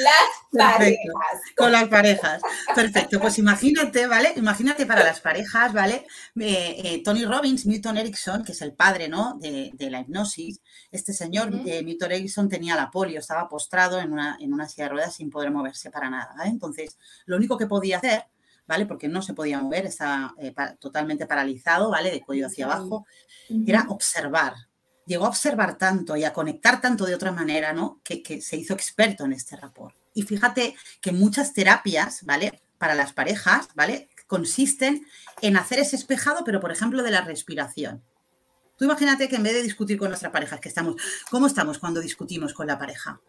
las 0.03 0.25
parejas. 0.51 1.41
Con 1.55 1.73
las 1.73 1.89
parejas. 1.89 2.43
Perfecto. 2.75 3.21
Pues 3.21 3.39
imagínate, 3.39 4.07
¿vale? 4.07 4.33
Imagínate 4.37 4.87
para 4.87 5.05
las 5.05 5.21
parejas, 5.21 5.73
¿vale? 5.75 6.07
Eh, 6.41 6.81
eh, 6.83 7.03
Tony 7.05 7.27
Robbins, 7.27 7.67
Milton 7.67 7.99
Erickson, 7.99 8.43
que 8.43 8.53
es 8.53 8.63
el 8.63 8.73
padre, 8.73 9.09
¿no? 9.09 9.39
De, 9.39 9.71
la 9.91 10.01
hipnosis. 10.01 10.61
Este 10.91 11.13
señor, 11.13 11.55
uh 11.55 11.63
Milton 11.85 12.13
Erickson, 12.13 12.49
tenía 12.49 12.75
la 12.75 12.91
polio, 12.91 13.19
estaba 13.19 13.49
postrado 13.49 14.01
en 14.01 14.13
una, 14.13 14.39
en 14.41 14.55
una 14.55 14.67
silla 14.69 14.85
de 14.85 14.91
ruedas 14.91 15.15
sin 15.15 15.31
poder 15.31 15.51
moverse 15.51 15.91
para 15.91 16.09
nada. 16.09 16.35
Entonces, 16.47 16.97
lo 17.27 17.37
único 17.37 17.59
que 17.59 17.67
podía 17.67 17.99
hacer 17.99 18.25
¿vale? 18.71 18.87
Porque 18.87 19.09
no 19.09 19.21
se 19.21 19.35
podía 19.35 19.61
mover, 19.61 19.87
estaba 19.87 20.33
eh, 20.39 20.55
totalmente 20.79 21.27
paralizado, 21.27 21.91
¿vale? 21.91 22.13
De 22.13 22.21
cuello 22.21 22.47
hacia 22.47 22.67
abajo. 22.67 23.05
Era 23.67 23.85
observar. 23.89 24.55
Llegó 25.07 25.25
a 25.27 25.31
observar 25.31 25.77
tanto 25.77 26.17
y 26.17 26.23
a 26.23 26.33
conectar 26.33 26.81
tanto 26.81 27.05
de 27.05 27.17
otra 27.17 27.33
manera, 27.33 27.73
¿no? 27.73 28.01
Que, 28.05 28.23
que 28.23 28.41
se 28.41 28.57
hizo 28.57 28.73
experto 28.73 29.25
en 29.25 29.33
este 29.33 29.57
rapport. 29.57 29.97
Y 30.15 30.23
fíjate 30.23 30.77
que 31.01 31.11
muchas 31.11 31.53
terapias, 31.53 32.25
¿vale? 32.25 32.63
Para 32.79 32.95
las 32.95 33.13
parejas, 33.13 33.67
¿vale? 33.75 34.09
Consisten 34.29 35.05
en 35.43 35.57
hacer 35.57 35.81
ese 35.81 35.97
espejado, 35.97 36.45
pero 36.45 36.61
por 36.61 36.71
ejemplo 36.71 37.03
de 37.03 37.11
la 37.11 37.23
respiración. 37.23 38.05
Tú 38.81 38.87
imagínate 38.87 39.29
que 39.29 39.37
en 39.37 39.43
vez 39.43 39.53
de 39.53 39.63
discutir 39.63 39.99
con 39.99 40.09
nuestra 40.09 40.33
pareja, 40.33 40.59
que 40.59 40.71
estamos, 40.71 40.97
¿cómo 41.31 41.47
estamos 41.47 41.79
cuando 41.79 42.01
discutimos 42.01 42.55
con 42.55 42.67
la 42.67 42.79
pareja? 42.79 43.21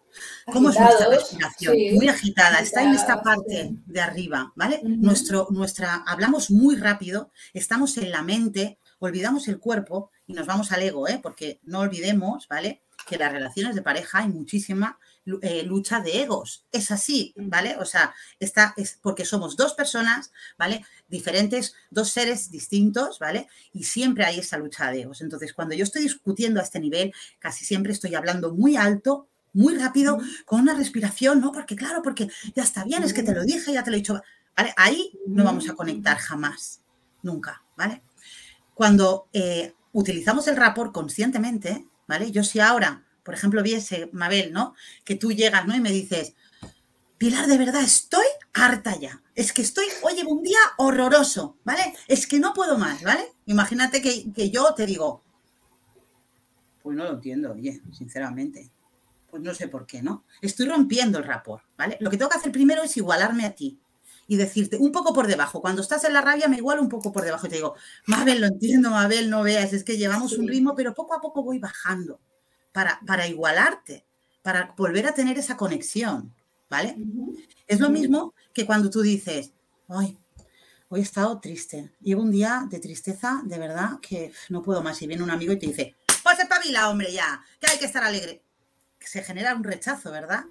¿Cómo 0.45 0.69
es 0.69 0.79
nuestra 0.79 1.09
respiración? 1.09 1.75
muy 1.95 2.07
agitada, 2.07 2.59
está 2.59 2.81
en 2.83 2.93
esta 2.93 3.21
parte 3.21 3.69
de 3.85 3.99
arriba, 3.99 4.53
¿vale? 4.55 4.79
Nuestro, 4.81 5.47
nuestra, 5.49 6.05
hablamos 6.07 6.51
muy 6.51 6.77
rápido, 6.77 7.33
estamos 7.53 7.97
en 7.97 8.11
la 8.11 8.21
mente, 8.21 8.79
olvidamos 8.99 9.49
el 9.49 9.59
cuerpo 9.59 10.09
y 10.25 10.31
nos 10.31 10.47
vamos 10.47 10.71
al 10.71 10.83
ego, 10.83 11.09
¿eh? 11.09 11.19
Porque 11.21 11.59
no 11.63 11.79
olvidemos, 11.79 12.47
¿vale? 12.47 12.83
Que 13.05 13.17
las 13.17 13.33
relaciones 13.33 13.75
de 13.75 13.81
pareja 13.81 14.19
hay 14.19 14.29
muchísima 14.29 14.99
eh, 15.41 15.63
lucha 15.63 15.99
de 15.99 16.23
egos. 16.23 16.65
Es 16.71 16.89
así, 16.89 17.34
¿vale? 17.38 17.75
O 17.77 17.86
sea, 17.86 18.13
está, 18.39 18.73
es 18.75 18.97
porque 19.01 19.23
somos 19.23 19.55
dos 19.55 19.73
personas, 19.73 20.31
¿vale? 20.57 20.84
Diferentes, 21.07 21.75
dos 21.91 22.10
seres 22.10 22.49
distintos, 22.49 23.19
¿vale? 23.19 23.47
Y 23.71 23.84
siempre 23.84 24.25
hay 24.25 24.39
esa 24.39 24.57
lucha 24.57 24.89
de 24.91 25.01
egos. 25.01 25.22
Entonces, 25.22 25.53
cuando 25.53 25.76
yo 25.76 25.84
estoy 25.84 26.01
discutiendo 26.01 26.59
a 26.59 26.63
este 26.63 26.80
nivel, 26.80 27.13
casi 27.39 27.65
siempre 27.65 27.93
estoy 27.93 28.15
hablando 28.15 28.53
muy 28.53 28.78
alto, 28.78 29.28
muy 29.53 29.78
rápido, 29.78 30.17
con 30.45 30.61
una 30.61 30.74
respiración, 30.74 31.39
¿no? 31.39 31.51
Porque 31.51 31.76
claro, 31.76 32.01
porque 32.01 32.30
ya 32.55 32.63
está 32.63 32.84
bien, 32.84 33.03
es 33.03 33.13
que 33.13 33.24
te 33.24 33.36
lo 33.36 33.43
dije, 33.43 33.74
ya 33.74 33.84
te 33.84 33.91
lo 33.91 33.97
he 33.97 33.99
dicho. 33.99 34.22
¿Vale? 34.57 34.74
Ahí 34.76 35.11
no 35.28 35.43
vamos 35.43 35.69
a 35.69 35.76
conectar 35.76 36.17
jamás, 36.17 36.82
nunca, 37.22 37.63
¿vale? 37.78 38.01
Cuando 38.74 39.28
eh, 39.34 39.74
utilizamos 39.93 40.47
el 40.47 40.55
rapport 40.57 40.91
conscientemente, 40.91 41.86
¿vale? 42.07 42.32
Yo 42.32 42.43
si 42.43 42.59
ahora 42.59 43.05
por 43.24 43.34
ejemplo, 43.34 43.63
viese, 43.63 44.09
Mabel, 44.13 44.51
¿no? 44.51 44.76
Que 45.03 45.15
tú 45.15 45.32
llegas, 45.32 45.67
¿no? 45.67 45.76
Y 45.76 45.80
me 45.80 45.91
dices, 45.91 46.34
Pilar, 47.22 47.45
de 47.45 47.59
verdad, 47.59 47.84
estoy 47.84 48.26
harta 48.51 48.97
ya. 48.97 49.22
Es 49.36 49.53
que 49.53 49.61
estoy, 49.61 49.86
oye, 50.01 50.26
un 50.26 50.41
día 50.41 50.57
horroroso, 50.80 51.55
¿vale? 51.63 51.93
Es 52.07 52.26
que 52.26 52.39
no 52.39 52.51
puedo 52.51 52.80
más, 52.80 53.03
¿vale? 53.03 53.32
Imagínate 53.45 54.01
que, 54.01 54.49
yo 54.49 54.74
te 54.74 54.88
digo, 54.88 55.22
pues 56.82 56.97
no 56.97 57.03
lo 57.03 57.11
entiendo, 57.11 57.51
oye, 57.51 57.80
sinceramente. 57.95 58.72
Pues 59.30 59.43
no 59.43 59.53
sé 59.53 59.67
por 59.67 59.86
qué, 59.86 60.01
¿no? 60.01 60.26
Estoy 60.41 60.67
rompiendo 60.67 61.19
el 61.19 61.26
rapport, 61.26 61.63
¿vale? 61.78 61.95
Lo 61.99 62.09
que 62.09 62.17
tengo 62.17 62.32
que 62.32 62.39
hacer 62.39 62.51
primero 62.51 62.82
es 62.82 62.97
igualarme 62.97 63.45
a 63.45 63.53
ti. 63.53 63.80
y 64.28 64.38
decirte 64.38 64.78
un 64.78 64.91
poco 64.91 65.13
por 65.13 65.28
debajo. 65.28 65.61
Cuando 65.61 65.84
estás 65.84 66.03
en 66.05 66.13
la 66.13 66.22
rabia 66.22 66.47
me 66.47 66.57
igualo 66.57 66.82
un 66.82 66.89
poco 66.89 67.11
por 67.11 67.24
debajo 67.24 67.45
y 67.45 67.49
te 67.51 67.57
digo, 67.57 67.76
Mabel, 68.07 68.41
lo 68.41 68.47
entiendo, 68.47 68.89
Mabel, 68.89 69.30
no 69.30 69.43
veas, 69.43 69.74
es 69.74 69.84
que 69.84 69.97
llevamos 69.97 70.34
un 70.39 70.47
ritmo, 70.47 70.74
pero 70.74 70.95
poco 70.95 71.13
a 71.13 71.22
poco 71.22 71.43
voy 71.43 71.59
bajando 71.59 72.19
para, 72.72 72.99
para 73.05 73.28
igualarte, 73.28 74.05
para 74.41 74.74
volver 74.78 75.07
a 75.07 75.13
tener 75.13 75.38
esa 75.38 75.57
conexión, 75.57 76.34
¿vale? 76.69 76.95
Es 77.67 77.80
lo 77.80 77.89
mismo 77.89 78.34
que 78.53 78.65
cuando 78.65 78.89
tú 78.89 79.01
dices, 79.01 79.51
ay, 79.88 80.17
hoy 80.89 80.99
he 80.99 81.03
estado 81.03 81.39
triste, 81.39 81.91
llevo 82.01 82.22
un 82.22 82.32
día 82.32 82.67
de 82.69 82.80
tristeza, 82.80 83.41
de 83.45 83.57
verdad, 83.57 83.99
que 84.01 84.32
no 84.49 84.61
puedo 84.61 84.82
más. 84.82 85.01
Y 85.01 85.07
viene 85.07 85.24
un 85.24 85.32
amigo 85.32 85.53
y 85.53 85.59
te 85.59 85.67
dice, 85.67 85.95
pues 86.24 86.39
espabila, 86.39 86.89
hombre, 86.89 87.11
ya, 87.11 87.43
que 87.59 87.67
hay 87.67 87.78
que 87.78 87.86
estar 87.86 88.03
alegre. 88.03 88.43
Se 88.99 89.24
genera 89.24 89.55
un 89.55 89.63
rechazo, 89.63 90.11
¿verdad? 90.11 90.45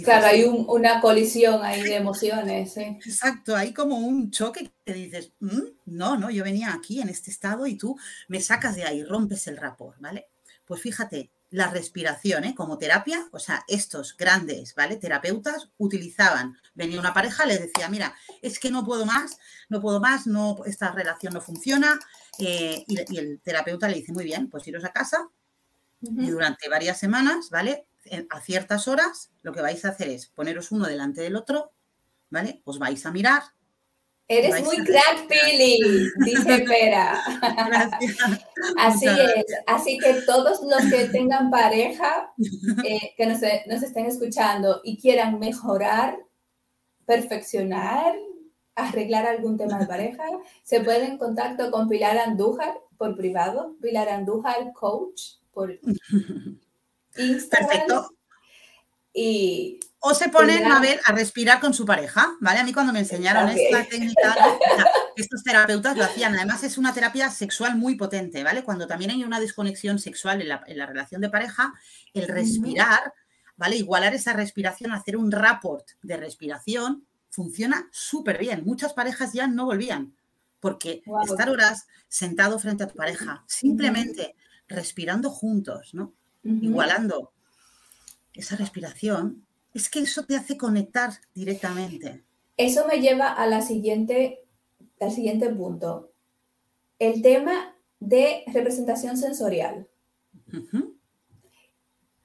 claro, 0.00 0.26
hay 0.26 0.44
una 0.44 1.00
colisión 1.00 1.62
ahí 1.62 1.82
de 1.82 1.96
emociones. 1.96 2.76
Exacto, 2.76 3.54
hay 3.54 3.74
como 3.74 3.98
un 3.98 4.30
choque 4.30 4.72
que 4.84 4.94
dices, 4.94 5.32
mm, 5.40 5.60
no, 5.86 6.16
no, 6.16 6.30
yo 6.30 6.44
venía 6.44 6.72
aquí 6.72 7.02
en 7.02 7.10
este 7.10 7.30
estado 7.30 7.66
y 7.66 7.76
tú 7.76 7.98
me 8.28 8.40
sacas 8.40 8.74
de 8.76 8.84
ahí, 8.84 9.04
rompes 9.04 9.46
el 9.48 9.58
rapor, 9.58 9.96
¿vale? 9.98 10.28
Pues 10.64 10.80
fíjate, 10.80 11.30
la 11.52 11.68
respiración 11.68 12.44
¿eh? 12.44 12.54
como 12.54 12.78
terapia, 12.78 13.28
o 13.30 13.38
sea, 13.38 13.64
estos 13.68 14.16
grandes, 14.16 14.74
¿vale? 14.74 14.96
Terapeutas 14.96 15.68
utilizaban, 15.78 16.56
venía 16.74 16.98
una 16.98 17.12
pareja, 17.14 17.44
les 17.44 17.60
decía, 17.60 17.88
mira, 17.88 18.14
es 18.40 18.58
que 18.58 18.70
no 18.70 18.84
puedo 18.84 19.04
más, 19.04 19.38
no 19.68 19.80
puedo 19.80 20.00
más, 20.00 20.26
no, 20.26 20.64
esta 20.64 20.90
relación 20.92 21.34
no 21.34 21.40
funciona, 21.40 21.98
eh, 22.38 22.84
y, 22.88 23.18
el 23.18 23.40
terapeuta 23.40 23.86
le 23.86 23.96
dice, 23.96 24.12
muy 24.12 24.24
bien, 24.24 24.48
pues 24.48 24.66
iros 24.66 24.84
a 24.84 24.92
casa 24.92 25.28
y 26.00 26.30
durante 26.30 26.68
varias 26.68 26.98
semanas, 26.98 27.50
¿vale? 27.50 27.86
A 28.30 28.40
ciertas 28.40 28.88
horas, 28.88 29.30
lo 29.42 29.52
que 29.52 29.60
vais 29.60 29.84
a 29.84 29.90
hacer 29.90 30.08
es 30.08 30.26
poneros 30.26 30.72
uno 30.72 30.86
delante 30.86 31.20
del 31.20 31.36
otro, 31.36 31.72
¿vale? 32.30 32.62
Os 32.64 32.78
vais 32.78 33.06
a 33.06 33.12
mirar, 33.12 33.42
Eres 34.28 34.64
muy 34.64 34.78
crack, 34.78 35.28
Pili, 35.28 35.78
dice 36.24 36.58
Pera. 36.68 37.22
Así 38.78 39.06
es. 39.06 39.44
Así 39.66 39.98
que 39.98 40.14
todos 40.26 40.62
los 40.62 40.90
que 40.90 41.08
tengan 41.08 41.50
pareja, 41.50 42.32
eh, 42.84 43.14
que 43.16 43.26
nos, 43.26 43.42
estén 43.42 44.06
escuchando 44.06 44.80
y 44.84 44.98
quieran 44.98 45.38
mejorar, 45.38 46.16
perfeccionar, 47.04 48.14
arreglar 48.74 49.26
algún 49.26 49.58
tema 49.58 49.78
de 49.78 49.86
pareja, 49.86 50.24
se 50.62 50.80
pueden 50.80 51.12
en 51.12 51.18
contacto 51.18 51.70
con 51.70 51.88
Pilar 51.88 52.16
Andújar 52.16 52.74
por 52.96 53.16
privado, 53.16 53.76
Pilar 53.82 54.08
Andújar 54.08 54.72
Coach 54.72 55.34
por 55.52 55.78
Instagram. 57.16 57.68
Perfecto. 57.68 58.10
Y 59.12 59.78
o 60.04 60.14
se 60.14 60.28
ponen 60.28 60.66
a 60.66 60.80
ver 60.80 61.00
a 61.04 61.12
respirar 61.12 61.60
con 61.60 61.72
su 61.72 61.86
pareja, 61.86 62.34
¿vale? 62.40 62.58
A 62.58 62.64
mí 62.64 62.72
cuando 62.72 62.92
me 62.92 62.98
enseñaron 62.98 63.48
esta 63.48 63.84
técnica, 63.84 64.36
estos 65.16 65.44
terapeutas 65.44 65.96
lo 65.96 66.02
hacían. 66.02 66.34
Además 66.34 66.64
es 66.64 66.76
una 66.76 66.92
terapia 66.92 67.30
sexual 67.30 67.76
muy 67.76 67.94
potente, 67.94 68.42
¿vale? 68.42 68.64
Cuando 68.64 68.88
también 68.88 69.12
hay 69.12 69.22
una 69.22 69.38
desconexión 69.38 70.00
sexual 70.00 70.42
en 70.42 70.48
la, 70.48 70.86
relación 70.86 71.20
de 71.20 71.30
pareja, 71.30 71.72
el 72.14 72.26
respirar, 72.26 73.14
¿vale? 73.56 73.76
Igualar 73.76 74.12
esa 74.12 74.32
respiración, 74.32 74.90
hacer 74.90 75.16
un 75.16 75.30
rapport 75.30 75.86
de 76.02 76.16
respiración, 76.16 77.06
funciona 77.30 77.88
súper 77.92 78.38
bien. 78.38 78.64
Muchas 78.64 78.94
parejas 78.94 79.32
ya 79.32 79.46
no 79.46 79.66
volvían, 79.66 80.16
porque 80.58 81.04
estar 81.24 81.48
horas 81.48 81.86
sentado 82.08 82.58
frente 82.58 82.82
a 82.82 82.88
tu 82.88 82.96
pareja, 82.96 83.44
simplemente 83.46 84.34
respirando 84.66 85.30
juntos, 85.30 85.94
¿no? 85.94 86.12
Igualando 86.42 87.32
esa 88.34 88.56
respiración, 88.56 89.46
es 89.74 89.88
que 89.88 90.00
eso 90.00 90.24
te 90.24 90.36
hace 90.36 90.56
conectar 90.56 91.10
directamente. 91.34 92.24
Eso 92.56 92.86
me 92.86 93.00
lleva 93.00 93.28
a 93.28 93.46
la 93.46 93.62
siguiente, 93.62 94.44
al 95.00 95.10
siguiente 95.10 95.48
punto. 95.48 96.12
El 96.98 97.22
tema 97.22 97.74
de 97.98 98.44
representación 98.52 99.16
sensorial. 99.16 99.88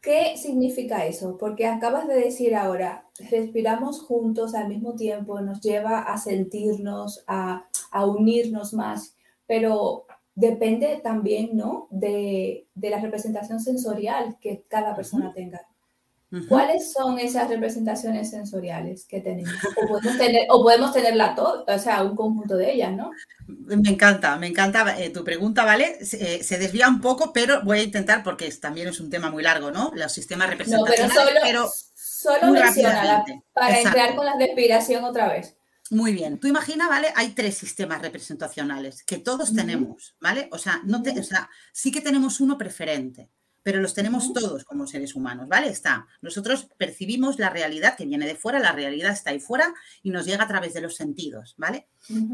¿Qué 0.01 0.37
significa 0.37 1.05
eso? 1.05 1.37
Porque 1.37 1.65
acabas 1.65 2.07
de 2.07 2.15
decir 2.15 2.55
ahora, 2.55 3.07
respiramos 3.29 4.01
juntos 4.01 4.55
al 4.55 4.67
mismo 4.67 4.95
tiempo, 4.95 5.41
nos 5.41 5.61
lleva 5.61 5.99
a 5.99 6.17
sentirnos, 6.17 7.23
a, 7.27 7.67
unirnos 8.05 8.73
más, 8.73 9.15
pero 9.45 10.05
depende 10.35 10.99
también, 11.03 11.57
¿no? 11.57 11.87
De, 11.89 12.67
de, 12.75 12.89
la 12.89 12.99
representación 12.99 13.59
sensorial 13.59 14.37
que 14.39 14.63
cada 14.67 14.95
persona 14.95 15.33
tenga. 15.33 15.67
¿Cuáles 16.49 16.91
son 16.91 17.19
esas 17.19 17.47
representaciones 17.47 18.29
sensoriales 18.29 19.05
que 19.05 19.21
tenemos? 19.21 19.53
O 19.77 19.87
podemos, 19.87 20.17
tener, 20.17 20.47
o 20.49 20.61
podemos 20.61 20.93
tenerla 20.93 21.35
todo, 21.35 21.63
o 21.65 21.79
sea, 21.79 22.03
un 22.03 22.17
conjunto 22.17 22.57
de 22.57 22.73
ellas, 22.73 22.91
¿no? 22.91 23.11
Me 23.47 23.89
encanta, 23.89 24.35
me 24.35 24.47
encanta 24.47 24.99
eh, 25.01 25.09
tu 25.09 25.23
pregunta, 25.23 25.63
¿vale? 25.63 25.97
Eh, 26.01 26.43
se, 26.43 26.57
desvía 26.57 26.89
un 26.89 26.99
poco, 26.99 27.31
pero 27.31 27.61
voy 27.63 27.79
a 27.79 27.83
intentar 27.83 28.23
porque 28.23 28.51
también 28.51 28.89
es 28.89 28.99
un 28.99 29.09
tema 29.09 29.31
muy 29.31 29.41
largo, 29.41 29.71
¿no? 29.71 29.91
Los 29.95 30.11
sistemas 30.11 30.49
representacionales. 30.49 31.33
No, 31.33 31.41
pero 31.41 31.69
solo, 31.95 32.39
solo 32.41 32.51
mencionala 32.51 33.25
para 33.53 33.79
entrar 33.79 34.15
con 34.15 34.25
la 34.25 34.37
respiración 34.37 35.05
otra 35.05 35.29
vez. 35.29 35.55
Muy 35.91 36.11
bien. 36.11 36.39
Tú 36.39 36.47
imagina, 36.47 36.89
¿vale? 36.89 37.13
Hay 37.15 37.29
tres 37.29 37.57
sistemas 37.57 38.01
representacionales 38.01 39.03
que 39.03 39.17
todos 39.17 39.55
tenemos, 39.55 40.17
¿vale? 40.19 40.49
O 40.51 40.57
sea, 40.57 40.81
no 40.83 41.01
te, 41.01 41.17
o 41.17 41.23
sea, 41.23 41.49
sí 41.71 41.89
que 41.89 42.01
tenemos 42.01 42.41
uno 42.41 42.57
preferente 42.57 43.29
pero 43.67 43.81
los 43.81 43.93
tenemos 43.93 44.31
todos 44.31 44.63
como 44.63 44.87
seres 44.87 45.13
humanos, 45.13 45.49
¿vale? 45.49 45.67
Está. 45.67 46.07
Nosotros 46.21 46.69
percibimos 46.77 47.37
la 47.37 47.49
realidad 47.49 47.97
que 47.97 48.05
viene 48.05 48.25
de 48.25 48.37
fuera, 48.37 48.59
la 48.59 48.71
realidad 48.71 49.11
está 49.11 49.31
ahí 49.31 49.41
fuera 49.41 49.73
y 50.01 50.09
nos 50.09 50.25
llega 50.25 50.45
a 50.45 50.47
través 50.47 50.73
de 50.73 50.79
los 50.79 50.95
sentidos, 50.95 51.53
¿vale? 51.57 51.89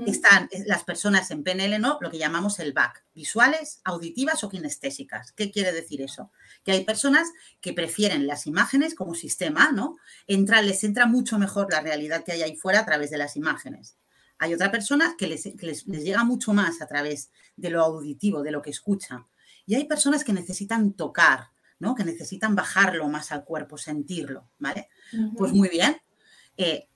Están 0.05 0.47
eh, 0.51 0.63
las 0.67 0.83
personas 0.83 1.31
en 1.31 1.43
PNL, 1.43 1.79
¿no? 1.79 1.97
Lo 2.01 2.11
que 2.11 2.19
llamamos 2.19 2.59
el 2.59 2.71
back, 2.71 3.03
visuales, 3.15 3.81
auditivas 3.83 4.43
o 4.43 4.49
kinestésicas. 4.49 5.31
¿Qué 5.31 5.49
quiere 5.49 5.71
decir 5.71 6.03
eso? 6.03 6.29
Que 6.63 6.73
hay 6.73 6.85
personas 6.85 7.27
que 7.61 7.73
prefieren 7.73 8.27
las 8.27 8.45
imágenes 8.45 8.93
como 8.93 9.15
sistema, 9.15 9.71
¿no? 9.71 9.97
Entra, 10.27 10.61
les 10.61 10.83
entra 10.83 11.07
mucho 11.07 11.39
mejor 11.39 11.71
la 11.71 11.81
realidad 11.81 12.23
que 12.23 12.33
hay 12.33 12.43
ahí 12.43 12.57
fuera 12.57 12.81
a 12.81 12.85
través 12.85 13.09
de 13.09 13.17
las 13.17 13.35
imágenes. 13.37 13.97
Hay 14.37 14.53
otra 14.53 14.69
persona 14.69 15.15
que 15.17 15.25
les, 15.25 15.45
les 15.87 16.03
llega 16.03 16.23
mucho 16.23 16.53
más 16.53 16.79
a 16.79 16.85
través 16.85 17.31
de 17.55 17.71
lo 17.71 17.81
auditivo, 17.81 18.43
de 18.43 18.51
lo 18.51 18.61
que 18.61 18.69
escucha. 18.69 19.25
Y 19.65 19.75
hay 19.75 19.85
personas 19.85 20.23
que 20.23 20.33
necesitan 20.33 20.93
tocar, 20.93 21.51
¿no? 21.79 21.95
Que 21.95 22.03
necesitan 22.03 22.55
bajarlo 22.55 23.07
más 23.07 23.31
al 23.31 23.43
cuerpo, 23.43 23.77
sentirlo, 23.77 24.49
¿vale? 24.59 24.89
Pues 25.37 25.53
muy 25.53 25.69
bien. 25.69 25.97
Eh, 26.57 26.87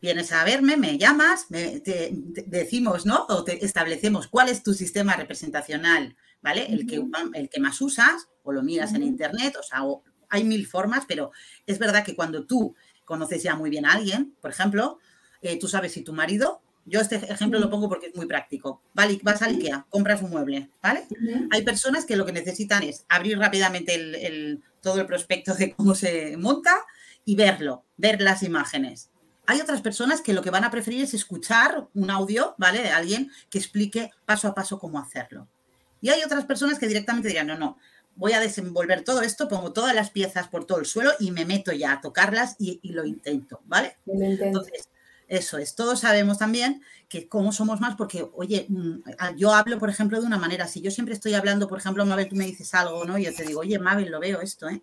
vienes 0.00 0.32
a 0.32 0.44
verme, 0.44 0.76
me 0.76 0.98
llamas, 0.98 1.46
te, 1.48 2.10
decimos, 2.46 3.06
¿no? 3.06 3.24
O 3.28 3.44
te 3.44 3.64
establecemos 3.64 4.26
cuál 4.26 4.48
es 4.48 4.62
tu 4.62 4.74
sistema 4.74 5.14
representacional, 5.14 6.16
¿vale? 6.42 6.66
el, 6.66 6.86
que, 6.86 7.02
el 7.34 7.48
que 7.48 7.60
más 7.60 7.80
usas, 7.80 8.28
o 8.42 8.52
lo 8.52 8.62
miras 8.62 8.94
en 8.94 9.04
internet, 9.04 9.56
o 9.58 9.62
sea, 9.62 9.82
hay 10.28 10.42
mil 10.42 10.66
formas, 10.66 11.04
pero 11.06 11.30
es 11.66 11.78
verdad 11.78 12.04
que 12.04 12.16
cuando 12.16 12.46
tú 12.46 12.74
conoces 13.04 13.42
ya 13.44 13.54
muy 13.54 13.70
bien 13.70 13.86
a 13.86 13.92
alguien, 13.92 14.34
por 14.40 14.50
ejemplo, 14.50 14.98
eh, 15.40 15.58
tú 15.58 15.68
sabes 15.68 15.92
si 15.92 16.02
tu 16.02 16.12
marido 16.12 16.62
yo 16.84 17.00
este 17.00 17.16
ejemplo 17.16 17.58
lo 17.58 17.70
pongo 17.70 17.88
porque 17.88 18.06
es 18.06 18.14
muy 18.14 18.26
práctico. 18.26 18.82
Vale, 18.94 19.18
vas 19.22 19.42
al 19.42 19.54
IKEA, 19.54 19.86
compras 19.88 20.22
un 20.22 20.30
mueble, 20.30 20.70
¿vale? 20.82 21.04
Hay 21.50 21.62
personas 21.62 22.04
que 22.04 22.16
lo 22.16 22.26
que 22.26 22.32
necesitan 22.32 22.82
es 22.82 23.04
abrir 23.08 23.38
rápidamente 23.38 23.94
el, 23.94 24.62
todo 24.80 25.00
el 25.00 25.06
prospecto 25.06 25.54
de 25.54 25.72
cómo 25.74 25.94
se 25.94 26.36
monta 26.36 26.74
y 27.24 27.36
verlo, 27.36 27.84
ver 27.96 28.20
las 28.20 28.42
imágenes. 28.42 29.10
Hay 29.46 29.60
otras 29.60 29.80
personas 29.80 30.20
que 30.20 30.32
lo 30.32 30.42
que 30.42 30.50
van 30.50 30.64
a 30.64 30.70
preferir 30.70 31.02
es 31.02 31.14
escuchar 31.14 31.88
un 31.94 32.10
audio, 32.10 32.54
¿vale? 32.58 32.82
De 32.82 32.90
alguien 32.90 33.30
que 33.50 33.58
explique 33.58 34.10
paso 34.24 34.48
a 34.48 34.54
paso 34.54 34.78
cómo 34.78 34.98
hacerlo. 34.98 35.48
Y 36.00 36.10
hay 36.10 36.22
otras 36.22 36.44
personas 36.44 36.78
que 36.78 36.88
directamente 36.88 37.28
dirán, 37.28 37.46
no, 37.46 37.58
no, 37.58 37.78
voy 38.16 38.32
a 38.32 38.40
desenvolver 38.40 39.04
todo 39.04 39.22
esto, 39.22 39.48
pongo 39.48 39.72
todas 39.72 39.94
las 39.94 40.10
piezas 40.10 40.48
por 40.48 40.64
todo 40.64 40.78
el 40.78 40.86
suelo 40.86 41.12
y 41.18 41.30
me 41.30 41.44
meto 41.44 41.72
ya 41.72 41.92
a 41.92 42.00
tocarlas 42.00 42.56
y, 42.58 42.80
lo 42.92 43.04
intento, 43.04 43.60
¿vale? 43.64 43.96
Entonces, 44.06 44.88
eso 45.32 45.56
es, 45.56 45.74
todos 45.74 46.00
sabemos 46.00 46.36
también 46.36 46.82
que 47.08 47.26
cómo 47.26 47.52
somos 47.52 47.80
más, 47.80 47.96
porque, 47.96 48.28
oye, 48.34 48.66
mm, 48.68 49.00
yo 49.36 49.54
hablo, 49.54 49.78
por 49.78 49.88
ejemplo, 49.88 50.20
de 50.20 50.26
una 50.26 50.36
manera, 50.36 50.68
si 50.68 50.82
yo 50.82 50.90
siempre 50.90 51.14
estoy 51.14 51.32
hablando, 51.32 51.68
por 51.68 51.78
ejemplo, 51.78 52.04
Mabel, 52.04 52.28
tú 52.28 52.36
me 52.36 52.44
dices 52.44 52.74
algo, 52.74 53.06
¿no? 53.06 53.16
Y 53.16 53.24
yo 53.24 53.34
te 53.34 53.44
digo, 53.44 53.60
oye, 53.60 53.78
Mabel, 53.78 54.10
lo 54.10 54.20
veo 54.20 54.42
esto, 54.42 54.68
¿eh? 54.68 54.82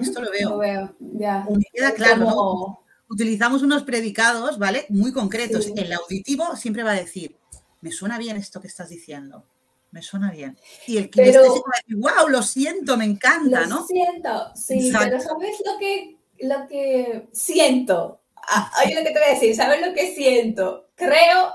Esto 0.00 0.20
lo 0.20 0.32
veo. 0.32 0.50
Lo 0.50 0.58
veo, 0.58 0.96
ya. 0.98 1.46
Me 1.48 1.64
queda 1.72 1.94
claro, 1.94 2.24
¿no? 2.24 2.80
Utilizamos 3.08 3.62
unos 3.62 3.84
predicados, 3.84 4.58
¿vale? 4.58 4.86
Muy 4.88 5.12
concretos. 5.12 5.70
El 5.76 5.92
auditivo 5.92 6.56
siempre 6.56 6.82
va 6.82 6.90
a 6.90 6.94
decir, 6.94 7.36
me 7.82 7.92
suena 7.92 8.18
bien 8.18 8.36
esto 8.36 8.60
que 8.60 8.66
estás 8.66 8.88
diciendo. 8.88 9.46
Me 9.92 10.02
suena 10.02 10.32
bien. 10.32 10.58
Y 10.88 10.96
el 10.96 11.08
que 11.08 11.22
pero, 11.22 11.42
decir, 11.42 11.62
wow, 11.98 12.28
lo 12.28 12.42
siento, 12.42 12.96
me 12.96 13.04
encanta, 13.04 13.66
¿no? 13.66 13.80
Lo 13.80 13.86
siento, 13.86 14.52
sí, 14.56 14.90
pero 14.98 15.20
¿sabes 15.20 15.56
lo 15.64 15.78
que, 15.78 16.16
lo 16.40 16.66
que 16.66 17.28
siento? 17.32 18.21
Ah, 18.48 18.70
oye 18.84 18.94
lo 18.94 19.02
que 19.02 19.10
te 19.12 19.18
voy 19.18 19.28
a 19.28 19.34
decir, 19.34 19.54
¿sabes 19.54 19.86
lo 19.86 19.94
que 19.94 20.14
siento? 20.14 20.88
Creo 20.94 21.54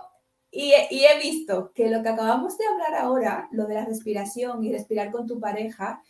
Y, 0.51 0.73
he 0.73 1.19
visto 1.21 1.71
que 1.73 1.89
lo 1.89 2.01
que 2.01 2.09
acabamos 2.09 2.57
de 2.57 2.65
hablar 2.65 2.95
ahora, 2.95 3.49
lo 3.51 3.67
de 3.67 3.75
la 3.75 3.85
respiración 3.85 4.63
y 4.63 4.71
respirar 4.71 5.11
con 5.11 5.27
tu 5.27 5.39
pareja, 5.39 6.01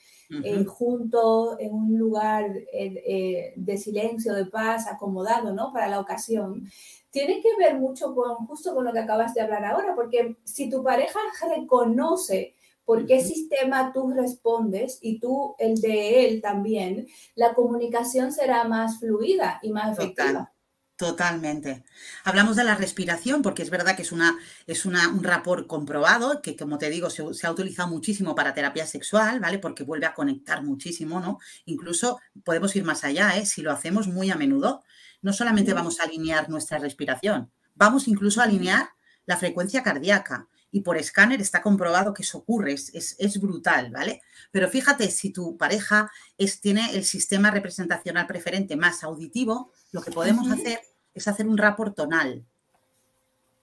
eh, 0.43 0.65
junto 0.65 1.57
en 1.59 1.73
un 1.73 1.97
lugar 1.97 2.45
eh, 2.55 2.67
eh, 2.73 3.53
de 3.55 3.77
silencio, 3.77 4.33
de 4.33 4.45
paz, 4.45 4.87
acomodado, 4.87 5.53
¿no? 5.53 5.71
Para 5.73 5.87
la 5.87 5.99
ocasión, 5.99 6.69
tiene 7.09 7.41
que 7.41 7.55
ver 7.57 7.79
mucho 7.79 8.13
con 8.13 8.45
justo 8.45 8.75
con 8.75 8.85
lo 8.85 8.93
que 8.93 8.99
acabas 8.99 9.33
de 9.33 9.41
hablar 9.41 9.65
ahora, 9.65 9.95
porque 9.95 10.37
si 10.43 10.69
tu 10.69 10.83
pareja 10.83 11.19
reconoce 11.55 12.55
por 12.85 13.05
qué 13.05 13.21
sistema 13.21 13.91
tú 13.91 14.11
respondes 14.11 14.99
y 15.01 15.19
tú 15.19 15.55
el 15.59 15.81
de 15.81 16.25
él 16.25 16.41
también, 16.41 17.07
la 17.35 17.53
comunicación 17.53 18.31
será 18.31 18.63
más 18.65 18.99
fluida 18.99 19.59
y 19.61 19.71
más 19.71 19.97
efectiva. 19.97 20.53
Totalmente. 20.97 21.83
Hablamos 22.23 22.55
de 22.55 22.63
la 22.63 22.73
respiración 22.73 23.43
porque 23.43 23.61
es 23.61 23.69
verdad 23.69 23.95
que 23.95 24.01
es, 24.01 24.11
una, 24.11 24.35
es 24.65 24.83
una, 24.83 25.09
un 25.09 25.23
rapor 25.23 25.67
comprobado 25.67 26.41
que, 26.41 26.55
como 26.55 26.79
te 26.79 26.89
digo, 26.89 27.11
se, 27.11 27.21
ha 27.45 27.51
utilizado 27.51 27.87
muchísimo 27.87 28.33
para 28.33 28.55
terapia 28.55 28.87
sexual, 28.87 29.39
¿vale? 29.39 29.59
Porque 29.59 29.83
vuelve 29.83 30.07
a 30.07 30.15
conectar 30.15 30.63
muchísimo, 30.63 31.19
¿no? 31.19 31.37
Incluso 31.65 32.19
podemos 32.43 32.75
ir 32.75 32.83
más 32.83 33.03
allá, 33.03 33.37
¿eh? 33.37 33.45
Si 33.45 33.61
lo 33.61 33.71
hacemos 33.71 34.07
muy 34.07 34.31
a 34.31 34.35
menudo, 34.35 34.83
no 35.21 35.33
solamente 35.33 35.71
vamos 35.75 35.99
a 35.99 36.05
alinear 36.05 36.49
nuestra 36.49 36.79
respiración, 36.79 37.51
vamos 37.75 38.07
incluso 38.07 38.41
a 38.41 38.45
alinear 38.45 38.89
la 39.27 39.37
frecuencia 39.37 39.83
cardíaca. 39.83 40.47
Y 40.71 40.81
por 40.81 40.97
escáner 40.97 41.41
está 41.41 41.61
comprobado 41.61 42.13
que 42.13 42.23
eso 42.23 42.39
ocurre, 42.39 42.73
es, 42.73 43.15
es, 43.17 43.39
brutal, 43.39 43.91
¿vale? 43.91 44.21
Pero 44.51 44.69
fíjate, 44.69 45.09
si 45.11 45.31
tu 45.31 45.57
pareja 45.57 46.11
es, 46.37 46.59
tiene 46.59 46.95
el 46.95 47.05
sistema 47.05 47.51
representacional 47.51 48.27
preferente 48.27 48.75
más 48.75 49.03
auditivo, 49.03 49.71
lo 49.91 50.01
que 50.01 50.11
podemos 50.11 50.51
hacer 50.51 50.81
es 51.13 51.27
hacer 51.27 51.47
un 51.47 51.57
rapport 51.57 51.95
tonal. 51.95 52.45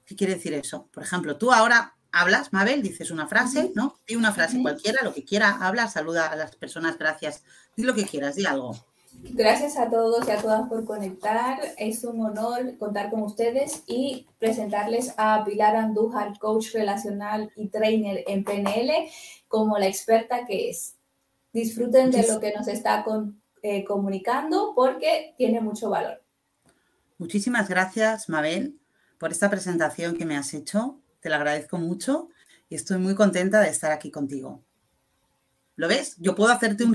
¿Qué 0.07 0.17
quiere 0.17 0.35
decir 0.35 0.55
eso? 0.55 0.89
Por 0.93 1.03
ejemplo, 1.03 1.37
tú 1.37 1.53
ahora 1.53 1.95
hablas, 2.11 2.53
Mabel, 2.53 2.83
dices 2.83 3.11
una 3.11 3.27
frase, 3.27 3.73
¿no? 3.75 4.01
Di 4.07 4.17
una 4.17 4.33
frase 4.33 4.61
cualquiera, 4.63 5.03
lo 5.03 5.13
que 5.13 5.25
quiera, 5.25 5.59
habla, 5.61 5.89
saluda 5.89 6.27
a 6.29 6.37
las 6.37 6.57
personas, 6.57 6.97
gracias. 6.97 7.43
Di 7.77 7.83
lo 7.83 7.95
que 7.95 8.07
quieras, 8.07 8.37
di 8.37 8.47
algo. 8.47 8.75
Gracias 9.23 9.77
a 9.77 9.91
todos 9.91 10.29
y 10.29 10.31
a 10.31 10.41
todas 10.41 10.69
por 10.69 10.85
conectar. 10.85 11.59
Es 11.79 12.05
un 12.05 12.25
honor 12.25 12.77
contar 12.79 13.11
con 13.11 13.23
ustedes 13.23 13.83
y 13.87 14.27
presentarles 14.39 15.15
a 15.17 15.45
Pilar 15.45 15.77
Andújar, 15.77 16.39
coach 16.39 16.73
relacional 16.73 17.51
y 17.57 17.69
trainer 17.69 18.25
en 18.27 18.45
PNL, 18.45 19.09
como 19.49 19.79
la 19.79 19.87
experta 19.87 20.47
que 20.47 20.71
es. 20.71 20.97
Disfruten 21.53 22.11
de 22.11 22.27
lo 22.27 22.41
que 22.41 22.53
nos 22.53 22.69
está 22.69 23.05
eh, 23.63 23.85
comunicando 23.85 24.73
porque 24.75 25.35
tiene 25.37 25.61
mucho 25.61 25.91
valor. 25.91 26.23
Muchísimas 27.19 27.69
gracias, 27.69 28.29
Mabel, 28.29 28.79
por 29.19 29.31
esta 29.31 29.49
presentación 29.49 30.17
que 30.17 30.27
me 30.27 30.37
has 30.37 30.53
hecho. 30.55 31.01
Te 31.21 31.29
la 31.29 31.37
agradezco 31.37 31.79
mucho 31.79 32.29
y 32.69 32.75
estoy 32.75 32.99
muy 32.99 33.15
contenta 33.15 33.61
de 33.61 33.71
estar 33.71 33.93
aquí 33.93 34.11
contigo. 34.11 34.63
¿Lo 35.77 35.89
ves? 35.89 36.17
Yo 36.19 36.35
puedo 36.35 36.53
hacerte 36.53 36.85
un 36.85 36.93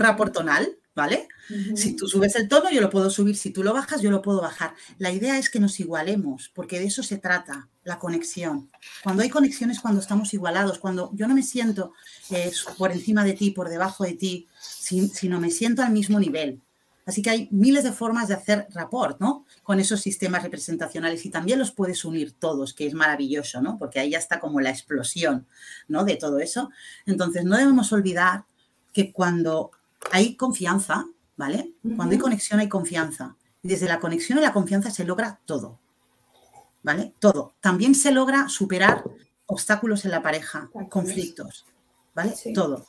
¿vale? 0.99 1.29
Si 1.75 1.95
tú 1.95 2.07
subes 2.07 2.35
el 2.35 2.49
tono, 2.49 2.69
yo 2.69 2.81
lo 2.81 2.89
puedo 2.89 3.09
subir. 3.09 3.37
Si 3.37 3.51
tú 3.51 3.63
lo 3.63 3.73
bajas, 3.73 4.01
yo 4.01 4.11
lo 4.11 4.21
puedo 4.21 4.41
bajar. 4.41 4.75
La 4.97 5.11
idea 5.11 5.37
es 5.37 5.49
que 5.49 5.61
nos 5.61 5.79
igualemos, 5.79 6.51
porque 6.53 6.77
de 6.77 6.85
eso 6.87 7.03
se 7.03 7.17
trata, 7.17 7.69
la 7.85 7.97
conexión. 7.97 8.69
Cuando 9.01 9.23
hay 9.23 9.29
conexiones, 9.29 9.79
cuando 9.79 10.01
estamos 10.01 10.33
igualados, 10.33 10.77
cuando 10.77 11.09
yo 11.13 11.25
no 11.27 11.33
me 11.33 11.41
siento 11.41 11.93
eh, 12.31 12.51
por 12.77 12.91
encima 12.91 13.23
de 13.23 13.33
ti, 13.33 13.51
por 13.51 13.69
debajo 13.69 14.03
de 14.03 14.13
ti, 14.13 14.47
sino 14.59 15.39
me 15.39 15.49
siento 15.51 15.81
al 15.81 15.91
mismo 15.91 16.19
nivel. 16.19 16.61
Así 17.05 17.21
que 17.21 17.29
hay 17.29 17.47
miles 17.49 17.85
de 17.85 17.93
formas 17.93 18.27
de 18.27 18.35
hacer 18.35 18.67
rapport, 18.73 19.19
¿no? 19.21 19.45
Con 19.63 19.79
esos 19.79 20.01
sistemas 20.01 20.43
representacionales 20.43 21.25
y 21.25 21.29
también 21.29 21.57
los 21.57 21.71
puedes 21.71 22.03
unir 22.03 22.33
todos, 22.33 22.73
que 22.73 22.85
es 22.85 22.93
maravilloso, 22.93 23.61
¿no? 23.61 23.77
Porque 23.79 23.99
ahí 23.99 24.11
ya 24.11 24.19
está 24.19 24.39
como 24.39 24.59
la 24.59 24.69
explosión, 24.69 25.47
¿no? 25.87 26.03
De 26.03 26.17
todo 26.17 26.39
eso. 26.39 26.69
Entonces, 27.05 27.45
no 27.45 27.57
debemos 27.57 27.91
olvidar 27.93 28.43
que 28.93 29.11
cuando 29.11 29.71
hay 30.11 30.35
confianza, 30.35 31.05
¿vale? 31.35 31.73
Cuando 31.95 32.13
hay 32.13 32.19
conexión 32.19 32.59
hay 32.59 32.69
confianza. 32.69 33.35
Desde 33.61 33.87
la 33.87 33.99
conexión 33.99 34.39
y 34.39 34.41
la 34.41 34.53
confianza 34.53 34.89
se 34.91 35.03
logra 35.03 35.39
todo, 35.45 35.79
¿vale? 36.83 37.13
Todo. 37.19 37.53
También 37.59 37.95
se 37.95 38.11
logra 38.11 38.47
superar 38.49 39.03
obstáculos 39.45 40.05
en 40.05 40.11
la 40.11 40.21
pareja, 40.21 40.69
conflictos, 40.89 41.65
¿vale? 42.13 42.33
Todo. 42.53 42.85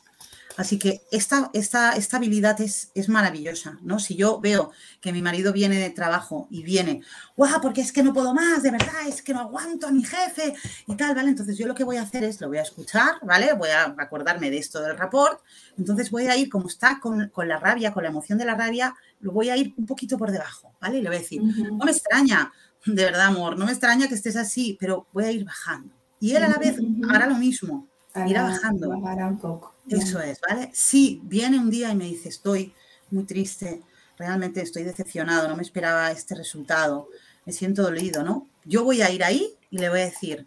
Así 0.60 0.78
que 0.78 1.00
esta, 1.10 1.50
esta, 1.54 1.94
habilidad 2.18 2.60
es, 2.60 2.90
es, 2.94 3.08
maravillosa, 3.08 3.78
¿no? 3.80 3.98
Si 3.98 4.14
yo 4.14 4.40
veo 4.42 4.72
que 5.00 5.10
mi 5.10 5.22
marido 5.22 5.54
viene 5.54 5.78
de 5.78 5.88
trabajo 5.88 6.48
y 6.50 6.62
viene, 6.62 7.00
¡guau! 7.34 7.62
Porque 7.62 7.80
es 7.80 7.92
que 7.92 8.02
no 8.02 8.12
puedo 8.12 8.34
más, 8.34 8.62
de 8.62 8.70
verdad, 8.70 9.08
es 9.08 9.22
que 9.22 9.32
no 9.32 9.40
aguanto 9.40 9.86
a 9.86 9.90
mi 9.90 10.04
jefe 10.04 10.52
y 10.86 10.96
tal, 10.96 11.14
¿vale? 11.14 11.30
Entonces 11.30 11.56
yo 11.56 11.66
lo 11.66 11.74
que 11.74 11.82
voy 11.82 11.96
a 11.96 12.02
hacer 12.02 12.24
es, 12.24 12.42
lo 12.42 12.48
voy 12.48 12.58
a 12.58 12.62
escuchar, 12.62 13.14
¿vale? 13.22 13.54
Voy 13.54 13.70
a 13.70 13.94
acordarme 13.96 14.50
de 14.50 14.58
esto 14.58 14.82
del 14.82 14.98
rapport, 14.98 15.40
entonces 15.78 16.10
voy 16.10 16.26
a 16.26 16.36
ir, 16.36 16.50
como 16.50 16.68
está 16.68 17.00
con, 17.00 17.30
con 17.30 17.48
la 17.48 17.58
rabia, 17.58 17.94
con 17.94 18.02
la 18.02 18.10
emoción 18.10 18.36
de 18.36 18.44
la 18.44 18.54
rabia, 18.54 18.94
lo 19.20 19.32
voy 19.32 19.48
a 19.48 19.56
ir 19.56 19.72
un 19.78 19.86
poquito 19.86 20.18
por 20.18 20.30
debajo, 20.30 20.76
¿vale? 20.78 20.98
Y 20.98 21.00
le 21.00 21.08
voy 21.08 21.16
a 21.16 21.20
decir, 21.20 21.40
no 21.42 21.86
me 21.86 21.90
extraña, 21.90 22.52
de 22.84 23.02
verdad, 23.02 23.28
amor, 23.28 23.56
no 23.56 23.64
me 23.64 23.72
extraña 23.72 24.08
que 24.08 24.14
estés 24.14 24.36
así, 24.36 24.76
pero 24.78 25.06
voy 25.14 25.24
a 25.24 25.32
ir 25.32 25.42
bajando. 25.42 25.94
Y 26.20 26.36
él 26.36 26.44
a 26.44 26.48
la 26.48 26.58
vez 26.58 26.76
hará 27.08 27.26
lo 27.26 27.36
mismo, 27.36 27.88
irá 28.26 28.42
bajando. 28.44 28.90
un 28.90 29.38
poco. 29.38 29.74
Eso 29.88 30.20
es, 30.20 30.40
¿vale? 30.48 30.70
Si 30.72 31.20
viene 31.24 31.58
un 31.58 31.70
día 31.70 31.90
y 31.90 31.96
me 31.96 32.04
dice, 32.04 32.28
estoy 32.28 32.72
muy 33.10 33.24
triste, 33.24 33.82
realmente 34.18 34.60
estoy 34.60 34.84
decepcionado, 34.84 35.48
no 35.48 35.56
me 35.56 35.62
esperaba 35.62 36.10
este 36.10 36.34
resultado, 36.34 37.08
me 37.46 37.52
siento 37.52 37.82
dolido, 37.82 38.22
¿no? 38.22 38.46
Yo 38.64 38.84
voy 38.84 39.02
a 39.02 39.10
ir 39.10 39.24
ahí 39.24 39.54
y 39.70 39.78
le 39.78 39.88
voy 39.88 40.00
a 40.00 40.04
decir, 40.04 40.46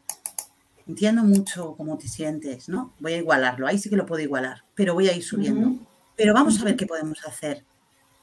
entiendo 0.87 1.23
mucho 1.23 1.75
cómo 1.75 1.97
te 1.97 2.07
sientes, 2.07 2.69
¿no? 2.69 2.93
Voy 2.99 3.13
a 3.13 3.17
igualarlo, 3.17 3.67
ahí 3.67 3.77
sí 3.77 3.89
que 3.89 3.95
lo 3.95 4.05
puedo 4.05 4.21
igualar, 4.21 4.63
pero 4.75 4.93
voy 4.93 5.09
a 5.09 5.15
ir 5.15 5.23
subiendo. 5.23 5.75
Pero 6.15 6.33
vamos 6.33 6.61
a 6.61 6.63
ver 6.63 6.75
qué 6.75 6.85
podemos 6.85 7.25
hacer 7.25 7.65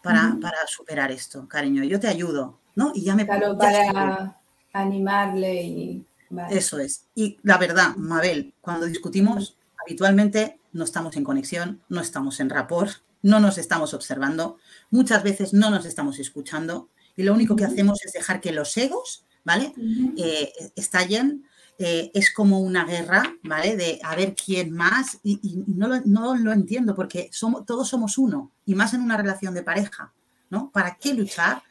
para, 0.03 0.37
para, 0.41 0.67
superar 0.67 1.11
esto, 1.11 1.47
cariño. 1.49 1.85
Yo 1.85 1.99
te 1.99 2.09
ayudo, 2.09 2.59
¿no? 2.77 2.93
Y 2.95 3.03
ya 3.03 3.15
me... 3.15 3.27
Claro, 3.27 3.59
para 3.59 4.37
animarle 4.73 5.63
y... 5.63 6.07
Eso 6.51 6.79
es. 6.79 7.07
Y 7.15 7.39
la 7.43 7.59
verdad, 7.59 7.97
Mabel, 7.97 8.55
cuando 8.61 8.87
discutimos, 8.87 9.57
habitualmente 9.85 10.61
no 10.73 10.85
estamos 10.85 11.17
en 11.17 11.25
conexión, 11.25 11.83
no 11.89 12.01
estamos 12.01 12.41
en 12.41 12.51
rapport, 12.51 12.93
no 13.23 13.41
nos 13.41 13.59
estamos 13.59 13.95
observando, 13.95 14.59
muchas 14.91 15.23
veces 15.23 15.53
no 15.53 15.71
nos 15.71 15.85
estamos 15.85 16.19
escuchando 16.19 16.89
y 17.17 17.23
lo 17.23 17.35
único 17.35 17.57
que 17.57 17.65
hacemos 17.65 18.05
es 18.05 18.13
dejar 18.13 18.41
que 18.41 18.53
los 18.53 18.77
egos, 18.77 19.25
¿vale? 19.45 19.75
Eh, 20.17 20.53
estallen. 20.77 21.45
Eh, 21.83 22.11
es 22.13 22.31
como 22.31 22.61
una 22.61 22.85
guerra, 22.85 23.23
¿vale? 23.43 23.75
De 23.75 24.01
a 24.05 24.15
ver 24.15 24.35
quién 24.35 24.71
más 24.71 25.19
y, 25.23 25.65
no, 25.67 25.89
lo, 25.89 26.53
entiendo 26.53 26.95
porque 26.95 27.31
somos, 27.33 27.65
todos 27.65 27.89
somos 27.89 28.19
uno 28.19 28.53
y 28.67 28.75
más 28.75 28.93
en 28.93 29.01
una 29.01 29.17
relación 29.17 29.55
de 29.55 29.63
pareja, 29.63 30.13
¿no? 30.51 30.71
¿Para 30.71 30.99
qué 31.01 31.15
luchar? 31.15 31.63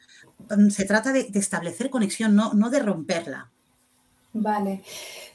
Mm, 0.49 0.69
se 0.69 0.85
trata 0.85 1.13
de, 1.13 1.29
establecer 1.35 1.91
conexión, 1.91 2.35
no, 2.35 2.55
no 2.55 2.71
de 2.71 2.79
romperla. 2.79 3.51
Vale. 4.41 4.81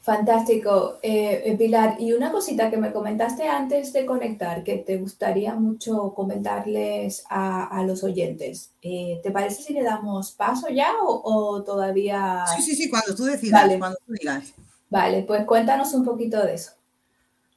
Fantástico, 0.04 0.98
eh, 1.02 1.42
eh, 1.46 1.56
Pilar. 1.56 1.96
Y 1.98 2.12
una 2.12 2.30
cosita 2.30 2.70
que 2.70 2.76
me 2.76 2.92
comentaste 2.92 3.48
antes 3.48 3.92
de 3.92 4.04
conectar, 4.04 4.62
que 4.62 4.76
te 4.76 4.98
gustaría 4.98 5.54
mucho 5.54 6.12
comentarles 6.14 7.24
a, 7.30 7.82
los 7.86 8.04
oyentes. 8.04 8.70
Eh, 8.82 9.20
¿Te 9.22 9.30
parece 9.30 9.62
si 9.62 9.72
le 9.72 9.82
damos 9.82 10.32
paso 10.32 10.68
ya 10.68 10.90
o, 11.02 11.62
todavía? 11.62 12.44
Sí, 12.54 12.62
sí, 12.62 12.76
sí, 12.76 12.90
cuando 12.90 13.14
tú 13.14 13.24
decidas, 13.24 13.62
vale. 13.62 13.78
cuando 13.78 13.98
tú 14.06 14.12
digas. 14.12 14.52
Vale, 14.90 15.22
pues 15.22 15.44
cuéntanos 15.46 15.94
un 15.94 16.04
poquito 16.04 16.44
de 16.44 16.54
eso. 16.54 16.72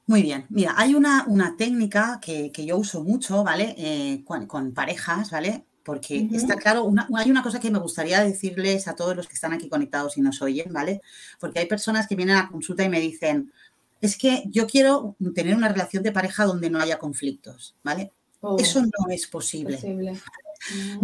Muy 0.05 0.21
bien, 0.21 0.45
mira, 0.49 0.73
hay 0.77 0.95
una, 0.95 1.25
una 1.27 1.57
técnica 1.57 2.21
que, 2.21 2.49
yo 2.65 2.77
uso 2.77 3.03
mucho, 3.03 3.43
¿vale? 3.43 4.23
con, 4.25 4.47
con, 4.47 4.73
parejas, 4.73 5.31
¿vale? 5.31 5.65
Porque 5.87 6.27
está 6.33 6.57
claro, 6.57 6.93
hay 7.15 7.31
una 7.31 7.41
cosa 7.41 7.61
que 7.61 7.71
me 7.71 7.79
gustaría 7.79 8.21
decirles 8.21 8.89
a 8.89 8.95
todos 8.97 9.15
los 9.15 9.25
que 9.25 9.35
están 9.35 9.53
aquí 9.53 9.69
conectados 9.69 10.17
y 10.17 10.21
nos 10.21 10.41
oyen, 10.41 10.73
¿vale? 10.73 11.01
Porque 11.39 11.59
hay 11.59 11.65
personas 11.65 12.07
que 12.07 12.15
vienen 12.17 12.35
a 12.35 12.49
consulta 12.49 12.83
y 12.83 12.89
me 12.89 12.99
dicen, 12.99 13.53
es 14.01 14.17
que 14.17 14.43
yo 14.47 14.67
quiero 14.67 15.15
tener 15.33 15.55
una 15.55 15.69
relación 15.69 16.03
de 16.03 16.11
pareja 16.11 16.43
donde 16.43 16.69
no 16.69 16.81
haya 16.81 16.99
conflictos, 16.99 17.73
¿vale? 17.83 18.11
Oh. 18.41 18.57
Eso 18.59 18.81
no 18.81 19.09
es 19.09 19.27
posible. 19.27 19.79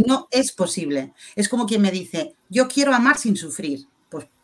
No 0.05 0.27
es 0.29 0.51
posible. 0.51 1.13
Es 1.33 1.47
como 1.47 1.65
quien 1.65 1.81
me 1.81 1.89
dice, 1.89 2.35
yo 2.49 2.67
quiero 2.67 2.93
amar 2.93 3.17
sin 3.17 3.37
sufrir 3.37 3.87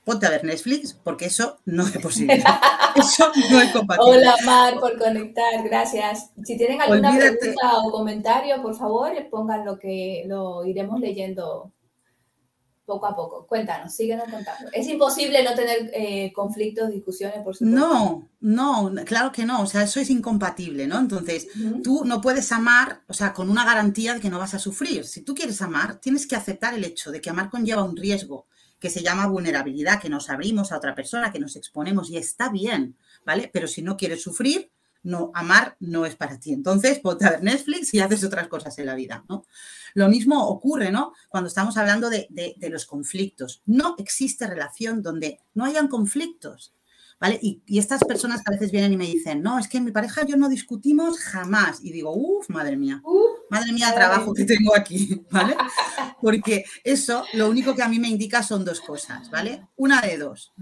ponte 0.04 0.26
a 0.26 0.30
ver 0.30 0.44
Netflix, 0.44 0.94
porque 0.94 1.26
eso 1.26 1.60
no 1.66 1.84
es 1.86 1.98
posible. 1.98 2.44
eso 2.96 3.32
no 3.52 3.62
es 3.62 3.72
compatible. 3.72 4.18
Hola, 4.18 4.36
Mar, 4.46 4.80
por 4.80 4.98
conectar, 4.98 5.64
gracias. 5.64 6.32
Si 6.44 6.58
tienen 6.58 6.82
alguna 6.82 7.16
pregunta 7.16 7.80
o 7.84 7.92
comentario, 7.92 8.62
por 8.62 8.76
favor, 8.76 9.12
pongan 9.30 9.66
lo 9.66 9.78
que 9.78 10.24
lo 10.28 10.66
iremos 10.66 11.00
leyendo 11.00 11.72
poco 12.90 13.06
a 13.06 13.16
poco. 13.16 13.46
Cuéntanos, 13.46 13.94
síguenos 13.94 14.28
contando. 14.30 14.72
Es 14.74 14.88
imposible 14.88 15.44
no 15.44 15.54
tener 15.54 15.92
eh, 15.94 16.34
conflictos, 16.34 16.90
discusiones, 16.90 17.44
por 17.44 17.56
supuesto. 17.56 17.80
No, 17.80 18.28
no, 18.42 18.92
claro 19.06 19.32
que 19.32 19.46
no. 19.46 19.62
O 19.62 19.68
sea, 19.68 19.84
eso 19.84 20.00
es 20.00 20.10
incompatible, 20.10 20.88
¿no? 20.88 20.98
Entonces, 20.98 21.48
tú 21.84 22.04
no 22.04 22.20
puedes 22.20 22.52
amar, 22.52 23.04
o 23.08 23.14
sea, 23.14 23.32
con 23.32 23.50
una 23.50 23.64
garantía 23.64 24.16
de 24.16 24.20
que 24.20 24.32
no 24.32 24.40
vas 24.40 24.56
a 24.56 24.60
sufrir. 24.60 25.06
Si 25.06 25.22
tú 25.22 25.36
quieres 25.36 25.62
amar, 25.62 26.00
tienes 26.00 26.26
que 26.26 26.36
aceptar 26.36 26.74
el 26.74 26.84
hecho 26.84 27.12
de 27.12 27.22
que 27.22 27.30
amar 27.30 27.52
conlleva 27.52 27.84
un 27.84 27.96
riesgo 27.96 28.48
que 28.80 28.90
se 28.90 29.04
llama 29.04 29.28
vulnerabilidad, 29.28 30.02
que 30.02 30.10
nos 30.10 30.30
abrimos 30.30 30.72
a 30.72 30.78
otra 30.78 30.96
persona, 30.96 31.32
que 31.32 31.40
nos 31.40 31.56
exponemos 31.56 32.10
y 32.10 32.18
está 32.18 32.50
bien, 32.50 32.98
¿vale? 33.26 33.50
Pero 33.52 33.68
si 33.68 33.82
no 33.82 33.98
quieres 33.98 34.24
sufrir, 34.24 34.72
no, 35.04 35.32
amar 35.34 35.78
no 35.80 36.06
es 36.06 36.16
para 36.16 36.40
ti. 36.40 36.52
Entonces, 36.52 37.00
ponte 37.00 37.26
a 37.26 37.32
ver 37.32 37.44
Netflix 37.44 37.94
y 37.94 38.00
haces 38.00 38.24
otras 38.24 38.48
cosas 38.48 38.78
en 38.80 38.86
la 38.86 38.96
vida, 38.96 39.24
¿no? 39.30 39.46
Lo 39.94 40.10
mismo 40.10 40.48
ocurre, 40.48 40.92
¿no? 40.92 41.14
Cuando 41.30 41.48
estamos 41.48 41.78
hablando 41.78 42.10
de, 42.10 42.28
de 42.30 42.70
los 42.70 42.86
conflictos. 42.86 43.62
No 43.66 43.96
existe 43.98 44.48
relación 44.48 45.02
donde 45.02 45.40
no 45.54 45.66
hayan 45.66 45.88
conflictos. 45.88 46.74
¿Vale? 47.20 47.40
Y, 47.42 47.62
estas 47.78 48.04
personas 48.04 48.42
a 48.46 48.52
veces 48.52 48.72
vienen 48.72 48.94
y 48.94 48.98
me 48.98 49.06
dicen, 49.06 49.42
no, 49.42 49.60
es 49.60 49.68
que 49.68 49.82
mi 49.82 49.92
pareja 49.92 50.24
y 50.24 50.32
yo 50.32 50.38
no 50.38 50.50
discutimos 50.50 51.20
jamás. 51.20 51.80
Y 51.84 51.92
digo, 51.92 52.14
uff, 52.16 52.50
madre 52.50 52.78
mía, 52.78 53.02
madre 53.50 53.72
mía, 53.74 53.94
trabajo 53.94 54.34
que 54.34 54.46
tengo 54.46 54.76
aquí, 54.76 55.22
¿vale? 55.32 55.56
Porque 56.22 56.66
eso 56.84 57.26
lo 57.34 57.50
único 57.50 57.76
que 57.76 57.84
a 57.84 57.90
mí 57.90 58.00
me 58.00 58.10
indica 58.10 58.44
son 58.44 58.66
dos 58.66 58.82
cosas, 58.82 59.30
¿vale? 59.30 59.68
Una 59.76 60.02
de 60.02 60.18
dos. 60.18 60.54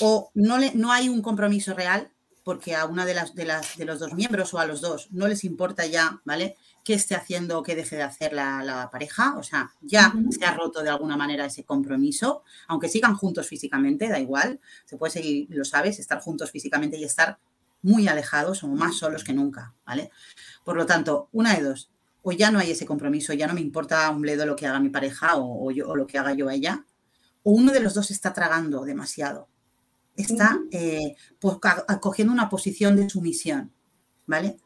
O 0.00 0.30
no, 0.34 0.58
le, 0.58 0.74
no 0.74 0.90
hay 0.90 1.08
un 1.08 1.20
compromiso 1.20 1.74
real 1.74 2.10
porque 2.44 2.76
a 2.76 2.84
una 2.84 3.04
de 3.06 3.14
las, 3.14 3.34
de 3.34 3.46
las 3.46 3.76
de 3.76 3.84
los 3.84 3.98
dos 3.98 4.12
miembros 4.12 4.54
o 4.54 4.58
a 4.58 4.66
los 4.66 4.80
dos 4.80 5.08
no 5.10 5.26
les 5.26 5.42
importa 5.44 5.86
ya, 5.86 6.20
¿vale? 6.24 6.56
qué 6.84 6.92
esté 6.94 7.14
haciendo 7.14 7.58
o 7.58 7.62
qué 7.62 7.74
deje 7.74 7.96
de 7.96 8.02
hacer 8.02 8.32
la, 8.34 8.88
pareja. 8.92 9.36
O 9.38 9.42
sea, 9.42 9.72
ya 9.80 10.12
se 10.30 10.44
ha 10.44 10.52
roto 10.52 10.82
de 10.82 10.90
alguna 10.90 11.16
manera 11.16 11.46
ese 11.46 11.64
compromiso, 11.64 12.44
aunque 12.68 12.88
sigan 12.88 13.16
juntos 13.16 13.48
físicamente, 13.48 14.08
da 14.08 14.20
igual. 14.20 14.60
Se 14.84 14.98
puede 14.98 15.12
seguir, 15.12 15.46
lo 15.48 15.64
sabes, 15.64 15.98
estar 15.98 16.20
juntos 16.20 16.50
físicamente 16.50 16.98
y 16.98 17.04
estar 17.04 17.38
muy 17.82 18.06
alejados 18.06 18.62
o 18.62 18.68
más 18.68 18.96
solos 18.96 19.24
que 19.24 19.32
nunca, 19.32 19.74
¿vale? 19.86 20.10
Por 20.62 20.76
lo 20.76 20.86
tanto, 20.86 21.28
una 21.32 21.54
de 21.54 21.62
dos, 21.62 21.90
o 22.22 22.32
ya 22.32 22.50
no 22.50 22.58
hay 22.58 22.70
ese 22.70 22.86
compromiso, 22.86 23.32
ya 23.32 23.46
no 23.46 23.54
me 23.54 23.60
importa 23.60 24.08
un 24.10 24.20
bledo 24.20 24.46
lo 24.46 24.56
que 24.56 24.66
haga 24.66 24.80
mi 24.80 24.90
pareja 24.90 25.36
o, 25.36 25.70
yo, 25.70 25.88
o 25.88 25.96
lo 25.96 26.06
que 26.06 26.18
haga 26.18 26.32
yo 26.34 26.48
a 26.48 26.54
ella, 26.54 26.84
o 27.42 27.52
uno 27.52 27.72
de 27.72 27.80
los 27.80 27.94
dos 27.94 28.10
está 28.10 28.32
tragando 28.32 28.84
demasiado, 28.84 29.48
está 30.16 30.58
eh, 30.70 31.16
pues, 31.38 31.56
cogiendo 32.00 32.32
una 32.32 32.48
posición 32.48 32.96
de 32.96 33.08
sumisión, 33.08 33.72
¿vale? 34.26 34.56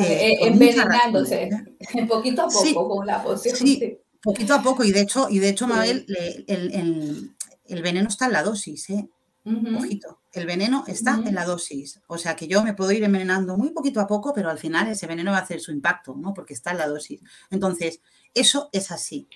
Eh, 0.00 0.38
envenenándose, 0.40 1.48
poquito 2.08 2.42
a 2.42 2.48
poco 2.48 2.88
con 2.88 3.06
la 3.06 3.22
poción. 3.22 3.56
Sí, 3.56 3.98
poquito 4.20 4.54
a 4.54 4.62
poco. 4.62 4.82
Y 4.84 4.90
de 4.90 5.00
hecho, 5.00 5.28
y 5.30 5.38
de 5.38 5.48
hecho 5.48 5.66
Mabel, 5.66 6.04
el, 6.46 7.82
veneno 7.82 8.08
está 8.08 8.26
en 8.26 8.32
la 8.32 8.42
dosis, 8.42 8.90
¿eh? 8.90 9.08
Ojito, 9.76 10.22
el 10.32 10.44
veneno 10.44 10.82
está 10.88 11.22
en 11.24 11.36
la 11.36 11.44
dosis. 11.44 12.00
O 12.08 12.18
sea 12.18 12.34
que 12.34 12.48
yo 12.48 12.64
me 12.64 12.74
puedo 12.74 12.90
ir 12.90 13.04
envenenando 13.04 13.56
muy 13.56 13.70
poquito 13.70 14.00
a 14.00 14.06
poco, 14.08 14.32
pero 14.34 14.50
al 14.50 14.58
final 14.58 14.88
ese 14.88 15.06
veneno 15.06 15.30
va 15.30 15.38
a 15.38 15.42
hacer 15.42 15.60
su 15.60 15.70
impacto, 15.70 16.16
¿no? 16.16 16.34
Porque 16.34 16.52
está 16.52 16.72
en 16.72 16.78
la 16.78 16.88
dosis. 16.88 17.20
Entonces, 17.50 18.00
eso 18.34 18.68
es 18.72 18.90
así. 18.90 19.28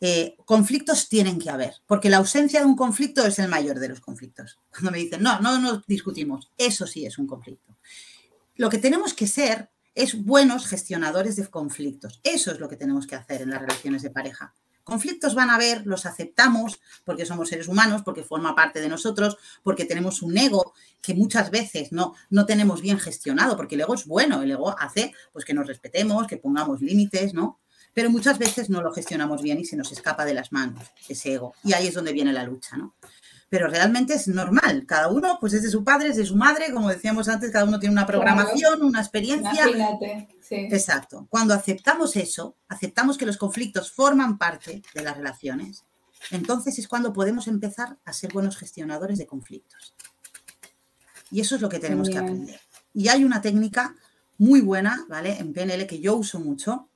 Eh, 0.00 0.36
conflictos 0.46 1.08
tienen 1.08 1.38
que 1.38 1.50
haber, 1.50 1.74
porque 1.86 2.08
la 2.08 2.16
ausencia 2.16 2.60
de 2.60 2.66
un 2.66 2.76
conflicto 2.76 3.24
es 3.26 3.38
el 3.38 3.48
mayor 3.48 3.78
de 3.78 3.88
los 3.88 4.00
conflictos. 4.00 4.58
Cuando 4.70 4.92
me 4.92 4.98
dicen, 4.98 5.22
no, 5.22 5.40
no 5.40 5.58
nos 5.58 5.86
discutimos, 5.86 6.50
eso 6.56 6.86
sí 6.86 7.04
es 7.04 7.18
un 7.18 7.26
conflicto. 7.26 7.76
Lo 8.56 8.70
que 8.70 8.78
tenemos 8.78 9.12
que 9.12 9.26
ser 9.26 9.70
es 9.94 10.24
buenos 10.24 10.66
gestionadores 10.66 11.36
de 11.36 11.46
conflictos. 11.48 12.20
Eso 12.22 12.50
es 12.50 12.60
lo 12.60 12.68
que 12.68 12.76
tenemos 12.76 13.06
que 13.06 13.16
hacer 13.16 13.42
en 13.42 13.50
las 13.50 13.60
relaciones 13.60 14.02
de 14.02 14.10
pareja. 14.10 14.54
Conflictos 14.84 15.34
van 15.34 15.50
a 15.50 15.56
haber, 15.56 15.86
los 15.86 16.06
aceptamos 16.06 16.80
porque 17.04 17.26
somos 17.26 17.48
seres 17.48 17.68
humanos, 17.68 18.02
porque 18.02 18.22
forma 18.24 18.54
parte 18.54 18.80
de 18.80 18.88
nosotros, 18.88 19.36
porque 19.62 19.84
tenemos 19.84 20.22
un 20.22 20.36
ego 20.36 20.72
que 21.02 21.14
muchas 21.14 21.50
veces 21.50 21.92
no, 21.92 22.14
no 22.30 22.46
tenemos 22.46 22.80
bien 22.80 22.98
gestionado, 22.98 23.56
porque 23.56 23.74
el 23.74 23.82
ego 23.82 23.94
es 23.94 24.06
bueno, 24.06 24.42
el 24.42 24.50
ego 24.50 24.76
hace 24.78 25.12
pues, 25.32 25.44
que 25.44 25.54
nos 25.54 25.66
respetemos, 25.66 26.26
que 26.26 26.38
pongamos 26.38 26.80
límites, 26.80 27.34
¿no? 27.34 27.60
Pero 27.92 28.10
muchas 28.10 28.38
veces 28.38 28.70
no 28.70 28.82
lo 28.82 28.92
gestionamos 28.92 29.42
bien 29.42 29.58
y 29.58 29.64
se 29.64 29.76
nos 29.76 29.90
escapa 29.92 30.24
de 30.24 30.34
las 30.34 30.52
manos 30.52 30.84
ese 31.08 31.34
ego. 31.34 31.54
Y 31.64 31.72
ahí 31.72 31.88
es 31.88 31.94
donde 31.94 32.12
viene 32.12 32.32
la 32.32 32.44
lucha, 32.44 32.76
¿no? 32.76 32.94
pero 33.50 33.66
realmente 33.66 34.14
es 34.14 34.28
normal. 34.28 34.86
Cada 34.86 35.08
uno, 35.08 35.36
pues 35.40 35.52
es 35.52 35.64
de 35.64 35.70
su 35.70 35.82
padre, 35.82 36.10
es 36.10 36.16
de 36.16 36.24
su 36.24 36.36
madre, 36.36 36.72
como 36.72 36.88
decíamos 36.88 37.28
antes, 37.28 37.50
cada 37.50 37.64
uno 37.64 37.80
tiene 37.80 37.92
una 37.92 38.06
programación, 38.06 38.82
una 38.82 39.00
experiencia. 39.00 39.66
Exacto. 40.50 41.26
Cuando 41.28 41.52
aceptamos 41.52 42.16
eso, 42.16 42.56
aceptamos 42.68 43.18
que 43.18 43.26
los 43.26 43.36
conflictos 43.36 43.90
forman 43.90 44.38
parte 44.38 44.82
de 44.94 45.02
las 45.02 45.16
relaciones, 45.16 45.82
entonces 46.30 46.78
es 46.78 46.86
cuando 46.86 47.12
podemos 47.12 47.48
empezar 47.48 47.98
a 48.04 48.12
ser 48.12 48.32
buenos 48.32 48.56
gestionadores 48.56 49.18
de 49.18 49.26
conflictos. 49.26 49.94
Y 51.32 51.40
eso 51.40 51.56
es 51.56 51.60
lo 51.60 51.68
que 51.68 51.80
tenemos 51.80 52.08
que 52.08 52.18
aprender. 52.18 52.60
Y 52.94 53.08
hay 53.08 53.24
una 53.24 53.42
técnica 53.42 53.96
muy 54.38 54.60
buena, 54.60 55.06
¿vale? 55.08 55.38
En 55.38 55.52
PNL 55.52 55.86
que 55.86 56.00
yo 56.00 56.16
uso 56.16 56.38
mucho, 56.38 56.88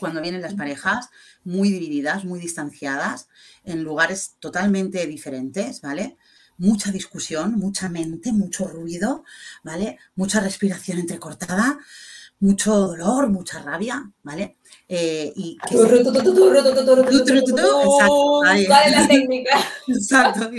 cuando 0.00 0.20
vienen 0.20 0.42
las 0.42 0.54
parejas 0.54 1.10
muy 1.44 1.70
divididas, 1.70 2.24
muy 2.24 2.40
distanciadas, 2.40 3.28
en 3.64 3.84
lugares 3.84 4.36
totalmente 4.40 5.06
diferentes, 5.06 5.80
¿vale? 5.80 6.16
Mucha 6.58 6.90
discusión, 6.90 7.58
mucha 7.58 7.88
mente, 7.88 8.32
mucho 8.32 8.66
ruido, 8.66 9.24
¿vale? 9.62 9.98
Mucha 10.16 10.40
respiración 10.40 10.98
entrecortada, 10.98 11.78
mucho 12.40 12.74
dolor, 12.74 13.28
mucha 13.28 13.62
rabia, 13.62 14.10
¿vale? 14.22 14.56
y 18.88 18.90
la 18.90 19.06
técnica? 19.06 19.60
Exacto. 19.86 20.50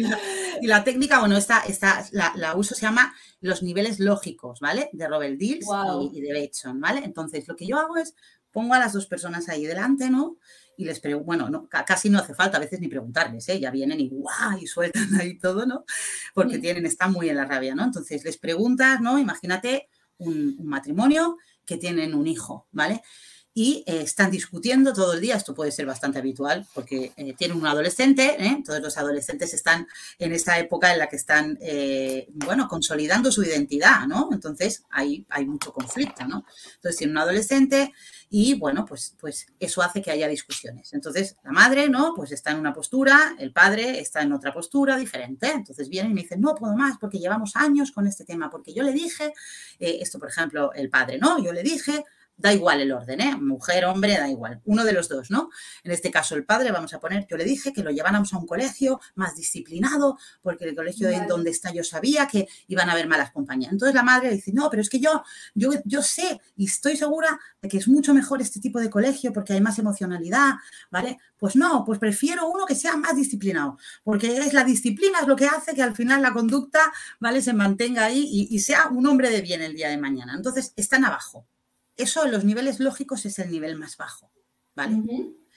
Y 0.61 0.67
la, 0.67 0.83
técnica, 0.83 1.19
bueno, 1.19 1.35
esta, 1.37 1.61
esta 1.61 2.05
la, 2.11 2.55
uso 2.55 2.75
se 2.75 2.81
llama 2.81 3.13
los 3.41 3.63
niveles 3.63 3.99
lógicos, 3.99 4.59
¿vale? 4.59 4.89
De 4.93 5.07
Robert 5.07 5.37
Dills 5.37 5.65
y, 6.13 6.19
y, 6.19 6.21
de 6.21 6.33
Bateson, 6.33 6.79
¿vale? 6.79 7.01
Entonces, 7.03 7.47
lo 7.47 7.55
que 7.55 7.65
yo 7.65 7.79
hago 7.79 7.97
es 7.97 8.13
pongo 8.51 8.73
a 8.73 8.79
las 8.79 8.93
dos 8.93 9.07
personas 9.07 9.49
ahí 9.49 9.65
delante, 9.65 10.09
¿no? 10.09 10.37
Y 10.77 10.85
les 10.85 10.99
pregunto, 10.99 11.25
bueno, 11.25 11.49
no, 11.49 11.67
casi 11.67 12.09
no 12.09 12.19
hace 12.19 12.33
falta 12.33 12.57
a 12.57 12.59
veces 12.59 12.79
ni 12.79 12.87
preguntarles, 12.87 13.47
¿eh? 13.49 13.59
Ya 13.59 13.71
vienen 13.71 13.99
y 13.99 14.09
¡guau! 14.09 14.57
y 14.59 14.67
sueltan 14.67 15.13
ahí 15.19 15.37
todo, 15.37 15.65
¿no? 15.65 15.85
Porque 16.33 16.59
tienen, 16.59 16.85
están 16.85 17.11
muy 17.11 17.29
en 17.29 17.37
la 17.37 17.45
rabia, 17.45 17.75
¿no? 17.75 17.83
Entonces 17.83 18.23
les 18.23 18.37
preguntas, 18.37 19.01
¿no? 19.01 19.19
Imagínate 19.19 19.89
un, 20.17 20.55
un 20.57 20.67
matrimonio 20.67 21.37
que 21.65 21.77
tienen 21.77 22.13
un 22.13 22.27
hijo, 22.27 22.67
¿vale? 22.71 23.01
y 23.53 23.83
eh, 23.85 24.01
están 24.01 24.31
discutiendo 24.31 24.93
todo 24.93 25.13
el 25.13 25.21
día. 25.21 25.35
Esto 25.35 25.53
puede 25.53 25.71
ser 25.71 25.85
bastante 25.85 26.19
habitual 26.19 26.65
porque 26.73 27.11
eh, 27.17 27.33
tienen 27.37 27.57
un 27.57 27.67
adolescente, 27.67 28.35
¿eh? 28.39 28.61
todos 28.65 28.81
los 28.81 28.97
adolescentes 28.97 29.53
están 29.53 29.87
en 30.19 30.33
esa 30.33 30.57
época 30.59 30.93
en 30.93 30.99
la 30.99 31.07
que 31.07 31.17
están, 31.17 31.59
bueno, 32.33 32.67
consolidando 32.67 33.31
su 33.31 33.43
identidad, 33.43 34.07
¿no? 34.07 34.29
Entonces 34.31 34.83
hay, 34.89 35.25
hay 35.29 35.45
mucho 35.45 35.73
conflicto, 35.73 36.25
¿no? 36.25 36.45
Entonces 36.75 36.97
tienen 36.97 37.17
un 37.17 37.23
adolescente 37.23 37.93
y, 38.33 38.55
bueno, 38.55 38.85
pues, 38.85 39.15
pues 39.19 39.45
eso 39.59 39.81
hace 39.81 40.01
que 40.01 40.09
haya 40.09 40.27
discusiones. 40.27 40.93
Entonces 40.93 41.35
la 41.43 41.51
madre, 41.51 41.89
¿no? 41.89 42.13
Pues 42.15 42.31
está 42.31 42.51
en 42.51 42.59
una 42.59 42.73
postura, 42.73 43.35
el 43.37 43.51
padre 43.51 43.99
está 43.99 44.21
en 44.21 44.31
otra 44.31 44.53
postura 44.53 44.95
diferente. 44.95 45.51
Entonces 45.51 45.89
vienen 45.89 46.11
y 46.11 46.15
me 46.15 46.21
dicen, 46.21 46.39
no 46.39 46.55
puedo 46.55 46.73
más 46.75 46.97
porque 46.97 47.19
llevamos 47.19 47.57
años 47.57 47.91
con 47.91 48.07
este 48.07 48.23
tema, 48.23 48.49
porque 48.49 48.73
yo 48.73 48.83
le 48.83 48.93
dije, 48.93 49.33
esto 49.77 50.17
por 50.17 50.29
ejemplo, 50.29 50.71
el 50.73 50.89
padre, 50.89 51.17
¿no? 51.17 51.43
Yo 51.43 51.51
le 51.51 51.61
dije 51.61 52.05
da 52.37 52.53
igual 52.53 52.81
el 52.81 52.91
orden, 52.91 53.21
¿eh? 53.21 53.35
Mujer, 53.35 53.85
hombre, 53.85 54.17
da 54.17 54.27
igual. 54.27 54.61
Uno 54.65 54.83
de 54.83 54.93
los 54.93 55.07
dos, 55.07 55.29
¿no? 55.29 55.49
En 55.83 55.91
este 55.91 56.09
caso, 56.09 56.35
el 56.35 56.43
padre, 56.43 56.71
vamos 56.71 56.93
a 56.93 56.99
poner, 56.99 57.27
yo 57.27 57.37
le 57.37 57.43
dije 57.43 57.71
que 57.71 57.83
lo 57.83 57.91
lleváramos 57.91 58.33
a 58.33 58.37
un 58.37 58.47
colegio 58.47 58.99
más 59.15 59.35
disciplinado, 59.35 60.17
porque 60.41 60.65
el 60.65 60.75
colegio 60.75 61.07
de 61.07 61.21
donde 61.27 61.51
está 61.51 61.71
yo 61.71 61.83
sabía 61.83 62.27
que 62.27 62.47
iban 62.67 62.89
a 62.89 62.93
haber 62.93 63.07
malas 63.07 63.31
compañías. 63.31 63.71
Entonces 63.71 63.95
la 63.95 64.03
madre 64.03 64.31
dice, 64.31 64.51
no, 64.53 64.69
pero 64.69 64.81
es 64.81 64.89
que 64.89 64.99
yo, 64.99 65.23
yo, 65.53 65.71
yo 65.85 66.01
sé 66.01 66.41
y 66.55 66.65
estoy 66.65 66.97
segura 66.97 67.39
de 67.61 67.69
que 67.69 67.77
es 67.77 67.87
mucho 67.87 68.13
mejor 68.13 68.41
este 68.41 68.59
tipo 68.59 68.79
de 68.79 68.89
colegio 68.89 69.31
porque 69.33 69.53
hay 69.53 69.61
más 69.61 69.77
emocionalidad, 69.79 70.53
¿vale? 70.89 71.19
Pues 71.37 71.55
no, 71.55 71.83
pues 71.85 71.99
prefiero 71.99 72.49
uno 72.49 72.65
que 72.65 72.75
sea 72.75 72.97
más 72.97 73.15
disciplinado, 73.15 73.77
porque 74.03 74.37
es 74.37 74.53
la 74.53 74.63
disciplina 74.63 75.19
es 75.21 75.27
lo 75.27 75.35
que 75.35 75.45
hace 75.45 75.73
que 75.73 75.83
al 75.83 75.95
final 75.95 76.21
la 76.21 76.33
conducta, 76.33 76.79
¿vale? 77.19 77.41
Se 77.41 77.53
mantenga 77.53 78.05
ahí 78.05 78.47
y 78.49 78.59
sea 78.59 78.87
un 78.87 79.05
hombre 79.07 79.29
de 79.29 79.41
bien 79.41 79.61
el 79.61 79.75
día 79.75 79.89
de 79.89 79.97
mañana. 79.97 80.33
Entonces, 80.35 80.73
están 80.75 81.05
abajo. 81.05 81.47
Eso 81.97 82.25
en 82.25 82.31
los 82.31 82.43
niveles 82.43 82.79
lógicos 82.79 83.25
es 83.25 83.39
el 83.39 83.51
nivel 83.51 83.77
más 83.77 83.97
bajo, 83.97 84.31
¿vale? 84.75 85.03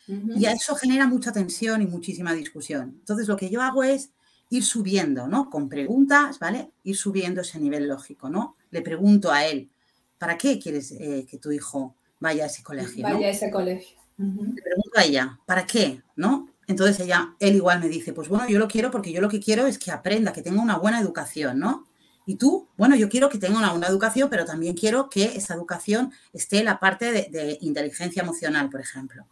Y 0.06 0.44
a 0.46 0.52
eso 0.52 0.74
genera 0.74 1.06
mucha 1.06 1.32
tensión 1.32 1.80
y 1.80 1.86
muchísima 1.86 2.34
discusión. 2.34 2.96
Entonces 2.98 3.26
lo 3.28 3.36
que 3.36 3.48
yo 3.48 3.62
hago 3.62 3.82
es 3.82 4.10
ir 4.50 4.64
subiendo, 4.64 5.26
¿no? 5.26 5.48
Con 5.48 5.68
preguntas, 5.68 6.38
¿vale? 6.38 6.70
Ir 6.82 6.96
subiendo 6.96 7.40
ese 7.40 7.58
nivel 7.58 7.88
lógico, 7.88 8.28
¿no? 8.28 8.56
Le 8.70 8.82
pregunto 8.82 9.32
a 9.32 9.46
él, 9.46 9.70
¿para 10.18 10.36
qué 10.36 10.58
quieres 10.58 10.92
eh, 10.92 11.26
que 11.28 11.38
tu 11.38 11.50
hijo 11.50 11.96
vaya 12.20 12.44
a 12.44 12.46
ese 12.46 12.62
colegio? 12.62 13.02
Vaya 13.02 13.28
a 13.28 13.30
ese 13.30 13.50
colegio. 13.50 13.96
Le 14.18 14.62
pregunto 14.62 14.98
a 14.98 15.04
ella, 15.04 15.38
¿para 15.46 15.66
qué? 15.66 16.02
¿No? 16.16 16.48
Entonces 16.66 17.00
ella, 17.00 17.34
él 17.40 17.56
igual 17.56 17.80
me 17.80 17.88
dice, 17.88 18.12
pues 18.12 18.28
bueno, 18.28 18.48
yo 18.48 18.58
lo 18.58 18.68
quiero 18.68 18.90
porque 18.90 19.12
yo 19.12 19.20
lo 19.20 19.28
que 19.28 19.40
quiero 19.40 19.66
es 19.66 19.78
que 19.78 19.90
aprenda, 19.90 20.32
que 20.32 20.42
tenga 20.42 20.62
una 20.62 20.78
buena 20.78 21.00
educación, 21.00 21.58
¿no? 21.58 21.86
Y 22.26 22.36
tú, 22.36 22.68
bueno, 22.76 22.96
yo 22.96 23.08
quiero 23.08 23.28
que 23.28 23.38
tenga 23.38 23.72
una, 23.72 23.86
educación, 23.86 24.28
pero 24.30 24.44
también 24.44 24.74
quiero 24.74 25.08
que 25.10 25.36
esa 25.36 25.54
educación 25.54 26.12
esté 26.32 26.58
en 26.58 26.66
la 26.66 26.80
parte 26.80 27.12
de, 27.12 27.58
inteligencia 27.60 28.22
emocional, 28.22 28.70
por 28.70 28.80
ejemplo. 28.80 29.26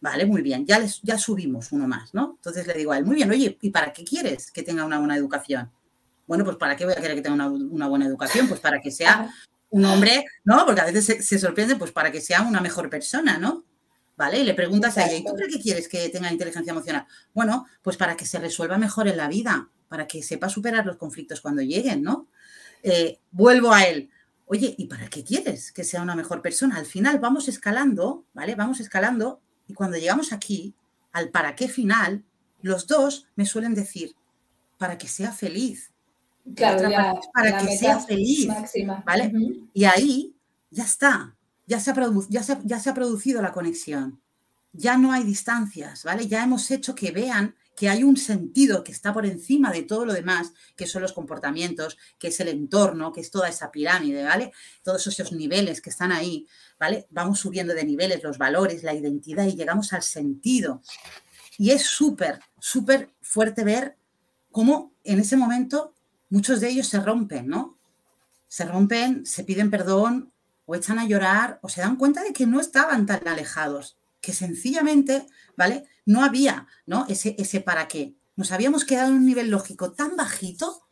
Vale, 0.00 0.24
muy 0.24 0.40
bien, 0.40 0.64
ya, 0.64 0.78
les, 0.78 1.00
ya 1.02 1.18
subimos 1.18 1.72
uno 1.72 1.86
más, 1.86 2.14
¿no? 2.14 2.34
Entonces 2.36 2.66
le 2.66 2.72
digo 2.72 2.92
a 2.92 2.98
él, 2.98 3.04
muy 3.04 3.16
bien, 3.16 3.30
oye, 3.30 3.58
¿y 3.60 3.70
para 3.70 3.92
qué 3.92 4.02
quieres 4.02 4.50
que 4.50 4.62
tenga 4.62 4.86
una 4.86 4.98
buena 4.98 5.16
educación? 5.16 5.70
Bueno, 6.26 6.44
pues 6.44 6.56
¿para 6.56 6.74
qué 6.74 6.86
voy 6.86 6.94
a 6.94 7.00
querer 7.00 7.16
que 7.16 7.22
tenga 7.22 7.46
una, 7.48 7.86
buena 7.86 8.06
educación? 8.06 8.48
Pues 8.48 8.60
para 8.60 8.80
que 8.80 8.90
sea 8.90 9.30
un 9.68 9.84
hombre, 9.84 10.24
¿no? 10.44 10.64
Porque 10.64 10.80
a 10.80 10.86
veces 10.86 11.04
se, 11.04 11.22
se 11.22 11.38
sorprende, 11.38 11.76
pues 11.76 11.92
para 11.92 12.10
que 12.10 12.22
sea 12.22 12.42
una 12.42 12.60
mejor 12.60 12.88
persona, 12.88 13.36
¿no? 13.36 13.64
¿vale? 14.20 14.40
Y 14.40 14.44
le 14.44 14.52
preguntas 14.52 14.98
a 14.98 15.06
ella, 15.06 15.16
¿y 15.16 15.24
tú 15.24 15.32
para 15.32 15.48
qué 15.48 15.58
quieres 15.58 15.88
que 15.88 16.10
tenga 16.10 16.30
inteligencia 16.30 16.72
emocional? 16.72 17.06
Bueno, 17.32 17.66
pues 17.80 17.96
para 17.96 18.18
que 18.18 18.26
se 18.26 18.38
resuelva 18.38 18.76
mejor 18.76 19.08
en 19.08 19.16
la 19.16 19.28
vida, 19.28 19.70
para 19.90 20.06
que 20.06 20.22
sepa 20.22 20.48
superar 20.48 20.86
los 20.86 20.96
conflictos 20.96 21.40
cuando 21.40 21.62
lleguen, 21.62 22.00
¿no? 22.00 22.28
Eh, 22.84 23.18
vuelvo 23.32 23.74
a 23.74 23.82
él. 23.82 24.08
Oye, 24.46 24.72
¿y 24.78 24.86
para 24.86 25.08
qué 25.08 25.24
quieres 25.24 25.72
que 25.72 25.82
sea 25.82 26.00
una 26.00 26.14
mejor 26.14 26.40
persona? 26.40 26.76
Al 26.76 26.86
final 26.86 27.18
vamos 27.18 27.48
escalando, 27.48 28.24
¿vale? 28.32 28.54
Vamos 28.54 28.78
escalando 28.78 29.40
y 29.66 29.74
cuando 29.74 29.98
llegamos 29.98 30.32
aquí, 30.32 30.74
al 31.10 31.30
para 31.30 31.56
qué 31.56 31.68
final, 31.68 32.22
los 32.62 32.86
dos 32.86 33.26
me 33.34 33.46
suelen 33.46 33.74
decir, 33.74 34.14
para 34.78 34.96
que 34.96 35.08
sea 35.08 35.32
feliz. 35.32 35.90
Claro, 36.54 36.88
para 37.34 37.58
que 37.58 37.76
sea 37.76 37.98
feliz. 37.98 38.48
¿Vale? 39.04 39.32
Y 39.74 39.84
ahí 39.84 40.36
ya 40.70 40.84
está, 40.84 41.34
ya 41.66 41.80
se, 41.80 41.90
ha 41.90 41.94
ya, 42.28 42.42
ya 42.62 42.78
se 42.78 42.90
ha 42.90 42.94
producido 42.94 43.42
la 43.42 43.52
conexión. 43.52 44.20
Ya 44.72 44.96
no 44.96 45.10
hay 45.10 45.24
distancias, 45.24 46.04
¿vale? 46.04 46.28
Ya 46.28 46.44
hemos 46.44 46.70
hecho 46.70 46.94
que 46.94 47.10
vean 47.10 47.56
que 47.80 47.88
hay 47.88 48.04
un 48.04 48.18
sentido 48.18 48.84
que 48.84 48.92
está 48.92 49.14
por 49.14 49.24
encima 49.24 49.72
de 49.72 49.84
todo 49.84 50.04
lo 50.04 50.12
demás, 50.12 50.52
que 50.76 50.86
son 50.86 51.00
los 51.00 51.14
comportamientos, 51.14 51.96
que 52.18 52.28
es 52.28 52.38
el 52.40 52.48
entorno, 52.48 53.10
que 53.10 53.22
es 53.22 53.30
toda 53.30 53.48
esa 53.48 53.70
pirámide, 53.70 54.22
¿vale? 54.22 54.52
Todos 54.82 55.06
esos 55.06 55.32
niveles 55.32 55.80
que 55.80 55.88
están 55.88 56.12
ahí, 56.12 56.46
¿vale? 56.78 57.06
Vamos 57.08 57.40
subiendo 57.40 57.72
de 57.72 57.86
niveles, 57.86 58.22
los 58.22 58.36
valores, 58.36 58.82
la 58.82 58.92
identidad 58.92 59.46
y 59.46 59.56
llegamos 59.56 59.94
al 59.94 60.02
sentido. 60.02 60.82
Y 61.56 61.70
es 61.70 61.84
súper, 61.84 62.40
súper 62.58 63.14
fuerte 63.22 63.64
ver 63.64 63.96
cómo 64.52 64.92
en 65.02 65.18
ese 65.18 65.38
momento 65.38 65.94
muchos 66.28 66.60
de 66.60 66.68
ellos 66.68 66.86
se 66.86 67.00
rompen, 67.00 67.48
¿no? 67.48 67.78
Se 68.46 68.66
rompen, 68.66 69.24
se 69.24 69.42
piden 69.42 69.70
perdón 69.70 70.34
o 70.66 70.74
echan 70.74 70.98
a 70.98 71.06
llorar 71.06 71.60
o 71.62 71.70
se 71.70 71.80
dan 71.80 71.96
cuenta 71.96 72.22
de 72.22 72.34
que 72.34 72.44
no 72.44 72.60
estaban 72.60 73.06
tan 73.06 73.26
alejados, 73.26 73.96
que 74.20 74.34
sencillamente, 74.34 75.26
¿vale? 75.56 75.86
No 76.06 76.24
había, 76.24 76.66
¿no? 76.86 77.06
Ese, 77.08 77.36
ese 77.38 77.60
para 77.60 77.88
qué. 77.88 78.14
Nos 78.36 78.52
habíamos 78.52 78.84
quedado 78.84 79.08
en 79.08 79.14
un 79.14 79.26
nivel 79.26 79.50
lógico 79.50 79.92
tan 79.92 80.16
bajito 80.16 80.82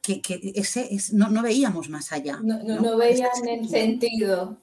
que, 0.00 0.20
ese 0.54 0.90
no, 1.12 1.42
veíamos 1.42 1.88
más 1.88 2.12
allá. 2.12 2.38
No, 2.42 2.62
no, 2.62 2.96
veían 2.96 3.30
el 3.48 3.68
sentido. 3.68 4.56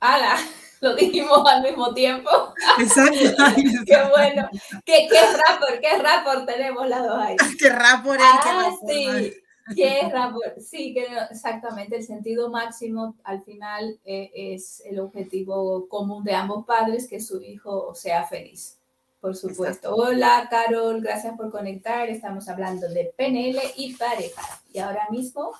¡Hala! 0.00 0.36
Lo 0.80 0.94
dijimos 0.94 1.42
al 1.50 1.62
mismo 1.62 1.92
tiempo. 1.92 2.30
Exacto. 2.78 3.44
qué 3.86 3.96
bueno. 4.10 4.48
¿Qué, 4.84 5.08
qué 5.10 5.20
rapport, 5.20 5.80
qué 5.80 6.02
rapport 6.02 6.46
tenemos 6.46 6.88
las 6.88 7.02
dos 7.02 7.18
ahí? 7.18 7.36
qué 7.58 7.68
rapport, 7.68 8.20
ah, 8.22 8.70
sí. 8.86 9.32
¿Qué 9.74 10.08
rapport? 10.12 10.58
Sí, 10.60 10.94
que 10.94 11.06
exactamente. 11.30 11.96
El 11.96 12.04
sentido 12.04 12.48
máximo 12.48 13.16
al 13.24 13.42
final 13.42 13.98
eh, 14.04 14.30
es 14.34 14.80
el 14.84 15.00
objetivo 15.00 15.88
común 15.88 16.22
de 16.22 16.34
ambos 16.34 16.64
padres, 16.64 17.08
que 17.08 17.20
su 17.20 17.42
hijo 17.42 17.92
sea 17.94 18.24
feliz. 18.24 18.77
Por 19.20 19.34
supuesto. 19.34 19.94
Hola, 19.94 20.46
Carol, 20.48 21.00
gracias 21.00 21.36
por 21.36 21.50
conectar. 21.50 22.08
Estamos 22.08 22.48
hablando 22.48 22.88
de 22.88 23.12
PNL 23.16 23.58
y 23.76 23.94
pareja. 23.94 24.42
Y 24.72 24.78
ahora 24.78 25.08
mismo, 25.10 25.52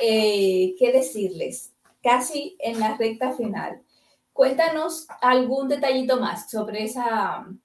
eh, 0.00 0.76
¿qué 0.78 0.92
decirles? 0.92 1.72
Casi 2.02 2.56
en 2.60 2.78
la 2.78 2.96
recta 2.96 3.32
final. 3.32 3.82
Cuéntanos 4.32 5.08
algún 5.20 5.68
detallito 5.68 6.20
más 6.20 6.48
sobre 6.48 6.84
esa 6.84 7.40
um, 7.40 7.58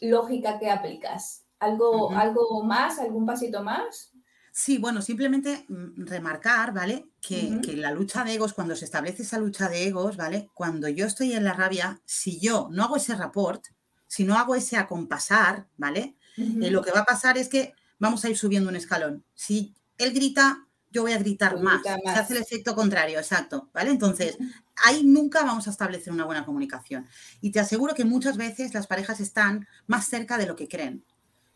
lógica 0.00 0.60
que 0.60 0.70
aplicas. 0.70 1.42
¿Algo, 1.58 2.12
¿Algo 2.12 2.62
más? 2.62 3.00
¿Algún 3.00 3.26
pasito 3.26 3.64
más? 3.64 4.12
Sí, 4.52 4.78
bueno, 4.78 5.02
simplemente 5.02 5.64
mm, 5.68 6.06
remarcar, 6.06 6.72
¿vale? 6.72 7.08
Que, 7.20 7.60
que, 7.60 7.76
la 7.76 7.90
lucha 7.90 8.22
de 8.22 8.34
egos, 8.34 8.52
cuando 8.52 8.76
se 8.76 8.84
establece 8.84 9.22
esa 9.22 9.38
lucha 9.38 9.68
de 9.68 9.88
egos, 9.88 10.16
¿vale? 10.16 10.48
Cuando 10.54 10.88
yo 10.88 11.06
estoy 11.06 11.32
en 11.32 11.42
la 11.42 11.54
rabia, 11.54 12.00
si 12.04 12.38
yo 12.38 12.68
no 12.70 12.84
hago 12.84 12.96
ese 12.96 13.16
rapport, 13.16 13.64
si 14.06 14.24
no 14.24 14.38
hago 14.38 14.54
ese 14.54 14.76
acompasar, 14.76 15.66
¿vale? 15.76 16.16
Eh, 16.36 16.70
lo 16.70 16.82
que 16.82 16.92
va 16.92 17.00
a 17.00 17.04
pasar 17.04 17.38
es 17.38 17.48
que 17.48 17.74
vamos 17.98 18.24
a 18.24 18.28
ir 18.28 18.36
subiendo 18.36 18.68
un 18.68 18.76
escalón. 18.76 19.24
Si 19.34 19.74
él 19.98 20.12
grita, 20.12 20.66
yo 20.90 21.02
voy 21.02 21.12
a 21.12 21.18
gritar 21.18 21.60
más. 21.60 21.82
Se 21.82 22.10
hace 22.10 22.34
el 22.34 22.42
efecto 22.42 22.74
contrario, 22.74 23.18
exacto, 23.18 23.70
¿vale? 23.72 23.90
Entonces, 23.90 24.36
ahí 24.84 25.02
nunca 25.04 25.44
vamos 25.44 25.66
a 25.66 25.70
establecer 25.70 26.12
una 26.12 26.24
buena 26.24 26.44
comunicación. 26.44 27.06
Y 27.40 27.50
te 27.50 27.60
aseguro 27.60 27.94
que 27.94 28.04
muchas 28.04 28.36
veces 28.36 28.74
las 28.74 28.86
parejas 28.86 29.20
están 29.20 29.66
más 29.86 30.06
cerca 30.06 30.38
de 30.38 30.46
lo 30.46 30.56
que 30.56 30.68
creen. 30.68 31.04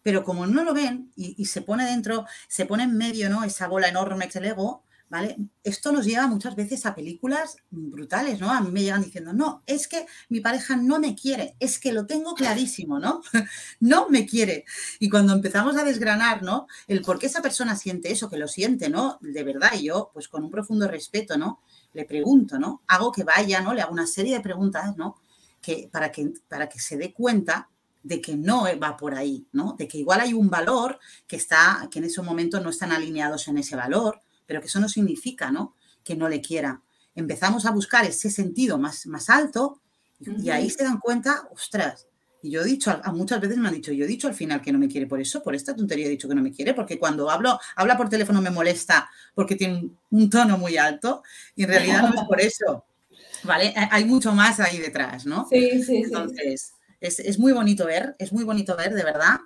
Pero 0.03 0.25
como 0.25 0.47
no 0.47 0.65
lo 0.65 0.73
ven 0.73 1.13
y, 1.15 1.35
y 1.37 1.45
se 1.45 1.61
pone 1.61 1.85
dentro, 1.85 2.25
se 2.49 2.65
pone 2.65 2.85
en 2.85 2.97
medio, 2.97 3.29
¿no? 3.29 3.45
Esa 3.45 3.69
bola 3.69 3.89
enorme 3.89 4.25
que 4.25 4.31
es 4.31 4.37
el 4.37 4.47
ego, 4.47 4.83
¿vale? 5.11 5.37
Esto 5.65 5.91
nos 5.91 6.07
lleva 6.07 6.29
muchas 6.29 6.55
veces 6.55 6.87
a 6.87 6.95
películas 6.95 7.57
brutales, 7.71 8.41
¿no? 8.41 8.51
A 8.51 8.61
mí 8.61 8.71
me 8.71 8.83
llegan 8.83 9.03
diciendo, 9.03 9.33
no, 9.33 9.63
es 9.67 9.89
que 9.89 10.07
mi 10.29 10.41
pareja 10.41 10.77
no 10.77 11.01
me 11.01 11.17
quiere, 11.17 11.57
es 11.59 11.81
que 11.81 11.93
lo 11.93 12.07
tengo 12.07 12.35
clarísimo, 12.35 13.01
¿no? 13.01 13.21
no 13.81 14.09
me 14.09 14.25
quiere. 14.25 14.65
Y 15.01 15.11
cuando 15.11 15.33
empezamos 15.33 15.77
a 15.77 15.85
desgranar, 15.85 16.43
¿no? 16.45 16.69
El 16.87 17.03
por 17.03 17.19
qué 17.19 17.27
esa 17.27 17.43
persona 17.43 17.75
siente 17.75 18.13
eso, 18.13 18.31
que 18.31 18.39
lo 18.39 18.47
siente, 18.47 18.89
¿no? 18.89 19.19
De 19.21 19.43
verdad, 19.43 19.73
yo, 19.81 20.11
pues 20.15 20.29
con 20.29 20.45
un 20.45 20.51
profundo 20.51 20.87
respeto, 20.87 21.37
¿no? 21.37 21.61
Le 21.93 22.05
pregunto, 22.05 22.59
¿no? 22.59 22.83
Hago 22.87 23.11
que 23.11 23.25
vaya, 23.25 23.61
¿no? 23.61 23.75
Le 23.75 23.83
hago 23.83 23.93
una 23.93 24.07
serie 24.07 24.37
de 24.37 24.41
preguntas, 24.43 24.97
¿no? 24.97 25.17
Que, 25.61 25.89
para, 25.91 26.13
que, 26.13 26.33
para 26.49 26.69
que 26.69 26.79
se 26.79 26.97
dé 26.97 27.13
cuenta 27.13 27.69
de 28.05 28.21
que 28.21 28.37
no 28.37 28.65
va 28.81 28.97
por 28.97 29.17
ahí, 29.17 29.47
¿no? 29.53 29.75
De 29.77 29.89
que 29.89 29.99
igual 29.99 30.21
hay 30.21 30.35
un 30.35 30.49
valor 30.49 31.01
que 31.27 31.37
está, 31.37 31.89
que 31.91 31.99
en 31.99 32.05
ese 32.07 32.23
momento 32.23 32.61
no 32.61 32.71
están 32.71 32.93
alineados 32.93 33.49
en 33.49 33.59
ese 33.59 33.75
valor, 33.75 34.23
pero 34.51 34.61
que 34.61 34.67
eso 34.67 34.81
no 34.81 34.89
significa 34.89 35.53
¿no? 35.53 35.77
que 36.03 36.17
no 36.17 36.29
le 36.29 36.41
quiera. 36.41 36.83
Empezamos 37.15 37.67
a 37.67 37.71
buscar 37.71 38.05
ese 38.05 38.31
sentido 38.31 38.79
más, 38.79 39.07
más 39.07 39.31
alto 39.31 39.81
y, 40.19 40.51
ahí 40.51 40.69
se 40.69 40.83
dan 40.83 40.99
cuenta, 40.99 41.49
ostras, 41.53 42.09
y 42.43 42.51
yo 42.51 42.63
he 42.63 42.65
dicho, 42.65 42.91
a, 42.91 43.13
muchas 43.13 43.41
veces 43.41 43.59
me 43.59 43.69
han 43.69 43.75
dicho, 43.75 43.93
yo 43.93 44.05
he 44.05 44.09
dicho 44.09 44.27
al 44.27 44.35
final 44.35 44.61
que 44.61 44.73
no 44.73 44.81
me 44.81 44.89
quiere 44.89 45.07
por 45.07 45.21
eso, 45.21 45.41
por 45.41 45.55
esta 45.55 45.77
tontería 45.77 46.07
he 46.07 46.11
dicho 46.11 46.29
que 46.29 46.35
no 46.35 46.43
me 46.43 46.51
quiere, 46.51 46.75
porque 46.75 46.99
cuando 46.99 47.31
hablo, 47.31 47.61
habla 47.77 47.97
por 47.97 48.09
teléfono 48.09 48.43
me 48.43 48.51
molesta 48.51 49.09
porque 49.37 49.55
tiene 49.55 49.89
un, 50.11 50.29
tono 50.29 50.59
muy 50.59 50.77
alto 50.77 51.23
y 51.55 51.63
en 51.63 51.69
realidad 51.69 52.03
no 52.03 52.21
es 52.21 52.27
por 52.27 52.41
eso. 52.41 52.85
¿Vale? 53.45 53.73
Hay 53.93 54.05
mucho 54.05 54.33
más 54.33 54.59
ahí 54.59 54.79
detrás, 54.79 55.27
¿no? 55.27 55.47
Sí, 55.49 55.81
sí, 55.85 55.99
Entonces, 55.99 56.75
Es, 57.01 57.21
es, 57.21 57.39
muy 57.39 57.53
bonito 57.53 57.87
ver, 57.87 58.17
es 58.19 58.33
muy 58.33 58.43
bonito 58.43 58.77
ver, 58.77 58.95
de 58.95 59.05
verdad, 59.05 59.39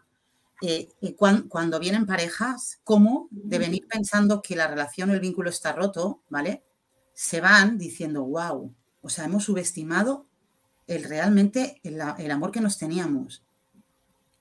eh, 0.62 0.88
cuando, 1.16 1.78
vienen 1.78 2.06
parejas, 2.06 2.80
cómo 2.84 3.28
de 3.30 3.58
venir 3.58 3.86
pensando 3.88 4.40
que 4.40 4.56
la 4.56 4.68
relación 4.68 5.10
o 5.10 5.14
el 5.14 5.20
vínculo 5.20 5.50
está 5.50 5.72
roto, 5.72 6.22
¿vale? 6.28 6.62
Se 7.12 7.40
van 7.40 7.76
diciendo, 7.76 8.24
wow, 8.24 8.74
o 9.02 9.08
sea, 9.08 9.24
hemos 9.24 9.44
subestimado 9.44 10.26
el, 10.86 11.04
realmente 11.04 11.80
el, 11.82 12.00
amor 12.30 12.50
que 12.50 12.60
nos 12.60 12.78
teníamos. 12.78 13.44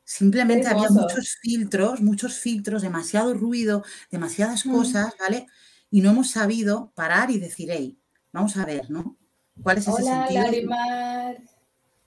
Simplemente 0.03 0.67
había 0.67 0.89
muchos 0.89 1.37
filtros, 1.41 2.01
muchos 2.01 2.39
filtros, 2.39 2.81
demasiado 2.81 3.33
ruido, 3.33 3.83
demasiadas 4.11 4.63
cosas, 4.63 5.13
¿vale? 5.19 5.47
Y 5.89 6.01
no 6.01 6.11
hemos 6.11 6.31
sabido 6.31 6.91
parar 6.95 7.31
y 7.31 7.39
decir, 7.39 7.69
hey, 7.71 7.97
vamos 8.31 8.57
a 8.57 8.65
ver, 8.65 8.89
¿no? 8.91 9.17
¿Cuál 9.61 9.77
es 9.77 9.87
ese 9.87 10.03
Hola, 10.03 10.27
sentido? 10.27 10.73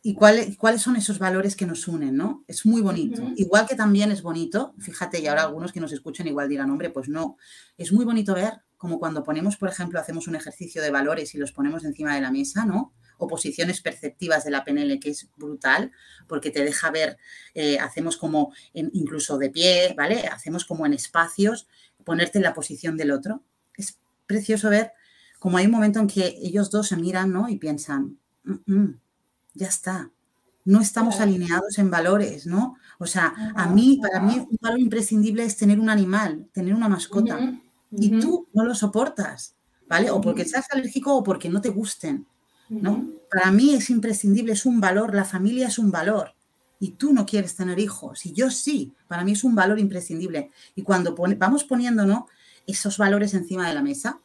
Y 0.09 0.15
cuáles 0.15 0.83
son 0.83 0.95
esos 0.95 1.19
valores 1.19 1.57
que 1.57 1.67
nos 1.67 1.89
unen, 1.89 2.17
¿no? 2.17 2.45
Es 2.47 2.65
muy 2.65 2.81
bonito. 2.81 3.23
Igual 3.35 3.67
que 3.67 3.75
también 3.75 4.13
es 4.13 4.23
bonito, 4.23 4.73
fíjate, 4.79 5.19
y 5.19 5.27
ahora 5.27 5.43
algunos 5.43 5.73
que 5.73 5.81
nos 5.81 5.91
escuchen 5.91 6.29
igual 6.29 6.49
dirán, 6.49 6.71
hombre, 6.71 6.91
pues 6.91 7.09
no, 7.09 7.37
es 7.77 7.93
muy 7.93 8.05
bonito 8.05 8.33
ver 8.33 8.63
como 8.77 9.01
cuando 9.01 9.25
ponemos, 9.25 9.57
por 9.57 9.69
ejemplo, 9.69 9.99
hacemos 9.99 10.29
un 10.29 10.37
ejercicio 10.37 10.81
de 10.81 10.93
valores 10.93 11.35
y 11.35 11.39
los 11.39 11.51
ponemos 11.51 11.85
encima 11.85 12.15
de 12.15 12.21
la 12.21 12.31
mesa, 12.31 12.65
¿no? 12.65 12.93
O 13.19 13.27
posiciones 13.27 13.81
perceptivas 13.81 14.45
de 14.45 14.53
la 14.53 14.65
PNL, 14.65 15.01
que 15.01 15.11
es 15.11 15.29
brutal, 15.37 15.91
porque 16.29 16.53
te 16.53 16.63
deja 16.63 16.93
ver, 16.93 17.17
eh, 17.55 17.81
hacemos 17.81 18.17
como 18.17 18.53
incluso 18.75 19.39
de 19.39 19.51
pie, 19.51 19.93
¿vale? 19.97 20.29
Hacemos 20.29 20.65
como 20.65 20.87
en 20.87 20.93
espacios, 20.93 21.67
ponerte 22.05 22.39
en 22.39 22.45
la 22.45 22.55
posición 22.55 22.97
del 22.97 23.11
otro. 23.11 23.43
Es 23.77 23.99
precioso 24.29 24.71
ver 24.71 24.93
como 25.41 25.59
hay 25.59 25.67
un 25.67 25.73
momento 25.73 25.99
en 25.99 26.07
que 26.07 26.39
ellos 26.41 26.71
dos 26.71 26.87
se 26.87 26.97
miran, 26.97 27.33
¿no? 27.33 27.49
Y 27.49 27.57
piensan, 27.57 28.21
mm, 28.45 28.73
mm, 28.73 29.01
ya 29.57 29.69
está. 29.69 30.11
No 30.65 30.81
estamos 30.81 31.21
alineados 31.21 31.79
en 31.79 31.91
valores, 31.91 32.47
¿no? 32.47 32.77
O 32.99 33.07
sea, 33.07 33.33
a 33.55 33.69
mí, 33.69 34.01
para 34.03 34.21
mí, 34.21 34.39
un 34.39 34.59
valor 34.61 34.81
imprescindible 34.81 35.45
es 35.45 35.57
tener 35.57 35.79
un 35.79 35.89
animal, 35.89 36.49
tener 36.53 36.75
una 36.75 36.89
mascota. 36.89 37.39
Y 37.91 38.19
tú 38.19 38.49
no 38.53 38.65
lo 38.65 38.75
soportas, 38.75 39.55
¿vale? 39.89 40.11
O 40.11 40.21
porque 40.21 40.45
seas 40.45 40.67
alérgico 40.73 41.15
o 41.15 41.23
porque 41.23 41.49
no 41.49 41.61
te 41.61 41.69
gusten, 41.69 42.27
¿no? 42.69 43.09
Para 43.31 43.53
mí 43.53 43.75
es 43.75 43.91
imprescindible, 43.91 44.53
es 44.53 44.67
un 44.67 44.81
valor, 44.81 45.15
la 45.15 45.25
familia 45.25 45.69
es 45.69 45.79
un 45.79 45.93
valor. 45.93 46.35
Y 46.81 46.93
tú 46.93 47.13
no 47.13 47.25
quieres 47.25 47.55
tener 47.55 47.79
hijos, 47.79 48.27
y 48.27 48.33
yo 48.35 48.51
sí, 48.51 48.93
para 49.09 49.25
mí 49.25 49.33
es 49.33 49.45
un 49.45 49.55
valor 49.55 49.79
imprescindible. 49.79 50.51
Y 50.75 50.83
cuando 50.83 51.15
vamos 51.39 51.65
poniendo, 51.65 52.05
¿no? 52.05 52.27
Esos 52.67 52.99
valores 52.99 53.33
encima 53.35 53.69
de 53.69 53.75
la 53.75 53.83
mesa, 53.83 54.21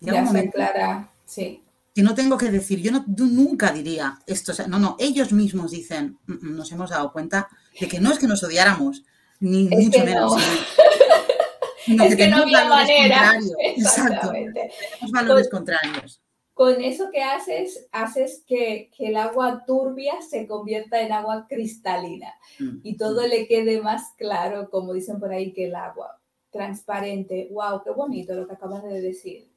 ya 0.00 0.26
se 0.26 0.50
clara, 0.50 1.10
sí 1.24 1.62
que 1.94 2.02
no 2.02 2.14
tengo 2.14 2.36
que 2.36 2.50
decir, 2.50 2.80
yo 2.80 2.90
no, 2.90 3.04
nunca 3.06 3.72
diría 3.72 4.18
esto, 4.26 4.52
no, 4.66 4.80
no, 4.80 4.96
ellos 4.98 5.32
mismos 5.32 5.70
dicen, 5.70 6.18
mm, 6.26 6.32
mm, 6.32 6.56
nos 6.56 6.72
hemos 6.72 6.90
dado 6.90 7.12
cuenta 7.12 7.48
de 7.80 7.86
que 7.86 8.00
no 8.00 8.10
es 8.10 8.18
que 8.18 8.26
nos 8.26 8.42
odiáramos, 8.42 9.04
ni 9.38 9.68
mucho 9.68 10.04
menos. 10.04 10.34
es 11.86 12.16
que, 12.16 12.28
no 12.28 12.38
había 12.38 12.64
manera. 12.64 13.38
Exacto. 13.60 14.32
Tenemos 14.32 15.12
valores 15.12 15.48
contrarios. 15.48 16.20
con 16.52 16.82
eso 16.82 17.10
que 17.12 17.22
haces, 17.22 17.86
haces 17.92 18.42
que, 18.44 18.90
el 18.98 19.16
agua 19.16 19.64
turbia 19.64 20.14
se 20.28 20.48
convierta 20.48 21.00
en 21.00 21.12
agua 21.12 21.46
cristalina 21.48 22.34
mm, 22.58 22.78
y 22.82 22.96
todo 22.96 23.24
mm. 23.24 23.28
le 23.28 23.46
quede 23.46 23.80
más 23.80 24.14
claro, 24.16 24.68
como 24.68 24.94
dicen 24.94 25.20
por 25.20 25.32
ahí, 25.32 25.52
que 25.52 25.66
el 25.66 25.76
agua 25.76 26.20
transparente. 26.50 27.48
¡Wow! 27.52 27.82
¡Qué 27.84 27.90
bonito 27.90 28.34
lo 28.34 28.48
que 28.48 28.54
acabas 28.54 28.82
de 28.82 29.00
decir! 29.00 29.48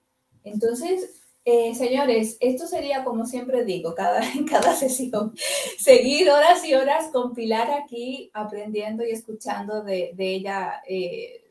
Entonces, 0.44 1.27
eh, 1.50 1.74
señores, 1.76 2.36
esto 2.42 2.68
sería, 2.68 3.06
como 3.06 3.26
siempre 3.26 3.64
digo, 3.64 3.96
cada, 3.96 4.20
en 4.34 4.46
cada 4.46 4.76
sesión, 4.76 5.34
seguir 5.78 6.30
horas 6.30 6.66
y 6.66 6.74
horas 6.74 7.10
con 7.14 7.34
Pilar 7.34 7.72
aquí 7.72 8.30
aprendiendo 8.34 9.06
y 9.06 9.12
escuchando 9.12 9.82
de, 9.82 10.14
ella. 10.18 10.82
Eh, 10.88 11.46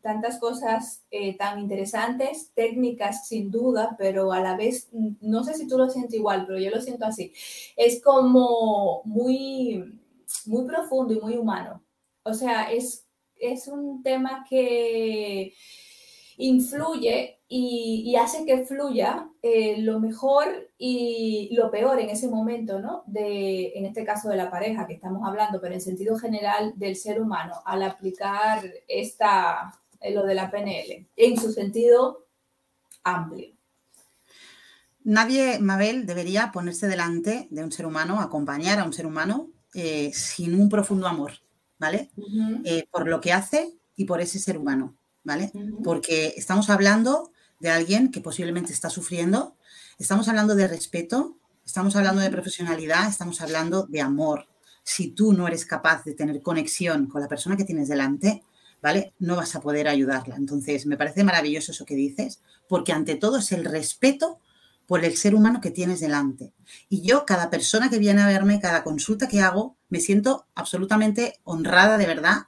tantas 0.00 0.38
cosas 0.38 1.02
eh, 1.10 1.36
tan 1.36 1.58
interesantes, 1.58 2.52
técnicas 2.54 3.26
sin 3.26 3.50
duda, 3.50 3.96
pero 3.98 4.32
a 4.32 4.40
la 4.40 4.56
vez, 4.56 4.88
mm, 4.92 5.16
no 5.22 5.42
sé 5.42 5.54
si 5.54 5.66
tú 5.66 5.76
lo 5.76 5.90
sientes 5.90 6.14
igual, 6.14 6.46
pero 6.46 6.60
yo 6.60 6.70
lo 6.70 6.80
siento 6.80 7.04
así. 7.04 7.32
Es 7.76 8.00
como 8.00 9.02
muy, 9.04 10.00
muy 10.46 10.64
profundo 10.64 11.12
y 11.12 11.20
muy 11.20 11.36
humano. 11.36 11.82
O 12.22 12.34
sea, 12.34 12.70
es, 12.70 13.04
es 13.34 13.66
un 13.66 14.00
tema 14.00 14.46
que 14.48 15.52
influye 16.36 17.37
y, 17.50 18.14
hace 18.16 18.44
que 18.44 18.66
fluya 18.66 19.26
eh, 19.40 19.80
lo 19.80 20.00
mejor 20.00 20.70
y 20.76 21.48
lo 21.56 21.70
peor 21.70 21.98
en 21.98 22.10
ese 22.10 22.28
momento, 22.28 22.78
¿no? 22.78 23.04
De, 23.06 23.72
en 23.74 23.86
este 23.86 24.04
caso 24.04 24.28
de 24.28 24.36
la 24.36 24.50
pareja 24.50 24.86
que 24.86 24.92
estamos 24.92 25.26
hablando, 25.26 25.58
pero 25.60 25.72
en 25.72 25.80
sentido 25.80 26.18
general 26.18 26.74
del 26.76 26.94
ser 26.94 27.20
humano, 27.22 27.54
al 27.64 27.82
aplicar 27.82 28.62
esta, 28.86 29.80
lo 30.12 30.26
de 30.26 30.34
la 30.34 30.50
PNL, 30.50 31.06
en 31.16 31.40
su 31.40 31.50
sentido 31.52 32.26
amplio. 33.02 33.48
Nadie, 35.04 35.58
Mabel, 35.58 36.04
debería 36.04 36.52
ponerse 36.52 36.86
delante 36.86 37.48
de 37.50 37.64
un 37.64 37.72
ser 37.72 37.86
humano, 37.86 38.20
acompañar 38.20 38.78
a 38.78 38.84
un 38.84 38.92
ser 38.92 39.06
humano 39.06 39.48
eh, 39.72 40.10
sin 40.12 40.54
un 40.54 40.68
profundo 40.68 41.06
amor, 41.06 41.32
¿vale? 41.78 42.10
Eh, 42.64 42.86
por 42.90 43.08
lo 43.08 43.22
que 43.22 43.32
hace 43.32 43.72
y 43.96 44.04
por 44.04 44.20
ese 44.20 44.38
ser 44.38 44.58
humano, 44.58 44.94
¿vale? 45.24 45.50
Porque 45.82 46.34
estamos 46.36 46.68
hablando 46.68 47.30
de 47.60 47.70
alguien 47.70 48.10
que 48.10 48.20
posiblemente 48.20 48.72
está 48.72 48.90
sufriendo, 48.90 49.56
estamos 49.98 50.28
hablando 50.28 50.54
de 50.54 50.68
respeto, 50.68 51.38
estamos 51.64 51.96
hablando 51.96 52.22
de 52.22 52.30
profesionalidad, 52.30 53.08
estamos 53.08 53.40
hablando 53.40 53.86
de 53.86 54.00
amor. 54.00 54.46
Si 54.82 55.08
tú 55.10 55.32
no 55.32 55.46
eres 55.46 55.66
capaz 55.66 56.04
de 56.04 56.14
tener 56.14 56.40
conexión 56.40 57.06
con 57.06 57.20
la 57.20 57.28
persona 57.28 57.56
que 57.56 57.64
tienes 57.64 57.88
delante, 57.88 58.42
¿vale? 58.80 59.12
No 59.18 59.36
vas 59.36 59.54
a 59.54 59.60
poder 59.60 59.88
ayudarla. 59.88 60.36
Entonces, 60.36 60.86
me 60.86 60.96
parece 60.96 61.24
maravilloso 61.24 61.72
eso 61.72 61.84
que 61.84 61.94
dices, 61.94 62.40
porque 62.68 62.92
ante 62.92 63.16
todo 63.16 63.38
es 63.38 63.52
el 63.52 63.64
respeto 63.64 64.40
por 64.86 65.04
el 65.04 65.16
ser 65.16 65.34
humano 65.34 65.60
que 65.60 65.70
tienes 65.70 66.00
delante. 66.00 66.54
Y 66.88 67.02
yo, 67.02 67.26
cada 67.26 67.50
persona 67.50 67.90
que 67.90 67.98
viene 67.98 68.22
a 68.22 68.26
verme, 68.26 68.60
cada 68.60 68.82
consulta 68.82 69.28
que 69.28 69.42
hago, 69.42 69.76
me 69.90 70.00
siento 70.00 70.46
absolutamente 70.54 71.38
honrada 71.44 71.98
de 71.98 72.06
verdad 72.06 72.46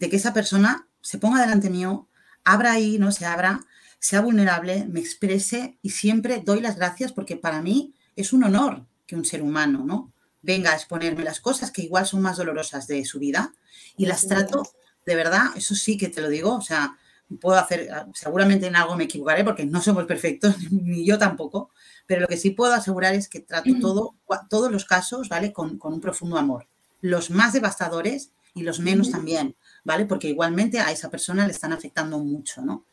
de 0.00 0.10
que 0.10 0.16
esa 0.16 0.34
persona 0.34 0.88
se 1.00 1.18
ponga 1.18 1.40
delante 1.40 1.70
mío, 1.70 2.08
abra 2.42 2.72
ahí, 2.72 2.98
no 2.98 3.12
se 3.12 3.26
abra, 3.26 3.60
sea 4.02 4.20
vulnerable, 4.20 4.84
me 4.90 4.98
exprese 4.98 5.78
y 5.80 5.90
siempre 5.90 6.42
doy 6.44 6.60
las 6.60 6.74
gracias 6.74 7.12
porque 7.12 7.36
para 7.36 7.62
mí 7.62 7.94
es 8.16 8.32
un 8.32 8.42
honor 8.42 8.84
que 9.06 9.14
un 9.14 9.24
ser 9.24 9.42
humano, 9.42 9.84
¿no? 9.86 10.12
Venga 10.42 10.72
a 10.72 10.74
exponerme 10.74 11.22
las 11.22 11.38
cosas 11.38 11.70
que 11.70 11.82
igual 11.82 12.04
son 12.04 12.20
más 12.20 12.36
dolorosas 12.36 12.88
de 12.88 13.04
su 13.04 13.20
vida 13.20 13.54
y 13.96 14.06
las 14.06 14.26
trato 14.26 14.64
de 15.06 15.14
verdad, 15.14 15.52
eso 15.54 15.76
sí 15.76 15.96
que 15.96 16.08
te 16.08 16.20
lo 16.20 16.28
digo, 16.28 16.56
o 16.56 16.60
sea, 16.60 16.98
puedo 17.40 17.56
hacer, 17.56 17.88
seguramente 18.12 18.66
en 18.66 18.74
algo 18.74 18.96
me 18.96 19.04
equivocaré 19.04 19.44
porque 19.44 19.66
no 19.66 19.80
somos 19.80 20.04
perfectos, 20.06 20.56
ni 20.72 21.06
yo 21.06 21.16
tampoco, 21.16 21.70
pero 22.04 22.22
lo 22.22 22.26
que 22.26 22.36
sí 22.36 22.50
puedo 22.50 22.72
asegurar 22.72 23.14
es 23.14 23.28
que 23.28 23.38
trato 23.38 23.70
todo, 23.80 24.16
todos 24.50 24.72
los 24.72 24.84
casos, 24.84 25.28
¿vale? 25.28 25.52
Con, 25.52 25.78
un 25.80 26.00
profundo 26.00 26.38
amor. 26.38 26.66
Los 27.00 27.30
más 27.30 27.52
devastadores 27.52 28.32
y 28.52 28.64
los 28.64 28.80
menos 28.80 29.12
también, 29.12 29.54
¿vale? 29.84 30.06
Porque 30.06 30.28
igualmente 30.28 30.80
a 30.80 30.90
esa 30.90 31.08
persona 31.08 31.46
le 31.46 31.52
están 31.52 31.72
afectando 31.72 32.18
mucho, 32.18 32.62
¿no? 32.62 32.84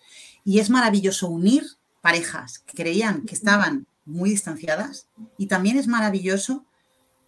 Y 0.44 0.60
es 0.60 0.70
maravilloso 0.70 1.28
unir 1.28 1.66
parejas 2.02 2.60
que 2.60 2.78
creían 2.78 3.26
que 3.26 3.36
estaban 3.36 3.88
muy 4.06 4.32
distanciadas 4.32 5.08
y 5.38 5.48
también 5.48 5.78
es 5.78 5.88
maravilloso 5.88 6.66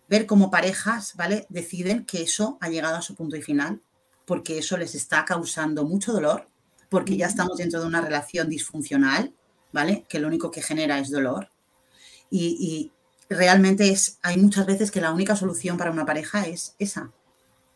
ver 0.10 0.26
cómo 0.26 0.52
parejas, 0.52 1.14
¿vale? 1.16 1.46
Deciden 1.50 2.06
que 2.06 2.22
eso 2.22 2.58
ha 2.62 2.70
llegado 2.70 2.98
a 2.98 3.02
su 3.02 3.16
punto 3.16 3.36
y 3.38 3.42
final 3.42 3.82
porque 4.26 4.58
eso 4.58 4.78
les 4.78 4.96
está 4.96 5.26
causando 5.26 5.86
mucho 5.86 6.14
dolor, 6.14 6.48
porque 6.90 7.18
ya 7.18 7.28
estamos 7.28 7.58
dentro 7.58 7.82
de 7.82 7.88
una 7.88 8.02
relación 8.02 8.50
disfuncional, 8.50 9.34
¿vale? 9.72 10.06
Que 10.10 10.20
lo 10.20 10.28
único 10.28 10.52
que 10.52 10.62
genera 10.62 11.00
es 11.00 11.12
dolor. 11.12 11.50
Y, 12.30 12.92
realmente 13.30 13.90
es, 13.90 14.18
hay 14.22 14.36
muchas 14.38 14.66
veces 14.66 14.92
que 14.92 15.00
la 15.00 15.14
única 15.14 15.38
solución 15.38 15.78
para 15.78 15.92
una 15.92 16.06
pareja 16.06 16.48
es 16.48 16.76
esa, 16.80 17.12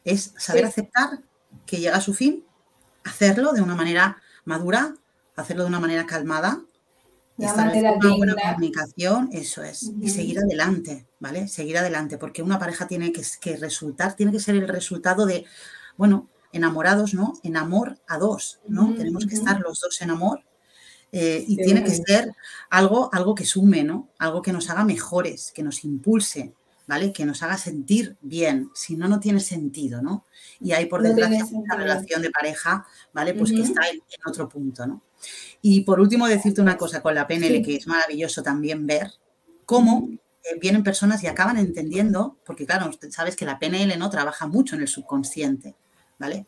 es 0.04 0.34
saber 0.38 0.66
aceptar 0.66 1.22
que 1.66 1.78
llega 1.78 1.96
a 1.96 2.02
su 2.02 2.14
fin, 2.14 2.44
hacerlo 3.06 3.54
de 3.54 3.62
una 3.62 3.76
manera 3.76 4.22
madura, 4.44 4.96
hacerlo 5.36 5.64
de 5.64 5.70
una 5.70 5.80
manera 5.80 6.06
calmada, 6.06 6.62
de 7.38 7.46
una 7.46 8.16
buena 8.16 8.36
comunicación, 8.36 9.30
eso 9.34 9.62
es, 9.62 9.92
y 10.00 10.10
seguir 10.10 10.40
adelante, 10.40 11.06
¿vale? 11.20 11.48
Seguir 11.48 11.78
adelante, 11.78 12.18
porque 12.18 12.42
una 12.42 12.60
pareja 12.60 12.88
tiene 12.88 13.12
que, 13.12 13.24
que, 13.42 13.58
resultar, 13.58 14.16
tiene 14.16 14.32
que 14.32 14.40
ser 14.40 14.56
el 14.56 14.68
resultado 14.68 15.26
de, 15.26 15.46
bueno, 15.98 16.30
enamorados, 16.54 17.14
¿no? 17.14 17.34
En 17.44 17.58
amor 17.58 18.00
a 18.08 18.18
dos, 18.18 18.60
¿no? 18.68 18.96
Tenemos 18.96 19.26
que 19.26 19.36
estar 19.36 19.60
los 19.60 19.82
dos 19.82 20.02
en 20.02 20.12
amor 20.12 20.44
eh, 21.12 21.44
y 21.46 21.58
tiene 21.58 21.84
que 21.84 21.92
ser 21.92 22.34
algo, 22.70 23.10
algo 23.14 23.36
que 23.36 23.46
sume, 23.46 23.84
¿no? 23.84 24.10
Algo 24.18 24.42
que 24.42 24.54
nos 24.54 24.70
haga 24.70 24.86
mejores, 24.86 25.52
que 25.54 25.64
nos 25.64 25.84
impulse, 25.84 26.54
¿vale? 26.88 27.12
Que 27.12 27.26
nos 27.26 27.42
haga 27.44 27.58
sentir 27.58 28.18
bien, 28.22 28.70
si 28.74 28.96
no, 28.96 29.08
no 29.08 29.20
tiene 29.20 29.40
sentido, 29.40 30.02
¿no? 30.02 30.26
Y 30.60 30.72
hay 30.72 30.86
por 30.86 31.02
desgracia 31.02 31.46
una 31.52 31.76
relación 31.76 32.22
de 32.22 32.32
pareja, 32.32 32.86
¿vale? 33.14 33.34
Pues 33.34 33.52
que 33.52 33.62
está 33.62 33.88
en, 33.90 34.02
otro 34.26 34.48
punto, 34.50 34.86
¿no? 34.86 35.02
Y 35.62 35.82
por 35.82 36.00
último, 36.00 36.28
decirte 36.28 36.62
una 36.62 36.78
cosa 36.78 37.02
con 37.02 37.16
la 37.16 37.28
PNL, 37.28 37.64
que 37.64 37.76
es 37.76 37.88
maravilloso 37.88 38.44
también 38.44 38.86
ver 38.86 39.12
cómo 39.66 40.10
eh, 40.44 40.60
vienen 40.60 40.84
personas 40.84 41.24
y 41.24 41.28
acaban 41.28 41.58
entendiendo, 41.58 42.38
porque 42.46 42.66
claro, 42.66 42.92
sabes 43.10 43.36
que 43.36 43.46
la 43.46 43.58
PNL 43.58 43.98
no 43.98 44.10
trabaja 44.10 44.48
mucho 44.48 44.76
en 44.76 44.82
el 44.82 44.88
subconsciente. 44.88 45.76
¿vale? 46.18 46.46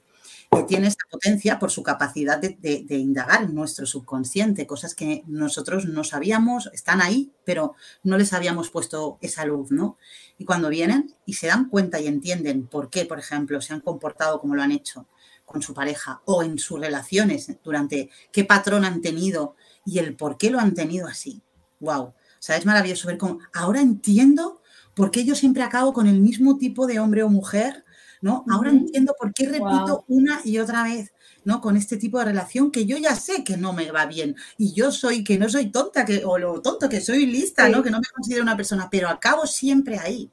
Que 0.52 0.64
tiene 0.64 0.88
esta 0.88 1.04
potencia 1.10 1.60
por 1.60 1.72
su 1.72 1.84
capacidad 1.84 2.39
de, 2.39 2.86
indagar 2.89 3.43
en 3.43 3.54
nuestro 3.54 3.86
subconsciente, 3.86 4.66
cosas 4.66 4.95
que 4.95 5.24
nosotros 5.28 5.86
no 5.86 6.04
sabíamos, 6.04 6.70
están 6.74 7.02
ahí, 7.02 7.32
pero 7.43 7.76
no 8.04 8.18
les 8.18 8.34
habíamos 8.34 8.70
puesto 8.70 9.18
esa 9.22 9.45
luz, 9.45 9.72
¿no? 9.72 9.98
Y 10.38 10.45
cuando 10.45 10.70
vienen 10.70 11.14
y 11.26 11.34
se 11.34 11.48
dan 11.48 11.70
cuenta 11.70 12.00
y 12.00 12.08
entienden 12.08 12.66
por 12.68 12.89
qué, 12.89 13.06
por 13.06 13.20
ejemplo, 13.20 13.62
se 13.62 13.74
han 13.74 13.82
comportado 13.82 14.39
como 14.39 14.56
lo 14.56 14.64
han 14.64 14.72
hecho 14.72 15.06
con 15.48 15.62
su 15.62 15.74
pareja 15.74 16.22
o 16.26 16.43
en 16.43 16.60
sus 16.60 16.80
relaciones 16.80 17.50
durante 17.64 18.10
qué 18.32 18.43
patrón 18.43 18.84
han 18.84 19.02
tenido 19.02 19.56
y 19.86 20.00
el 20.00 20.16
por 20.16 20.38
qué 20.38 20.50
lo 20.50 20.60
han 20.60 20.74
tenido 20.74 21.08
así. 21.08 21.41
¡Wow! 21.80 22.04
O 22.04 22.14
sea, 22.39 22.58
es 22.58 22.66
maravilloso 22.66 23.08
ver 23.08 23.18
cómo 23.18 23.39
ahora 23.54 23.82
entiendo 23.82 24.62
por 24.93 25.10
qué 25.10 25.24
yo 25.24 25.36
siempre 25.36 25.64
acabo 25.64 25.93
con 25.93 26.08
el 26.08 26.20
mismo 26.20 26.58
tipo 26.58 26.86
de 26.86 27.00
hombre 27.00 27.24
o 27.24 27.30
mujer 27.30 27.86
¿no? 28.22 28.45
Ahora 28.49 28.70
entiendo 28.70 29.15
por 29.18 29.34
qué 29.34 29.47
repito 29.47 30.05
una 30.07 30.41
y 30.43 30.57
otra 30.59 30.84
vez, 30.84 31.11
¿no? 31.43 31.61
Con 31.61 31.78
este 31.78 31.97
tipo 31.97 32.20
de 32.20 32.26
relación 32.26 32.72
que 32.72 32.86
yo 32.86 32.97
ya 32.97 33.15
sé 33.15 33.43
que 33.43 33.57
no 33.57 33.74
me 33.74 33.91
va 33.91 34.05
bien 34.05 34.36
y 34.57 34.74
yo 34.74 34.91
soy, 34.91 35.24
que 35.24 35.38
no 35.38 35.49
soy 35.49 35.72
tonta, 35.72 36.05
que, 36.05 36.24
o 36.26 36.38
lo 36.38 36.61
tonto, 36.61 36.89
que 36.89 37.01
soy 37.01 37.26
lista, 37.26 37.70
¿no? 37.70 37.84
Que 37.84 37.91
no 37.91 37.99
me 37.99 38.07
considero 38.13 38.43
una 38.43 38.57
persona, 38.57 38.89
pero 38.89 39.09
acabo 39.09 39.45
siempre 39.45 39.99
ahí, 39.99 40.32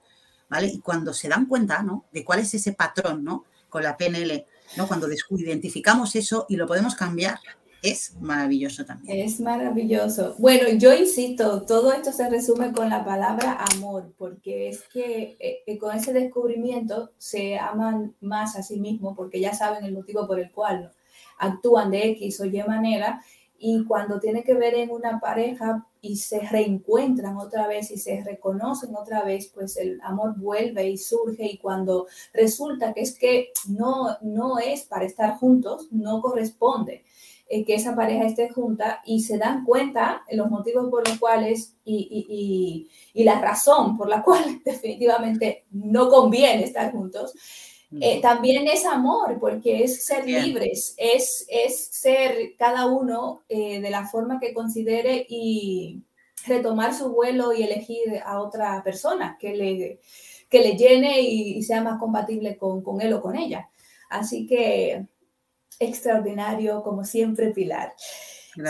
¿vale? 0.49 0.69
Y 0.69 0.81
cuando 0.81 1.13
se 1.13 1.29
dan 1.29 1.47
cuenta, 1.47 1.83
¿no? 1.83 2.07
De 2.13 2.25
cuál 2.25 2.41
es 2.41 2.55
ese 2.55 2.73
patrón, 2.73 3.25
¿no? 3.25 3.45
Con 3.69 3.83
la 3.83 3.97
PNL, 3.97 4.47
¿no? 4.77 4.87
Cuando 4.87 5.09
identificamos 5.31 6.15
eso 6.17 6.47
y 6.49 6.57
lo 6.57 6.67
podemos 6.67 6.95
cambiar, 6.95 7.39
es 7.85 8.17
maravilloso 8.19 8.87
también. 8.87 9.19
Es 9.19 9.41
maravilloso. 9.41 10.35
Bueno, 10.39 10.69
yo 10.79 10.95
insisto, 10.95 11.63
todo 11.67 11.93
esto 11.93 12.13
se 12.13 12.31
resume 12.31 12.73
con 12.73 12.89
la 12.89 13.05
palabra 13.05 13.63
amor, 13.75 14.15
porque 14.17 14.71
es 14.71 14.83
que 14.85 15.37
eh, 15.39 15.79
con 15.79 15.95
ese 15.95 16.15
descubrimiento 16.15 17.11
se 17.19 17.59
aman 17.59 18.15
más 18.23 18.57
a 18.57 18.63
sí 18.63 18.81
mismos, 18.81 19.15
porque 19.15 19.39
ya 19.39 19.53
saben 19.55 19.85
el 19.85 19.93
motivo 19.93 20.27
por 20.27 20.41
el 20.41 20.51
cual 20.51 20.93
actúan 21.39 21.91
de 21.91 22.09
X 22.13 22.41
o 22.41 22.47
Y 22.47 22.63
manera, 22.63 23.23
y 23.59 23.85
cuando 23.85 24.19
tiene 24.19 24.45
que 24.45 24.55
ver 24.55 24.75
en 24.75 24.91
una 24.91 25.21
pareja 25.21 25.87
y 26.01 26.17
se 26.17 26.41
reencuentran 26.41 27.37
otra 27.37 27.67
vez 27.67 27.91
y 27.91 27.99
se 27.99 28.23
reconocen 28.23 28.95
otra 28.97 29.25
vez, 29.25 29.51
pues 29.55 29.77
el 29.77 30.01
amor 30.03 30.39
vuelve 30.39 30.89
y 30.89 30.99
surge 30.99 31.47
y 31.47 31.59
cuando 31.59 32.07
resulta 32.33 32.93
que 32.93 33.03
es 33.03 33.19
que 33.19 33.53
no, 33.69 34.19
no 34.23 34.59
es 34.59 34.85
para 34.85 35.05
estar 35.05 35.37
juntos, 35.37 35.89
no 35.91 36.21
corresponde 36.21 37.05
eh, 37.47 37.65
que 37.65 37.75
esa 37.75 37.95
pareja 37.95 38.25
esté 38.25 38.49
junta 38.49 39.03
y 39.05 39.21
se 39.21 39.37
dan 39.37 39.65
cuenta 39.65 40.23
los 40.33 40.51
motivos 40.51 40.89
por 40.91 41.07
los 41.07 41.19
cuales 41.19 41.75
y, 41.85 42.89
la 43.15 43.41
razón 43.41 43.97
por 43.97 44.09
la 44.09 44.23
cual 44.25 44.63
definitivamente 44.65 45.65
no 45.71 46.09
conviene 46.09 46.65
estar 46.65 46.93
juntos, 46.93 47.35
eh, 48.01 48.21
también 48.21 48.67
es 48.67 48.85
amor, 48.85 49.39
porque 49.39 49.85
es 49.85 50.05
ser 50.05 50.27
libres, 50.27 50.95
es, 50.97 51.47
es 51.49 51.87
ser 51.93 52.57
cada 52.59 52.87
uno 52.87 53.45
eh, 53.49 53.81
de 53.81 53.91
la 53.91 54.07
forma 54.09 54.41
que 54.41 54.53
considere 54.53 55.25
y, 55.29 56.03
retomar 56.47 56.95
su 56.95 57.11
vuelo 57.11 57.53
y 57.53 57.63
elegir 57.63 58.21
a 58.25 58.41
otra 58.41 58.83
persona 58.83 59.37
que 59.41 59.57
le, 59.57 60.01
que 60.49 60.61
le 60.61 60.77
llene 60.77 61.21
y, 61.21 61.63
sea 61.63 61.83
más 61.83 61.99
compatible 61.99 62.57
con, 62.57 62.83
con, 62.83 63.01
él 63.01 63.13
o 63.15 63.21
con 63.21 63.37
ella. 63.37 63.71
Así 64.11 64.47
que 64.47 65.07
extraordinario, 65.79 66.83
como 66.83 67.05
siempre, 67.05 67.51
Pilar. 67.53 67.95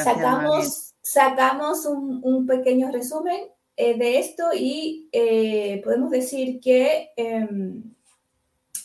sacamos 0.03 0.95
sacamos 1.05 1.85
un, 1.85 2.21
un, 2.25 2.47
pequeño 2.47 2.91
resumen 2.91 3.49
eh, 3.77 3.99
de 3.99 4.19
esto 4.19 4.51
y 4.55 5.09
eh, 5.13 5.81
podemos 5.85 6.11
decir 6.11 6.61
que 6.61 7.11
em, 7.17 7.95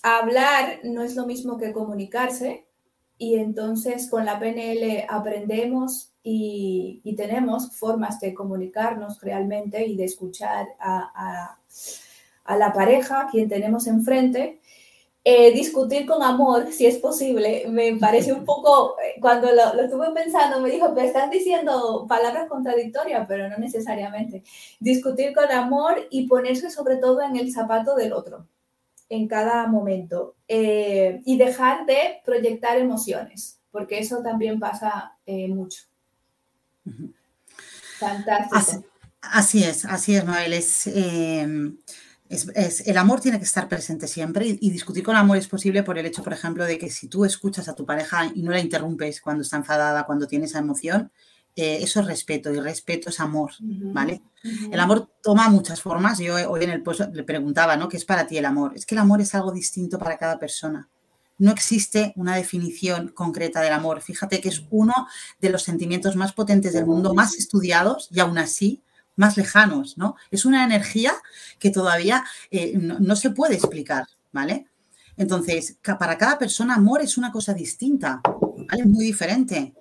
hablar 0.04 0.80
no 0.84 1.02
es 1.02 1.16
lo 1.16 1.26
mismo 1.26 1.58
que 1.58 1.72
comunicarse 1.72 2.66
y 3.18 3.36
entonces 3.36 4.10
con 4.10 4.26
la 4.26 4.38
PNL 4.38 5.06
aprendemos 5.08 6.12
y, 6.24 7.02
tenemos 7.18 7.76
formas 7.76 8.20
de 8.20 8.34
comunicarnos 8.34 9.20
realmente 9.20 9.86
y 9.86 9.98
de 9.98 10.06
escuchar 10.06 10.68
a, 10.80 11.58
la 12.48 12.74
pareja, 12.74 13.28
quien 13.30 13.50
tenemos 13.50 13.88
enfrente. 13.88 14.62
Eh, 15.32 15.52
discutir 15.52 16.08
con 16.08 16.24
amor, 16.24 16.72
si 16.72 16.88
es 16.88 16.98
posible, 16.98 17.66
me 17.70 17.96
parece 17.98 18.34
un 18.34 18.44
poco, 18.46 18.96
eh, 19.00 19.20
cuando 19.22 19.52
lo, 19.52 19.76
lo, 19.76 19.84
estuve 19.84 20.10
pensando, 20.10 20.60
me 20.60 20.72
dijo, 20.72 20.92
pero 20.96 21.06
están 21.06 21.30
diciendo 21.30 22.08
palabras 22.10 22.50
contradictorias, 22.50 23.28
pero 23.28 23.48
no 23.48 23.56
necesariamente. 23.60 24.42
Discutir 24.80 25.36
con 25.36 25.52
amor 25.52 26.08
y 26.10 26.28
ponerse 26.28 26.72
sobre 26.72 26.96
todo 26.96 27.22
en 27.22 27.36
el 27.36 27.52
zapato 27.52 27.96
del 27.96 28.14
otro 28.14 28.48
en 29.08 29.28
cada 29.28 29.68
momento 29.68 30.34
eh, 30.48 31.22
y 31.24 31.38
dejar 31.38 31.86
de 31.86 32.22
proyectar 32.26 32.80
emociones, 32.80 33.60
porque 33.70 34.00
eso 34.00 34.24
también 34.24 34.60
pasa 34.60 35.16
mucho. 35.28 35.84
Fantástico. 38.00 38.84
Así, 39.22 39.64
es, 39.64 39.86
así 39.86 40.16
es, 40.16 40.26
Mabel. 40.26 40.60
Em, 40.88 41.78
es, 42.30 42.88
el 42.88 42.98
amor 42.98 43.20
tiene 43.22 43.40
que 43.40 43.46
estar 43.46 43.68
presente 43.68 44.08
siempre 44.08 44.46
y, 44.48 44.70
discutir 44.70 45.04
con 45.04 45.16
amor 45.16 45.38
es 45.38 45.48
posible 45.48 45.84
por 45.84 45.98
el 45.98 46.06
hecho, 46.06 46.24
por 46.24 46.34
ejemplo, 46.34 46.64
de 46.64 46.78
que 46.78 46.90
si 46.90 47.08
tú 47.08 47.26
escuchas 47.26 47.68
a 47.68 47.76
tu 47.76 47.86
pareja 47.86 48.32
y 48.34 48.44
no 48.44 48.52
la 48.52 48.60
interrumpes 48.60 49.20
cuando 49.20 49.42
está 49.42 49.58
enfadada, 49.58 50.06
cuando 50.06 50.28
tiene 50.28 50.46
esa 50.46 50.60
emoción, 50.60 51.12
eh, 51.56 51.80
eso 51.82 52.00
es 52.02 52.06
respeto 52.06 52.54
y 52.54 52.60
respeto 52.60 53.10
es 53.10 53.20
amor, 53.20 53.52
¿vale? 53.60 54.22
El 54.72 54.80
amor 54.80 55.10
toma 55.22 55.50
muchas 55.50 55.82
formas. 55.82 56.20
Yo 56.20 56.36
hoy 56.50 56.64
en 56.64 56.70
el 56.70 56.84
post 56.84 57.02
le 57.12 57.24
preguntaba, 57.24 57.76
¿no? 57.76 57.90
¿Qué 57.90 57.98
es 57.98 58.06
para 58.06 58.28
ti 58.28 58.38
el 58.38 58.46
amor? 58.46 58.74
Es 58.76 58.86
que 58.86 58.96
el 58.96 59.00
amor 59.00 59.20
es 59.22 59.34
algo 59.34 59.52
distinto 59.52 59.98
para 59.98 60.18
cada 60.18 60.40
persona 60.40 60.88
no 61.40 61.52
existe 61.52 62.14
una 62.18 62.36
definición 62.36 63.08
concreta 63.08 63.62
del 63.62 63.74
amor. 63.74 64.02
Fíjate 64.02 64.42
que 64.42 64.50
es 64.50 64.66
uno 64.70 65.08
de 65.40 65.50
los 65.50 65.64
sentimientos 65.64 66.16
más 66.16 66.34
potentes 66.34 66.74
del 66.74 66.86
mundo, 66.86 67.16
más 67.16 67.36
estudiados 67.36 68.10
y 68.12 68.20
aún 68.20 68.38
así 68.38 68.84
más 69.20 69.36
lejanos, 69.36 69.98
¿no? 69.98 70.16
Es 70.32 70.46
una 70.46 70.64
energía 70.64 71.14
que 71.60 71.70
todavía 71.70 72.24
eh, 72.52 72.78
no, 72.78 73.16
se 73.18 73.32
puede 73.32 73.56
explicar, 73.56 74.08
¿vale? 74.32 74.68
Entonces, 75.18 75.78
para 76.00 76.18
cada 76.18 76.40
persona, 76.40 76.76
amor 76.76 77.02
es 77.02 77.18
una 77.18 77.30
cosa 77.30 77.54
distinta, 77.54 78.22
¿vale? 78.24 78.86
Muy 78.86 79.04
diferente, 79.04 79.74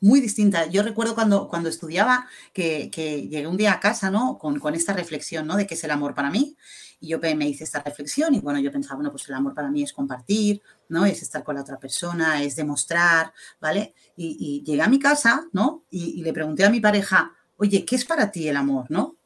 muy 0.00 0.20
distinta. 0.20 0.66
Yo 0.66 0.82
recuerdo 0.82 1.14
cuando, 1.14 1.48
cuando 1.48 1.70
estudiaba 1.70 2.26
que, 2.52 2.90
llegué 3.30 3.46
un 3.46 3.56
día 3.56 3.72
a 3.72 3.80
casa, 3.80 4.10
¿no? 4.10 4.36
Con, 4.36 4.60
con, 4.60 4.74
esta 4.74 4.92
reflexión, 4.92 5.46
¿no? 5.46 5.56
De 5.56 5.66
qué 5.66 5.72
es 5.72 5.84
el 5.84 5.90
amor 5.90 6.14
para 6.14 6.30
mí. 6.30 6.54
Y 7.00 7.08
yo 7.08 7.18
me 7.18 7.48
hice 7.48 7.64
esta 7.64 7.82
reflexión 7.82 8.34
y 8.34 8.40
bueno, 8.40 8.60
yo 8.60 8.70
pensaba, 8.70 8.96
bueno, 8.96 9.10
pues 9.10 9.26
el 9.28 9.34
amor 9.34 9.54
para 9.54 9.70
mí 9.70 9.82
es 9.82 9.92
compartir, 9.92 10.60
¿no? 10.88 11.06
Es 11.06 11.22
estar 11.22 11.42
con 11.42 11.54
la 11.54 11.62
otra 11.62 11.78
persona, 11.78 12.42
es 12.42 12.56
demostrar, 12.56 13.32
¿vale? 13.58 13.94
Y, 14.16 14.62
llegué 14.64 14.82
a 14.82 14.86
mi 14.86 14.98
casa, 14.98 15.46
¿no? 15.52 15.84
Y, 15.90 16.22
le 16.22 16.32
pregunté 16.32 16.64
a 16.64 16.70
mi 16.70 16.78
pareja, 16.78 17.32
oye, 17.62 17.84
¿qué 17.84 17.94
es 17.94 18.04
para 18.04 18.32
ti 18.32 18.48
el 18.48 18.56
amor, 18.56 18.86
¿no? 18.88 19.16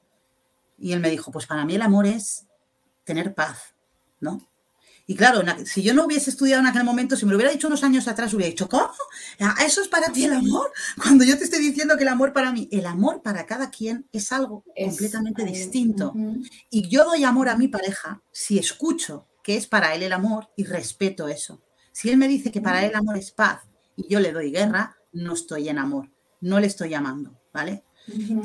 Y 0.78 0.92
él 0.92 1.00
me 1.00 1.10
dijo, 1.10 1.32
pues 1.32 1.46
para 1.46 1.64
mí 1.64 1.74
el 1.74 1.80
amor 1.80 2.06
es 2.06 2.46
tener 3.04 3.34
paz, 3.34 3.74
¿no? 4.20 4.46
Y 5.06 5.14
claro, 5.14 5.40
si 5.64 5.82
yo 5.82 5.94
no 5.94 6.04
hubiese 6.04 6.28
estudiado 6.28 6.60
en 6.60 6.66
aquel 6.66 6.84
momento, 6.84 7.16
si 7.16 7.24
me 7.24 7.30
lo 7.30 7.38
hubiera 7.38 7.52
dicho 7.52 7.68
unos 7.68 7.82
años 7.82 8.08
atrás, 8.08 8.34
hubiera 8.34 8.50
dicho, 8.50 8.68
¿cómo? 8.68 8.90
¿Eso 9.64 9.80
es 9.80 9.88
para 9.88 10.12
ti 10.12 10.24
el 10.24 10.34
amor? 10.34 10.70
Cuando 11.02 11.24
yo 11.24 11.38
te 11.38 11.44
estoy 11.44 11.60
diciendo 11.60 11.96
que 11.96 12.02
el 12.02 12.08
amor 12.08 12.34
para 12.34 12.52
mí, 12.52 12.68
el 12.70 12.84
amor 12.84 13.22
para 13.22 13.46
cada 13.46 13.70
quien 13.70 14.06
es 14.12 14.32
algo 14.32 14.64
completamente 14.76 15.44
distinto. 15.44 16.12
Y 16.68 16.88
yo 16.88 17.04
doy 17.04 17.24
amor 17.24 17.48
a 17.48 17.56
mi 17.56 17.68
pareja 17.68 18.20
si 18.32 18.58
escucho 18.58 19.28
que 19.42 19.56
es 19.56 19.66
para 19.66 19.94
él 19.94 20.02
el 20.02 20.12
amor 20.12 20.50
y 20.56 20.64
respeto 20.64 21.28
eso. 21.28 21.62
Si 21.92 22.10
él 22.10 22.18
me 22.18 22.28
dice 22.28 22.50
que 22.50 22.60
para 22.60 22.84
él 22.84 22.90
el 22.90 22.96
amor 22.96 23.16
es 23.16 23.30
paz 23.30 23.62
y 23.96 24.12
yo 24.12 24.20
le 24.20 24.32
doy 24.32 24.50
guerra, 24.50 24.98
no 25.12 25.32
estoy 25.32 25.70
en 25.70 25.78
amor, 25.78 26.10
no 26.42 26.60
le 26.60 26.66
estoy 26.66 26.92
amando, 26.92 27.40
¿vale? 27.54 27.84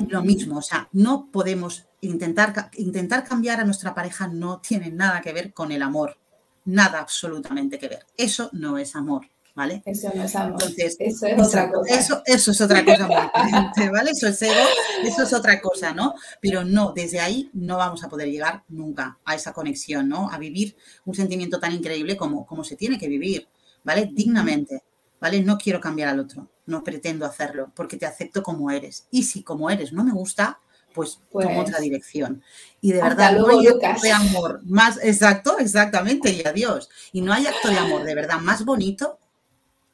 Lo 0.08 0.22
mismo, 0.22 0.58
o 0.58 0.62
sea, 0.62 0.88
no 0.92 1.28
podemos 1.30 1.86
intentar, 2.00 2.70
intentar 2.76 3.24
cambiar 3.24 3.60
a 3.60 3.64
nuestra 3.64 3.94
pareja, 3.94 4.26
no 4.26 4.60
tiene 4.60 4.90
nada 4.90 5.20
que 5.20 5.32
ver 5.32 5.52
con 5.52 5.70
el 5.70 5.82
amor 5.82 6.16
nada 6.64 7.00
absolutamente 7.00 7.78
que 7.78 7.88
ver. 7.88 8.06
Eso 8.16 8.50
no 8.52 8.78
es 8.78 8.94
amor, 8.94 9.28
¿vale? 9.54 9.82
Eso 9.84 10.10
no 10.14 10.22
es 10.22 10.34
amor. 10.36 10.52
Entonces, 10.60 10.96
eso 10.98 11.26
es 11.26 11.40
otra 11.40 11.70
cosa. 11.70 11.94
Eso, 11.94 12.22
es 12.24 12.60
otra 12.60 12.84
cosa 12.84 13.06
muy 13.06 13.16
diferente, 13.16 13.90
¿vale? 13.90 14.10
Eso 14.10 14.28
es 14.28 14.42
ego, 14.42 14.66
eso 15.04 15.22
es 15.22 15.32
otra 15.32 15.60
cosa, 15.60 15.92
¿no? 15.92 16.14
Pero 16.40 16.64
no, 16.64 16.92
desde 16.92 17.20
ahí 17.20 17.50
no 17.52 17.76
vamos 17.76 18.04
a 18.04 18.08
poder 18.08 18.28
llegar 18.28 18.64
nunca 18.68 19.18
a 19.24 19.34
esa 19.34 19.52
conexión, 19.52 20.08
¿no? 20.08 20.30
A 20.30 20.38
vivir 20.38 20.76
un 21.04 21.14
sentimiento 21.14 21.58
tan 21.58 21.72
increíble 21.72 22.16
como, 22.16 22.46
como 22.46 22.64
se 22.64 22.76
tiene 22.76 22.98
que 22.98 23.08
vivir, 23.08 23.48
¿vale? 23.84 24.08
Dignamente, 24.12 24.82
¿vale? 25.22 25.40
No 25.40 25.56
quiero 25.56 25.80
cambiar 25.80 26.08
al 26.08 26.18
otro, 26.18 26.48
no 26.66 26.82
pretendo 26.82 27.24
hacerlo, 27.24 27.70
porque 27.76 27.96
te 27.96 28.06
acepto 28.06 28.42
como 28.42 28.72
eres. 28.72 29.06
Y 29.12 29.22
si 29.22 29.44
como 29.44 29.70
eres 29.70 29.92
no 29.92 30.02
me 30.02 30.10
gusta, 30.10 30.58
pues, 30.92 31.20
pues 31.30 31.46
tomo 31.46 31.60
otra 31.60 31.78
dirección. 31.78 32.42
Y 32.80 32.90
de 32.90 33.00
verdad, 33.00 33.36
no 33.38 33.46
hay 33.46 33.68
acto 33.68 34.02
de 34.02 34.10
amor 34.10 34.60
más, 34.64 34.98
exacto, 35.00 35.60
exactamente, 35.60 36.32
y 36.32 36.44
adiós. 36.44 36.90
Y 37.12 37.20
no 37.20 37.32
hay 37.32 37.46
acto 37.46 37.68
de 37.68 37.78
amor 37.78 38.02
de 38.02 38.16
verdad 38.16 38.40
más 38.40 38.64
bonito 38.64 39.20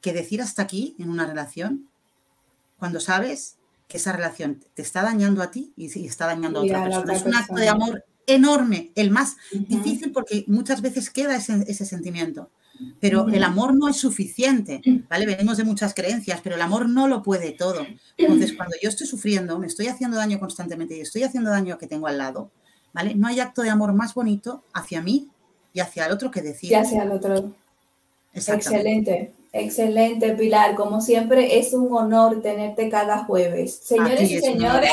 que 0.01 0.13
decir 0.13 0.41
hasta 0.41 0.63
aquí 0.63 0.95
en 0.97 1.11
una 1.11 1.27
relación 1.27 1.87
cuando 2.79 2.99
sabes 2.99 3.57
que 3.87 3.97
esa 3.97 4.11
relación 4.13 4.65
te 4.73 4.81
está 4.81 5.03
dañando 5.03 5.43
a 5.43 5.51
ti 5.51 5.73
y 5.77 6.07
está 6.07 6.25
dañando 6.25 6.59
a 6.59 6.63
otra 6.63 6.83
persona. 6.85 7.13
es 7.13 7.23
un 7.23 7.35
acto 7.35 7.53
de 7.53 7.69
amor 7.69 8.03
enorme, 8.25 8.91
el 8.95 9.11
más 9.11 9.37
difícil 9.51 10.11
porque 10.11 10.43
muchas 10.47 10.81
veces 10.81 11.11
queda 11.11 11.35
ese, 11.35 11.65
ese 11.67 11.85
sentimiento. 11.85 12.49
Pero 12.99 13.27
el 13.29 13.43
amor 13.43 13.75
no 13.75 13.87
es 13.87 13.97
suficiente, 13.97 14.81
¿vale? 15.09 15.25
Venimos 15.25 15.57
de 15.57 15.63
muchas 15.63 15.93
creencias, 15.93 16.39
pero 16.41 16.55
el 16.55 16.61
amor 16.61 16.87
no 16.87 17.07
lo 17.07 17.21
puede 17.23 17.51
todo. 17.51 17.85
Entonces, 18.17 18.53
cuando 18.53 18.75
yo 18.81 18.89
estoy 18.89 19.07
sufriendo, 19.07 19.59
me 19.59 19.67
estoy 19.67 19.87
haciendo 19.87 20.17
daño 20.17 20.39
constantemente 20.39 20.95
y 20.95 21.01
estoy 21.01 21.23
haciendo 21.23 21.49
daño 21.49 21.75
a 21.75 21.77
que 21.77 21.87
tengo 21.87 22.07
al 22.07 22.17
lado, 22.17 22.51
¿vale? 22.93 23.15
No 23.15 23.27
hay 23.27 23.39
acto 23.39 23.61
de 23.61 23.69
amor 23.69 23.93
más 23.93 24.13
bonito 24.13 24.63
hacia 24.73 25.01
mí 25.01 25.29
y 25.73 25.79
hacia 25.79 26.05
el 26.05 26.11
otro 26.11 26.31
que 26.31 26.41
decir. 26.41 26.71
Y 26.71 26.75
hacia 26.75 27.03
el 27.03 27.11
otro. 27.11 27.53
Excelente, 28.33 29.33
excelente, 29.51 30.33
Pilar. 30.35 30.75
Como 30.75 31.01
siempre, 31.01 31.59
es 31.59 31.73
un 31.73 31.91
honor 31.91 32.41
tenerte 32.41 32.89
cada 32.89 33.25
jueves. 33.25 33.79
Señores 33.83 34.29
y 34.31 34.39
señores, 34.39 34.91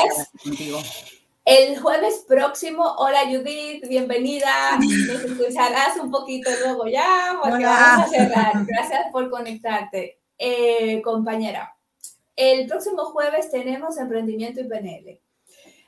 el 1.47 1.79
jueves 1.79 2.25
próximo, 2.27 2.83
hola 2.97 3.21
Judith, 3.25 3.87
bienvenida. 3.87 4.77
Nos 4.79 5.23
escucharás 5.23 5.95
un 5.97 6.11
poquito 6.11 6.49
luego 6.61 6.87
ya, 6.87 7.39
porque 7.41 7.63
vamos 7.63 8.05
a 8.05 8.09
cerrar. 8.09 8.65
Gracias 8.67 9.05
por 9.13 9.29
conectarte. 9.29 10.19
Eh, 10.37 11.01
compañera, 11.01 11.73
el 12.35 12.67
próximo 12.67 13.05
jueves 13.05 13.49
tenemos 13.49 13.97
Emprendimiento 13.97 14.59
y 14.59 14.65
PNL. 14.65 15.21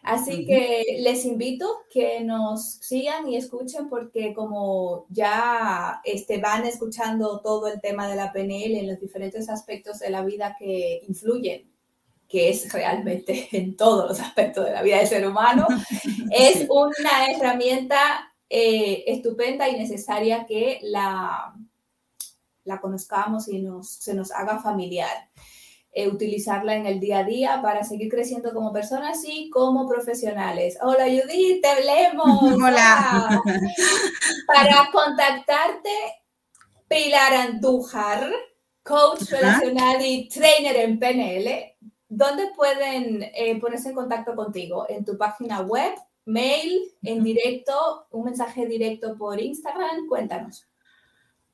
Así 0.01 0.45
que 0.45 0.99
les 1.01 1.25
invito 1.25 1.67
que 1.91 2.21
nos 2.21 2.75
sigan 2.75 3.27
y 3.27 3.35
escuchen 3.35 3.89
porque 3.89 4.33
como 4.33 5.07
ya 5.09 5.99
este, 6.05 6.37
van 6.37 6.65
escuchando 6.65 7.41
todo 7.41 7.67
el 7.67 7.81
tema 7.81 8.07
de 8.07 8.15
la 8.15 8.31
PNL 8.31 8.77
en 8.77 8.87
los 8.87 9.01
diferentes 9.01 9.49
aspectos 9.49 9.99
de 9.99 10.09
la 10.09 10.23
vida 10.23 10.55
que 10.57 11.01
influyen 11.05 11.69
que 12.29 12.49
es 12.49 12.71
realmente 12.71 13.49
en 13.57 13.75
todos 13.75 14.07
los 14.07 14.19
aspectos 14.19 14.65
de 14.65 14.71
la 14.71 14.83
vida 14.83 14.97
del 14.97 15.07
ser 15.07 15.27
humano, 15.27 15.67
es 16.31 16.65
una 16.69 17.27
herramienta 17.27 18.31
eh, 18.49 19.03
estupenda 19.07 19.67
y 19.67 19.77
necesaria 19.77 20.45
que 20.45 20.79
la, 20.83 21.53
la 22.63 22.79
conozcamos 22.79 23.49
y 23.49 23.59
nos, 23.59 23.89
se 23.89 24.13
nos 24.13 24.31
haga 24.31 24.59
familiar. 24.59 25.29
Eh, 25.91 26.07
utilizarla 26.07 26.75
en 26.75 26.85
el 26.85 26.99
día 26.99 27.19
a 27.19 27.23
día 27.23 27.61
para 27.63 27.83
seguir 27.83 28.09
creciendo 28.11 28.53
como 28.53 28.71
personas 28.71 29.23
y 29.27 29.49
como 29.49 29.87
profesionales. 29.87 30.77
Hola 30.83 31.05
Judith, 31.05 31.63
te 31.63 31.67
hablemos. 31.67 32.43
Hola. 32.63 33.41
Para 34.45 34.89
contactarte, 34.91 35.89
Pilar 36.87 37.33
Andújar, 37.33 38.31
coach 38.83 39.31
relacional 39.31 40.05
y 40.05 40.29
trainer 40.29 40.75
en 40.75 40.99
PNL. 40.99 41.68
¿Dónde 42.09 42.51
pueden 42.55 43.23
eh, 43.35 43.59
ponerse 43.59 43.89
en 43.89 43.95
contacto 43.95 44.35
contigo? 44.35 44.85
¿En 44.89 45.05
tu 45.05 45.17
página 45.17 45.61
web, 45.61 45.93
mail, 46.25 46.91
en 47.03 47.23
directo, 47.23 48.07
un 48.09 48.25
mensaje 48.25 48.65
directo 48.65 49.15
por 49.15 49.39
Instagram? 49.39 50.07
Cuéntanos. 50.07 50.68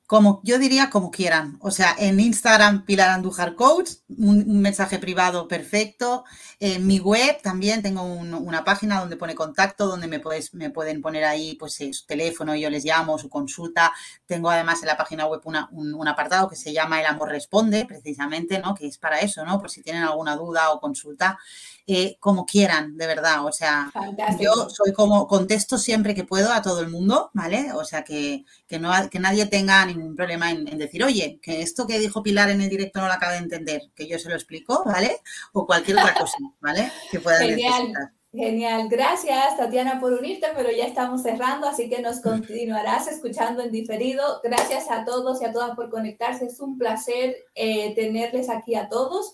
Como 0.08 0.40
yo 0.44 0.60
diría, 0.60 0.92
como 0.92 1.10
quieran. 1.10 1.58
O 1.62 1.72
sea, 1.72 1.96
en 1.98 2.20
Instagram, 2.20 2.86
Pilar 2.86 3.10
Andújar 3.10 3.56
Coach, 3.56 3.92
un, 4.18 4.62
mensaje 4.62 5.00
privado 5.00 5.48
perfecto. 5.48 6.26
En 6.60 6.86
mi 6.86 7.00
web 7.00 7.42
también 7.42 7.82
tengo 7.82 8.04
una 8.04 8.64
página 8.64 9.00
donde 9.00 9.18
pone 9.18 9.34
contacto, 9.34 9.88
donde 9.88 10.08
me, 10.08 10.20
puedes, 10.20 10.54
me 10.54 10.70
pueden 10.70 11.02
poner 11.02 11.24
ahí 11.24 11.56
pues 11.56 11.74
su 11.74 12.06
teléfono, 12.06 12.56
yo 12.56 12.70
les 12.70 12.86
llamo, 12.86 13.18
su 13.18 13.30
consulta. 13.30 13.94
Tengo 14.28 14.52
además 14.52 14.82
en 14.82 14.88
la 14.88 14.98
página 14.98 15.26
web 15.26 15.42
un, 15.44 16.08
apartado 16.08 16.50
que 16.50 16.56
se 16.56 16.72
llama 16.72 17.00
El 17.00 17.08
Amor 17.08 17.30
Responde, 17.30 17.86
precisamente, 17.86 18.60
¿no? 18.60 18.76
Que 18.76 18.86
es 18.88 19.00
para 19.00 19.20
eso, 19.22 19.44
¿no? 19.44 19.60
Por 19.60 19.72
si 19.72 19.82
tienen 19.82 20.04
alguna 20.04 20.36
duda 20.36 20.72
o 20.72 20.80
consulta. 20.80 21.40
Eh, 21.88 22.18
como 22.20 22.48
quieran, 22.48 22.98
de 22.98 23.06
verdad. 23.06 23.46
O 23.46 23.52
sea, 23.52 23.92
yo 24.40 24.70
soy 24.70 24.92
como, 24.92 25.28
contesto 25.28 25.78
siempre 25.78 26.16
que 26.16 26.24
puedo 26.24 26.52
a 26.52 26.64
todo 26.64 26.82
el 26.82 26.90
mundo, 26.90 27.30
¿vale? 27.34 27.74
O 27.74 27.86
sea, 27.86 28.04
que, 28.04 28.44
no, 28.80 28.92
que 29.12 29.20
nadie 29.20 29.46
tenga 29.46 29.86
ningún 29.86 30.16
problema 30.16 30.50
en, 30.50 30.66
decir, 30.80 31.04
oye, 31.04 31.40
que 31.44 31.62
esto 31.62 31.86
que 31.86 32.00
dijo 32.00 32.24
Pilar 32.24 32.50
en 32.50 32.62
el 32.62 32.70
directo 32.70 33.00
no 33.00 33.08
lo 33.08 33.14
acabo 33.14 33.34
de 33.34 33.40
entender, 33.40 33.82
que 33.94 34.08
yo 34.08 34.18
se 34.18 34.30
lo 34.30 34.36
explico, 34.36 34.84
¿vale? 34.84 35.22
O 35.54 35.68
cualquier 35.68 36.00
otra 36.00 36.16
cosa, 36.16 36.38
¿vale? 36.60 36.92
Que 37.12 37.20
pueda 37.20 37.38
Genial. 37.38 37.94
Genial, 38.34 38.90
gracias 38.90 39.56
Tatiana 39.56 40.02
por 40.02 40.12
unirte, 40.12 40.48
pero 40.58 40.70
ya 40.70 40.86
estamos 40.86 41.22
cerrando, 41.22 41.68
así 41.68 41.88
que 41.88 42.02
nos 42.02 42.20
continuarás 42.20 43.08
escuchando 43.08 43.64
en 43.64 43.72
diferido. 43.72 44.42
Gracias 44.44 44.90
a 44.90 45.06
todos 45.06 45.42
y 45.42 45.46
a 45.46 45.54
todas 45.54 45.74
por 45.76 45.90
conectarse, 45.90 46.48
es 46.48 46.60
un 46.60 46.78
placer 46.78 47.38
eh, 47.54 47.96
tenerles 47.96 48.50
aquí 48.50 48.76
a 48.76 48.90
todos. 48.90 49.34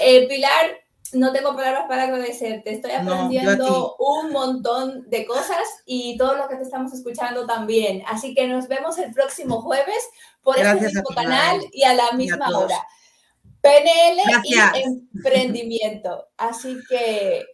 Eh, 0.00 0.26
Pilar, 0.28 0.81
no 1.12 1.32
tengo 1.32 1.54
palabras 1.54 1.84
para 1.88 2.04
agradecerte. 2.04 2.74
Estoy 2.74 2.92
aprendiendo 2.92 3.96
un 3.98 4.32
montón 4.32 5.08
de 5.10 5.26
cosas 5.26 5.62
y 5.84 6.16
todo 6.16 6.36
lo 6.36 6.48
que 6.48 6.56
te 6.56 6.62
estamos 6.62 6.92
escuchando 6.92 7.46
también. 7.46 8.02
Así 8.06 8.34
que 8.34 8.46
nos 8.46 8.68
vemos 8.68 8.98
el 8.98 9.12
próximo 9.12 9.60
jueves 9.60 10.08
por 10.42 10.58
este 10.58 10.86
mismo 10.86 11.10
canal 11.14 11.60
y 11.72 11.84
a 11.84 11.94
la 11.94 12.12
misma 12.12 12.48
hora. 12.56 12.76
PNL 13.60 14.20
y 14.44 14.54
emprendimiento. 14.82 16.28
Así 16.36 16.78
que 16.88 17.44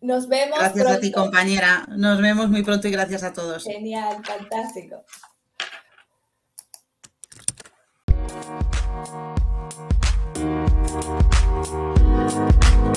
nos 0.00 0.28
vemos. 0.28 0.58
Gracias 0.58 0.86
a 0.86 1.00
ti, 1.00 1.12
compañera. 1.12 1.86
Nos 1.88 2.20
vemos 2.20 2.48
muy 2.48 2.62
pronto 2.62 2.88
y 2.88 2.90
gracias 2.90 3.22
a 3.22 3.32
todos. 3.32 3.64
Genial, 3.64 4.22
fantástico. 4.24 5.04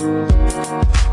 嗯。 0.01 1.08